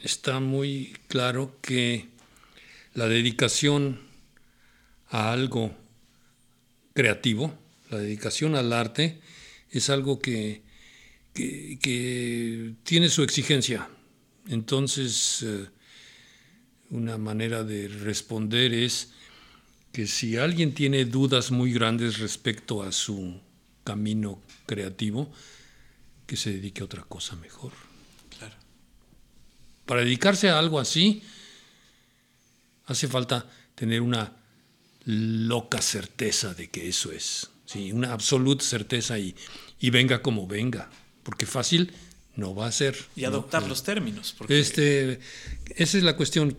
está 0.02 0.40
muy 0.40 0.92
claro 1.08 1.56
que 1.62 2.08
la 2.94 3.06
dedicación 3.06 4.00
a 5.08 5.32
algo 5.32 5.74
creativo, 6.92 7.56
la 7.88 7.98
dedicación 7.98 8.56
al 8.56 8.72
arte, 8.72 9.20
es 9.70 9.90
algo 9.90 10.18
que, 10.18 10.62
que- 11.32 12.74
tiene 12.82 13.08
su 13.08 13.22
exigencia. 13.22 13.88
Entonces, 14.48 15.42
eh, 15.42 15.68
una 16.90 17.16
manera 17.16 17.62
de 17.62 17.86
responder 17.86 18.74
es 18.74 19.12
que 19.92 20.08
si 20.08 20.36
alguien 20.36 20.74
tiene 20.74 21.04
dudas 21.04 21.52
muy 21.52 21.72
grandes 21.72 22.18
respecto 22.18 22.82
a 22.82 22.90
su 22.90 23.40
camino 23.84 24.40
creativo, 24.66 25.32
que 26.26 26.36
se 26.36 26.52
dedique 26.52 26.82
a 26.82 26.84
otra 26.84 27.02
cosa 27.02 27.36
mejor. 27.36 27.89
Para 29.90 30.02
dedicarse 30.04 30.48
a 30.48 30.56
algo 30.56 30.78
así, 30.78 31.20
hace 32.86 33.08
falta 33.08 33.44
tener 33.74 34.00
una 34.02 34.32
loca 35.04 35.82
certeza 35.82 36.54
de 36.54 36.70
que 36.70 36.88
eso 36.88 37.10
es. 37.10 37.50
Sí, 37.66 37.90
una 37.90 38.12
absoluta 38.12 38.64
certeza 38.64 39.18
y, 39.18 39.34
y 39.80 39.90
venga 39.90 40.22
como 40.22 40.46
venga. 40.46 40.88
Porque 41.24 41.44
fácil 41.44 41.92
no 42.36 42.54
va 42.54 42.68
a 42.68 42.72
ser. 42.72 42.96
Y 43.16 43.24
adoptar 43.24 43.66
los 43.66 43.82
términos. 43.82 44.32
Porque 44.38 44.60
Este, 44.60 45.18
esa 45.74 45.98
es 45.98 46.04
la 46.04 46.14
cuestión. 46.14 46.56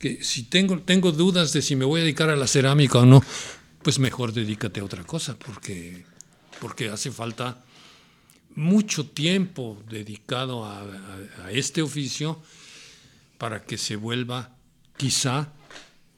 Que 0.00 0.24
si 0.24 0.42
tengo, 0.42 0.80
tengo 0.80 1.12
dudas 1.12 1.52
de 1.52 1.62
si 1.62 1.76
me 1.76 1.84
voy 1.84 2.00
a 2.00 2.02
dedicar 2.02 2.30
a 2.30 2.34
la 2.36 2.48
cerámica 2.48 2.98
o 2.98 3.06
no, 3.06 3.22
pues 3.82 4.00
mejor 4.00 4.32
dedícate 4.32 4.80
a 4.80 4.84
otra 4.84 5.04
cosa, 5.04 5.38
porque, 5.38 6.04
porque 6.60 6.88
hace 6.88 7.12
falta 7.12 7.62
mucho 8.56 9.06
tiempo 9.06 9.80
dedicado 9.88 10.64
a, 10.64 10.80
a- 10.80 11.44
a 11.44 11.52
este 11.52 11.82
oficio 11.82 12.42
para 13.38 13.64
que 13.64 13.76
se 13.78 13.96
vuelva 13.96 14.56
quizá 14.96 15.52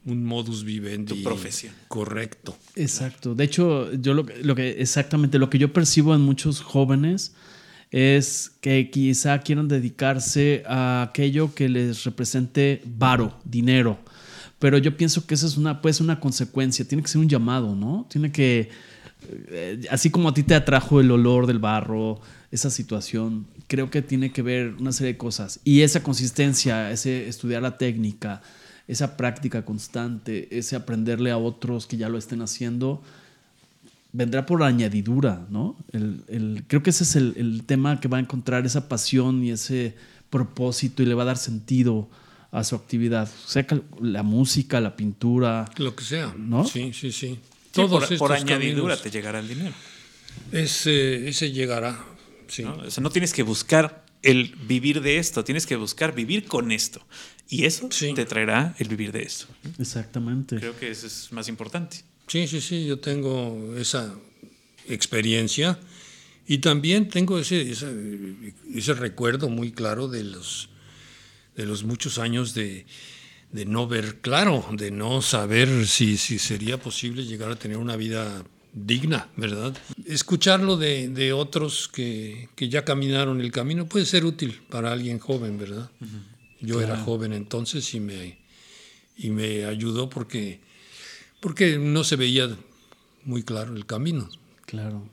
un 0.04 0.24
modus 0.24 0.64
vivendi 0.64 1.14
Tu 1.14 1.22
profesión. 1.22 1.74
correcto. 1.88 2.56
Exacto. 2.76 3.34
De 3.34 3.44
hecho, 3.44 3.92
yo 3.92 4.14
lo, 4.14 4.24
que- 4.24 4.42
lo 4.42 4.54
que 4.54 4.80
exactamente 4.80 5.38
lo 5.38 5.50
que 5.50 5.58
yo 5.58 5.72
percibo 5.72 6.14
en 6.14 6.20
muchos 6.22 6.60
jóvenes 6.60 7.34
es 7.90 8.52
que 8.60 8.90
quizá 8.90 9.38
quieran 9.40 9.66
dedicarse 9.68 10.62
a 10.66 11.02
aquello 11.02 11.54
que 11.54 11.68
les 11.68 12.04
represente 12.04 12.82
varo, 12.84 13.38
dinero. 13.44 13.98
Pero 14.58 14.76
yo 14.78 14.96
pienso 14.96 15.26
que 15.26 15.34
esa 15.34 15.46
es 15.46 15.56
una, 15.56 15.80
pues, 15.80 16.00
una 16.00 16.20
consecuencia, 16.20 16.86
tiene 16.86 17.02
que 17.02 17.08
ser 17.08 17.20
un 17.20 17.28
llamado, 17.28 17.74
¿no? 17.76 18.06
Tiene 18.10 18.30
que, 18.32 18.70
eh, 19.30 19.80
así 19.90 20.10
como 20.10 20.28
a 20.28 20.34
ti 20.34 20.42
te 20.42 20.54
atrajo 20.54 21.00
el 21.00 21.10
olor 21.10 21.46
del 21.46 21.58
barro, 21.60 22.20
esa 22.50 22.70
situación, 22.70 23.46
creo 23.66 23.90
que 23.90 24.00
tiene 24.02 24.32
que 24.32 24.42
ver 24.42 24.74
una 24.80 24.92
serie 24.92 25.12
de 25.14 25.18
cosas. 25.18 25.60
Y 25.64 25.82
esa 25.82 26.02
consistencia, 26.02 26.90
ese 26.90 27.28
estudiar 27.28 27.60
la 27.62 27.76
técnica, 27.78 28.40
esa 28.86 29.16
práctica 29.18 29.64
constante, 29.64 30.48
ese 30.58 30.74
aprenderle 30.76 31.30
a 31.30 31.36
otros 31.38 31.86
que 31.86 31.96
ya 31.98 32.08
lo 32.08 32.16
estén 32.16 32.40
haciendo, 32.40 33.02
vendrá 34.12 34.46
por 34.46 34.62
añadidura, 34.62 35.46
¿no? 35.50 35.76
El, 35.92 36.22
el- 36.28 36.64
creo 36.66 36.82
que 36.82 36.90
ese 36.90 37.04
es 37.04 37.16
el, 37.16 37.34
el 37.36 37.64
tema 37.64 38.00
que 38.00 38.08
va 38.08 38.16
a 38.16 38.20
encontrar 38.20 38.64
esa 38.64 38.88
pasión 38.88 39.44
y 39.44 39.50
ese 39.50 39.94
propósito 40.30 41.02
y 41.02 41.06
le 41.06 41.14
va 41.14 41.24
a 41.24 41.26
dar 41.26 41.36
sentido 41.36 42.08
a 42.50 42.64
su 42.64 42.74
actividad. 42.76 43.28
Sea 43.46 43.66
la 44.00 44.22
música, 44.22 44.80
la 44.80 44.96
pintura. 44.96 45.66
Lo 45.76 45.94
que 45.94 46.04
sea. 46.04 46.34
¿No? 46.38 46.64
Sí, 46.64 46.92
sí, 46.94 47.12
sí. 47.12 47.28
Sí, 47.28 47.40
Todos 47.72 47.90
por, 47.90 48.02
estos 48.04 48.18
por 48.18 48.32
añadidura 48.32 48.94
caminos, 48.96 49.02
te 49.02 49.10
llegará 49.10 49.40
el 49.40 49.48
dinero. 49.48 49.74
ese, 50.52 51.28
ese 51.28 51.52
llegará. 51.52 51.98
Sí. 52.48 52.62
¿no? 52.64 52.74
O 52.76 52.90
sea, 52.90 53.02
no 53.02 53.10
tienes 53.10 53.32
que 53.32 53.42
buscar 53.42 54.04
el 54.22 54.54
vivir 54.66 55.00
de 55.00 55.18
esto, 55.18 55.44
tienes 55.44 55.64
que 55.66 55.76
buscar 55.76 56.14
vivir 56.14 56.44
con 56.46 56.72
esto. 56.72 57.00
Y 57.48 57.64
eso 57.64 57.88
Sí. 57.90 58.12
te 58.14 58.24
traerá 58.26 58.74
el 58.78 58.88
vivir 58.88 59.12
de 59.12 59.22
esto. 59.22 59.46
Exactamente. 59.78 60.56
Creo 60.56 60.76
que 60.76 60.90
eso 60.90 61.06
es 61.06 61.30
más 61.32 61.48
importante. 61.48 61.98
Sí, 62.26 62.46
sí, 62.46 62.60
sí, 62.60 62.84
yo 62.86 62.98
tengo 62.98 63.74
esa 63.78 64.14
experiencia 64.88 65.78
y 66.46 66.58
también 66.58 67.08
tengo 67.08 67.38
ese, 67.38 67.70
ese, 67.70 67.86
ese 68.74 68.94
recuerdo 68.94 69.48
muy 69.48 69.72
claro 69.72 70.08
de 70.08 70.24
los, 70.24 70.68
de 71.56 71.66
los 71.66 71.84
muchos 71.84 72.18
años 72.18 72.54
de, 72.54 72.86
de 73.52 73.64
no 73.66 73.86
ver 73.86 74.16
claro, 74.20 74.66
de 74.72 74.90
no 74.90 75.22
saber 75.22 75.86
si, 75.86 76.16
si 76.16 76.38
sería 76.38 76.78
posible 76.78 77.24
llegar 77.24 77.50
a 77.50 77.56
tener 77.56 77.76
una 77.78 77.96
vida 77.96 78.44
digna, 78.72 79.28
¿verdad? 79.36 79.76
Escucharlo 80.06 80.76
de, 80.76 81.08
de 81.08 81.32
otros 81.32 81.88
que, 81.88 82.48
que 82.54 82.68
ya 82.68 82.84
caminaron 82.84 83.40
el 83.40 83.50
camino 83.50 83.86
puede 83.86 84.06
ser 84.06 84.24
útil 84.24 84.60
para 84.70 84.92
alguien 84.92 85.18
joven, 85.18 85.58
¿verdad? 85.58 85.90
Yo 86.60 86.80
era 86.80 86.96
joven 86.98 87.32
entonces 87.32 87.94
y 87.94 88.00
me, 88.00 88.38
y 89.16 89.30
me 89.30 89.64
ayudó 89.64 90.08
porque, 90.08 90.60
porque 91.40 91.78
no 91.78 92.04
se 92.04 92.16
veía 92.16 92.48
muy 93.24 93.42
claro 93.42 93.74
el 93.76 93.86
camino. 93.86 94.28
Claro. 94.66 95.08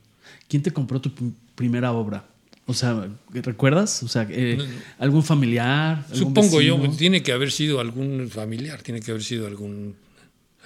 ¿Quién 0.48 0.62
te 0.62 0.72
compró 0.72 1.00
tu 1.00 1.10
pr- 1.10 1.32
primera 1.54 1.92
obra? 1.92 2.28
O 2.68 2.74
sea, 2.74 3.08
¿recuerdas? 3.32 4.02
O 4.02 4.08
sea, 4.08 4.26
eh, 4.28 4.58
algún 4.98 5.22
familiar. 5.22 6.04
algún 6.10 6.18
Supongo 6.18 6.60
yo, 6.60 6.80
tiene 6.96 7.22
que 7.22 7.30
haber 7.32 7.52
sido 7.52 7.78
algún 7.78 8.28
familiar, 8.28 8.82
tiene 8.82 9.00
que 9.00 9.12
haber 9.12 9.22
sido 9.22 9.46
algún 9.46 9.94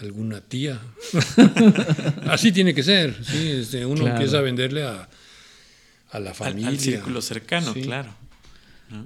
alguna 0.01 0.41
tía. 0.41 0.81
Así 2.29 2.53
tiene 2.53 2.75
que 2.75 2.83
ser. 2.83 3.25
Sí, 3.25 3.49
este, 3.53 3.85
uno 3.87 4.01
Claro. 4.03 4.17
empieza 4.17 4.39
a 4.39 4.41
venderle 4.41 4.85
a, 4.85 5.09
a 6.11 6.21
la 6.21 6.35
familia. 6.35 6.69
al 6.69 6.79
círculo 6.81 7.21
cercano, 7.23 7.73
Sí. 7.75 7.83
claro. 7.83 8.13
¿No? 8.91 9.05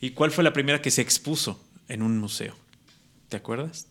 ¿Y 0.00 0.10
cuál 0.10 0.30
fue 0.30 0.44
la 0.44 0.52
primera 0.52 0.82
que 0.82 0.90
se 0.90 1.00
expuso 1.02 1.62
en 1.88 2.02
un 2.02 2.18
museo? 2.18 2.56
¿Te 3.28 3.36
acuerdas? 3.36 3.86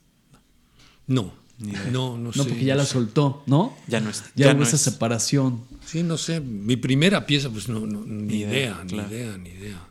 No, 1.07 1.34
no, 1.60 1.91
no, 1.91 2.18
No, 2.18 2.34
sé. 2.34 2.39
porque 2.43 2.64
ya 2.65 2.76
la 2.76 2.85
sé. 2.85 2.93
soltó, 2.93 3.43
¿no? 3.47 3.77
Ya 3.88 3.99
no 3.99 4.10
es. 4.10 4.23
Ya, 4.35 4.45
ya 4.47 4.51
hubo 4.51 4.60
no 4.60 4.64
esa 4.65 4.76
es. 4.76 4.81
separación. 4.81 5.64
Sí, 5.85 6.03
no 6.03 6.18
sé. 6.18 6.39
Mi 6.39 6.76
primera 6.77 7.26
pieza, 7.26 7.49
pues 7.49 7.68
no, 7.69 7.80
no, 7.81 8.03
ni, 8.05 8.23
Ni 8.23 8.35
idea, 8.41 8.49
idea, 8.51 8.84
claro. 8.88 9.10
ni 9.10 9.15
idea, 9.15 9.38
ni 9.38 9.49
idea. 9.49 9.88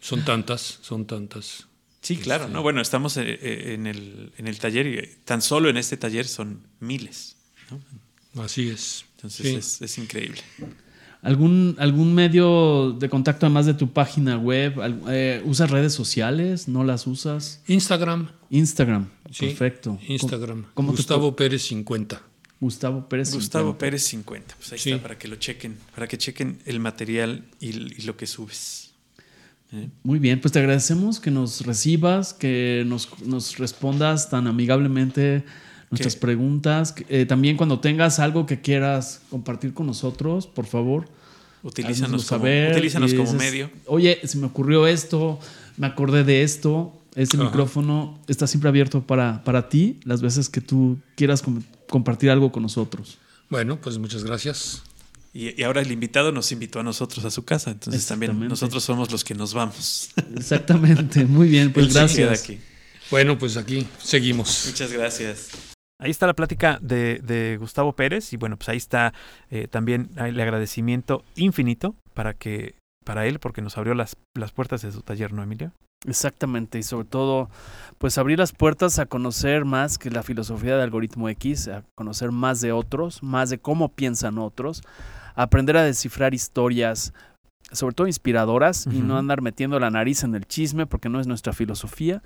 Son 0.00 0.24
tantas, 0.24 0.78
son 0.82 1.06
tantas. 1.06 1.66
Sí, 2.04 2.16
claro. 2.18 2.48
No, 2.48 2.62
bueno, 2.62 2.80
estamos 2.80 3.16
eh, 3.16 3.22
eh, 3.26 3.74
en 3.74 3.86
el, 3.88 4.32
en 4.38 4.46
el 4.46 4.58
taller 4.58 4.86
y 4.86 4.98
eh, 4.98 5.16
tan 5.24 5.42
solo 5.42 5.68
en 5.70 5.76
este 5.76 5.96
taller 5.96 6.26
son 6.28 6.60
miles. 6.78 7.36
¿no? 8.34 8.42
Así 8.44 8.68
es. 8.68 9.06
Entonces 9.16 9.46
Sí. 9.46 9.54
es, 9.56 9.82
es 9.82 9.98
increíble. 9.98 10.40
¿Algún, 11.22 11.74
¿Algún 11.78 12.14
medio 12.14 12.92
de 12.92 13.08
contacto 13.08 13.46
además 13.46 13.64
de 13.64 13.72
tu 13.72 13.90
página 13.92 14.36
web? 14.36 14.74
Eh, 15.08 15.40
¿Usas 15.46 15.70
redes 15.70 15.94
sociales? 15.94 16.68
¿No 16.68 16.84
las 16.84 17.06
usas? 17.06 17.62
Instagram. 17.66 18.30
Instagram. 18.50 19.08
Sí, 19.30 19.46
Perfecto. 19.46 19.98
Instagram. 20.06 20.66
¿Cómo 20.74 20.92
te 20.92 20.98
Gustavo 20.98 21.34
Pérez 21.34 21.62
50. 21.62 22.20
Gustavo 22.60 23.08
Pérez. 23.08 23.32
Gustavo 23.32 23.68
50. 23.70 23.78
Pérez 23.78 24.02
50. 24.04 24.54
Pues 24.56 24.72
ahí 24.72 24.78
Sí. 24.78 24.90
está 24.92 25.02
para 25.02 25.18
que 25.18 25.28
lo 25.28 25.36
chequen, 25.36 25.78
para 25.94 26.06
que 26.06 26.18
chequen 26.18 26.60
el 26.66 26.78
material 26.80 27.46
y, 27.58 27.68
y 27.70 28.02
lo 28.02 28.18
que 28.18 28.26
subes. 28.26 28.92
¿Eh? 29.74 29.88
Muy 30.04 30.18
bien, 30.20 30.40
pues 30.40 30.52
te 30.52 30.60
agradecemos 30.60 31.18
que 31.18 31.30
nos 31.32 31.62
recibas, 31.66 32.32
que 32.32 32.84
nos, 32.86 33.08
nos 33.26 33.58
respondas 33.58 34.30
tan 34.30 34.46
amigablemente 34.46 35.44
nuestras 35.90 36.14
preguntas. 36.16 36.94
Eh, 37.08 37.26
también 37.26 37.56
cuando 37.56 37.80
tengas 37.80 38.18
algo 38.20 38.46
que 38.46 38.60
quieras 38.60 39.20
compartir 39.30 39.74
con 39.74 39.86
nosotros, 39.86 40.46
por 40.46 40.66
favor. 40.66 41.08
Utilízanos 41.64 42.26
como, 42.26 42.38
saber 42.40 42.72
utilízanos 42.72 43.12
y 43.12 43.16
como 43.16 43.32
medio. 43.32 43.70
Oye, 43.86 44.20
se 44.24 44.36
me 44.38 44.46
ocurrió 44.46 44.86
esto, 44.86 45.38
me 45.76 45.86
acordé 45.86 46.22
de 46.22 46.42
esto. 46.42 46.92
Este 47.16 47.36
Ajá. 47.36 47.46
micrófono 47.46 48.18
está 48.28 48.46
siempre 48.46 48.68
abierto 48.68 49.02
para, 49.06 49.42
para 49.44 49.68
ti 49.68 49.98
las 50.04 50.20
veces 50.20 50.48
que 50.48 50.60
tú 50.60 50.98
quieras 51.16 51.42
com- 51.42 51.62
compartir 51.88 52.28
algo 52.30 52.52
con 52.52 52.62
nosotros. 52.62 53.18
Bueno, 53.50 53.80
pues 53.80 53.98
muchas 53.98 54.24
gracias. 54.24 54.82
Y, 55.34 55.60
y 55.60 55.64
ahora 55.64 55.82
el 55.82 55.90
invitado 55.90 56.32
nos 56.32 56.50
invitó 56.52 56.80
a 56.80 56.82
nosotros 56.82 57.24
a 57.24 57.30
su 57.30 57.44
casa. 57.44 57.72
Entonces 57.72 58.06
también 58.06 58.38
nosotros 58.48 58.82
somos 58.82 59.10
los 59.10 59.24
que 59.24 59.34
nos 59.34 59.52
vamos. 59.52 60.10
Exactamente, 60.36 61.24
muy 61.26 61.48
bien, 61.48 61.72
pues 61.72 61.86
Él 61.86 62.08
se 62.08 62.16
queda 62.16 62.26
gracias. 62.28 62.44
aquí. 62.44 62.60
Bueno, 63.10 63.36
pues 63.36 63.56
aquí 63.56 63.86
seguimos. 63.98 64.64
Muchas 64.68 64.92
gracias. 64.92 65.50
Ahí 66.00 66.10
está 66.10 66.26
la 66.26 66.34
plática 66.34 66.78
de, 66.80 67.20
de 67.22 67.56
Gustavo 67.58 67.94
Pérez 67.94 68.32
y 68.32 68.36
bueno, 68.36 68.56
pues 68.56 68.68
ahí 68.68 68.76
está 68.76 69.12
eh, 69.50 69.68
también 69.68 70.10
el 70.16 70.40
agradecimiento 70.40 71.24
infinito 71.36 71.94
para 72.14 72.34
que 72.34 72.74
para 73.04 73.26
él 73.26 73.38
porque 73.38 73.62
nos 73.62 73.76
abrió 73.76 73.94
las, 73.94 74.16
las 74.34 74.52
puertas 74.52 74.82
de 74.82 74.92
su 74.92 75.02
taller, 75.02 75.32
¿no, 75.32 75.42
Emilio? 75.42 75.72
Exactamente, 76.06 76.78
y 76.78 76.82
sobre 76.82 77.06
todo, 77.06 77.48
pues 77.98 78.18
abrir 78.18 78.38
las 78.38 78.52
puertas 78.52 78.98
a 78.98 79.06
conocer 79.06 79.64
más 79.64 79.96
que 79.96 80.10
la 80.10 80.22
filosofía 80.22 80.76
de 80.76 80.82
algoritmo 80.82 81.28
X, 81.30 81.68
a 81.68 81.84
conocer 81.94 82.30
más 82.30 82.60
de 82.60 82.72
otros, 82.72 83.22
más 83.22 83.48
de 83.48 83.58
cómo 83.58 83.90
piensan 83.90 84.36
otros, 84.38 84.82
aprender 85.34 85.76
a 85.76 85.82
descifrar 85.82 86.34
historias, 86.34 87.12
sobre 87.72 87.94
todo 87.94 88.06
inspiradoras, 88.06 88.86
y 88.86 89.00
no 89.00 89.18
andar 89.18 89.42
metiendo 89.42 89.78
la 89.80 89.90
nariz 89.90 90.22
en 90.22 90.34
el 90.34 90.46
chisme, 90.46 90.86
porque 90.86 91.08
no 91.08 91.20
es 91.20 91.26
nuestra 91.26 91.52
filosofía, 91.52 92.22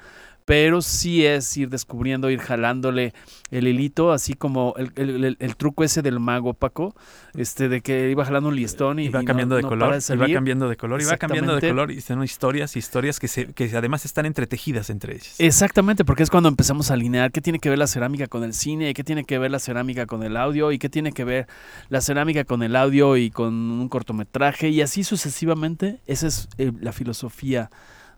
pero 0.48 0.80
sí 0.80 1.26
es 1.26 1.54
ir 1.58 1.68
descubriendo, 1.68 2.30
ir 2.30 2.40
jalándole 2.40 3.12
el 3.50 3.68
hilito, 3.68 4.12
así 4.12 4.32
como 4.32 4.72
el, 4.78 4.90
el- 4.96 5.22
el- 5.24 5.36
el 5.40 5.56
truco 5.56 5.84
ese 5.84 6.00
del 6.00 6.20
mago 6.20 6.54
Paco, 6.54 6.96
este 7.34 7.68
de 7.68 7.82
que 7.82 8.10
iba 8.10 8.24
jalando 8.24 8.48
un 8.48 8.56
listón 8.56 8.98
y, 8.98 9.04
Y 9.04 9.08
va 9.10 9.20
no- 9.20 9.26
cambiando 9.26 9.56
de 9.56 9.62
color, 9.62 10.00
salir. 10.00 10.34
cambiando 10.34 10.70
de 10.70 10.76
color, 10.78 11.02
y 11.02 11.04
va 11.04 11.18
cambiando 11.18 11.54
de 11.54 11.68
color, 11.68 11.90
y 11.90 12.00
son 12.00 12.24
historias, 12.24 12.76
historias 12.76 13.20
que, 13.20 13.28
se, 13.28 13.52
que 13.52 13.70
además 13.76 14.06
están 14.06 14.24
entretejidas 14.24 14.88
entre 14.88 15.16
ellas. 15.16 15.34
Exactamente, 15.38 16.06
porque 16.06 16.22
es 16.22 16.30
cuando 16.30 16.48
empezamos 16.48 16.90
a 16.90 16.94
alinear 16.94 17.30
qué 17.30 17.42
tiene 17.42 17.58
que 17.58 17.68
ver 17.68 17.78
la 17.78 17.86
cerámica 17.86 18.26
con 18.26 18.42
el 18.42 18.54
cine, 18.54 18.88
y 18.88 18.94
qué 18.94 19.04
tiene 19.04 19.24
que 19.24 19.38
ver 19.38 19.50
la 19.50 19.58
cerámica 19.58 20.06
con 20.06 20.22
el 20.22 20.34
audio, 20.38 20.72
y 20.72 20.78
qué 20.78 20.88
tiene 20.88 21.12
que 21.12 21.24
ver 21.24 21.46
la 21.90 22.00
cerámica 22.00 22.44
con 22.44 22.62
el 22.62 22.74
audio 22.74 23.18
y 23.18 23.30
con 23.30 23.52
un 23.52 23.88
cortometraje, 23.90 24.70
y 24.70 24.80
así 24.80 25.04
sucesivamente. 25.04 26.00
Esa 26.06 26.26
es 26.26 26.48
eh, 26.56 26.72
la 26.80 26.92
filosofía 26.92 27.70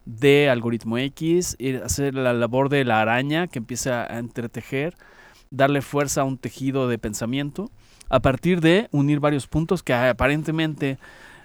de 0.04 0.48
Algoritmo 0.50 0.98
X, 0.98 1.56
hacer 1.84 2.14
la 2.14 2.32
labor 2.32 2.68
de 2.68 2.84
la 2.84 3.00
araña 3.00 3.46
que 3.46 3.58
empieza 3.58 4.02
a 4.12 4.18
entretejer, 4.18 4.94
darle 5.50 5.82
fuerza 5.82 6.22
a 6.22 6.24
un 6.24 6.38
tejido 6.38 6.88
de 6.88 6.98
pensamiento, 6.98 7.70
a 8.08 8.20
partir 8.20 8.60
de 8.60 8.88
unir 8.92 9.20
varios 9.20 9.46
puntos 9.46 9.82
que 9.82 9.94
aparentemente 9.94 10.98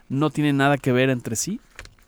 no 0.09 0.29
tienen 0.29 0.57
nada 0.57 0.77
que 0.77 0.91
ver 0.91 1.09
entre 1.09 1.35
sí, 1.35 1.59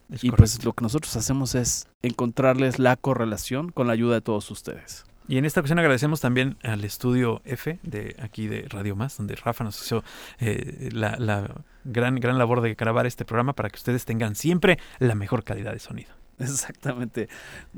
Es 0.09 0.23
y 0.23 0.29
correcto. 0.29 0.37
pues 0.37 0.65
lo 0.65 0.73
que 0.73 0.83
nosotros 0.83 1.15
hacemos 1.15 1.55
es 1.55 1.87
encontrarles 2.01 2.79
la 2.79 2.95
correlación 2.95 3.71
con 3.71 3.87
la 3.87 3.93
ayuda 3.93 4.15
de 4.15 4.21
todos 4.21 4.49
ustedes. 4.51 5.05
Y 5.29 5.37
en 5.37 5.43
esta 5.45 5.59
ocasión 5.59 5.77
agradecemos 5.79 6.21
también 6.21 6.55
al 6.63 6.85
estudio 6.85 7.41
F 7.43 7.79
de 7.83 8.15
aquí 8.21 8.47
de 8.47 8.65
Radio 8.69 8.95
Más, 8.95 9.17
donde 9.17 9.35
Rafa 9.35 9.65
nos 9.65 9.83
hizo 9.83 10.01
eh, 10.39 10.89
la, 10.93 11.17
la 11.19 11.63
gran, 11.83 12.15
gran 12.15 12.37
labor 12.37 12.61
de 12.61 12.75
grabar 12.75 13.05
este 13.05 13.25
programa 13.25 13.51
para 13.53 13.69
que 13.69 13.75
ustedes 13.75 14.05
tengan 14.05 14.35
siempre 14.35 14.79
la 14.99 15.15
mejor 15.15 15.43
calidad 15.43 15.73
de 15.73 15.79
sonido. 15.79 16.11
Exactamente. 16.39 17.30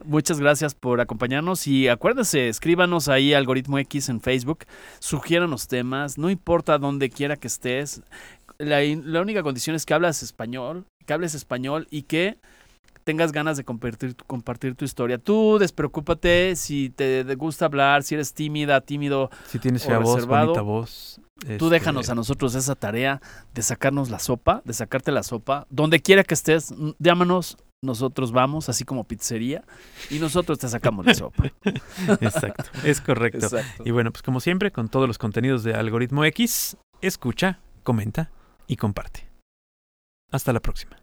Muchas 0.06 0.40
gracias 0.40 0.76
por 0.76 1.00
acompañarnos 1.02 1.66
y 1.68 1.88
acuérdense, 1.88 2.50
escríbanos 2.50 3.08
ahí 3.08 3.34
Algoritmo 3.34 3.80
X 3.80 4.10
en 4.10 4.22
Facebook, 4.22 4.66
sugiéranos 5.00 5.68
temas, 5.68 6.18
no 6.18 6.30
importa 6.30 6.78
dónde 6.78 7.10
quiera 7.10 7.38
que 7.38 7.48
estés. 7.48 8.02
La, 8.58 8.82
la 8.82 9.22
única 9.22 9.44
condición 9.44 9.76
es 9.76 9.86
que 9.86 9.94
hablas 9.94 10.22
español, 10.22 10.86
que 11.06 11.14
hables 11.14 11.34
español 11.34 11.88
y 11.90 12.04
que 12.04 12.38
tengas 13.10 13.32
ganas 13.32 13.58
de 13.58 13.64
compartir, 13.64 14.16
compartir 14.28 14.76
tu 14.76 14.86
historia. 14.86 15.18
Tú 15.18 15.58
despreocúpate 15.58 16.56
si 16.56 16.90
te 16.90 17.24
gusta 17.36 17.66
hablar, 17.66 18.04
si 18.04 18.16
eres 18.16 18.34
tímida, 18.34 18.82
tímido, 18.82 19.32
Si 19.48 19.58
tienes 19.58 19.88
O 19.88 20.02
voz, 20.02 20.28
bonita 20.28 20.62
voz. 20.62 21.20
Tú 21.40 21.48
este, 21.48 21.70
déjanos 21.70 22.10
a 22.10 22.16
nosotros 22.16 22.54
esa 22.54 22.76
tarea 22.76 23.22
de 23.54 23.62
sacarnos 23.62 24.10
la 24.10 24.20
sopa, 24.20 24.62
de 24.66 24.74
sacarte 24.74 25.12
la 25.12 25.24
sopa. 25.24 25.66
Donde 25.70 26.02
quiera 26.02 26.24
que 26.24 26.34
estés, 26.34 26.74
llámanos, 27.00 27.58
nosotros 27.82 28.32
vamos, 28.32 28.70
así 28.70 28.84
como 28.84 29.06
pizzería, 29.06 29.64
y 30.10 30.20
nosotros 30.20 30.60
te 30.60 30.68
sacamos 30.68 31.06
la 31.06 31.14
sopa. 31.14 31.46
Exacto, 32.22 32.66
es 32.84 33.02
correcto. 33.02 33.46
Exacto. 33.46 33.84
Y 33.86 33.92
bueno, 33.92 34.12
pues 34.12 34.22
como 34.22 34.40
siempre, 34.40 34.72
con 34.72 34.90
todos 34.90 35.08
los 35.08 35.18
contenidos 35.18 35.64
de 35.64 35.74
Algoritmo 35.74 36.26
X, 36.26 36.78
escucha, 37.02 37.60
comenta 37.84 38.32
y 38.68 38.76
comparte. 38.76 39.30
Hasta 40.32 40.54
la 40.54 40.60
próxima. 40.60 40.98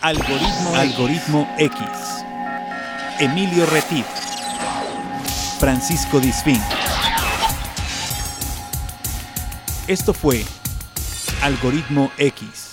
Algoritmo, 0.00 0.74
Algoritmo 0.76 1.54
X. 1.58 1.80
Emilio 3.20 3.66
Retif. 3.66 4.06
Francisco 5.58 6.20
Disfín. 6.20 6.60
Esto 9.88 10.12
fue 10.12 10.44
Algoritmo 11.42 12.12
X. 12.18 12.67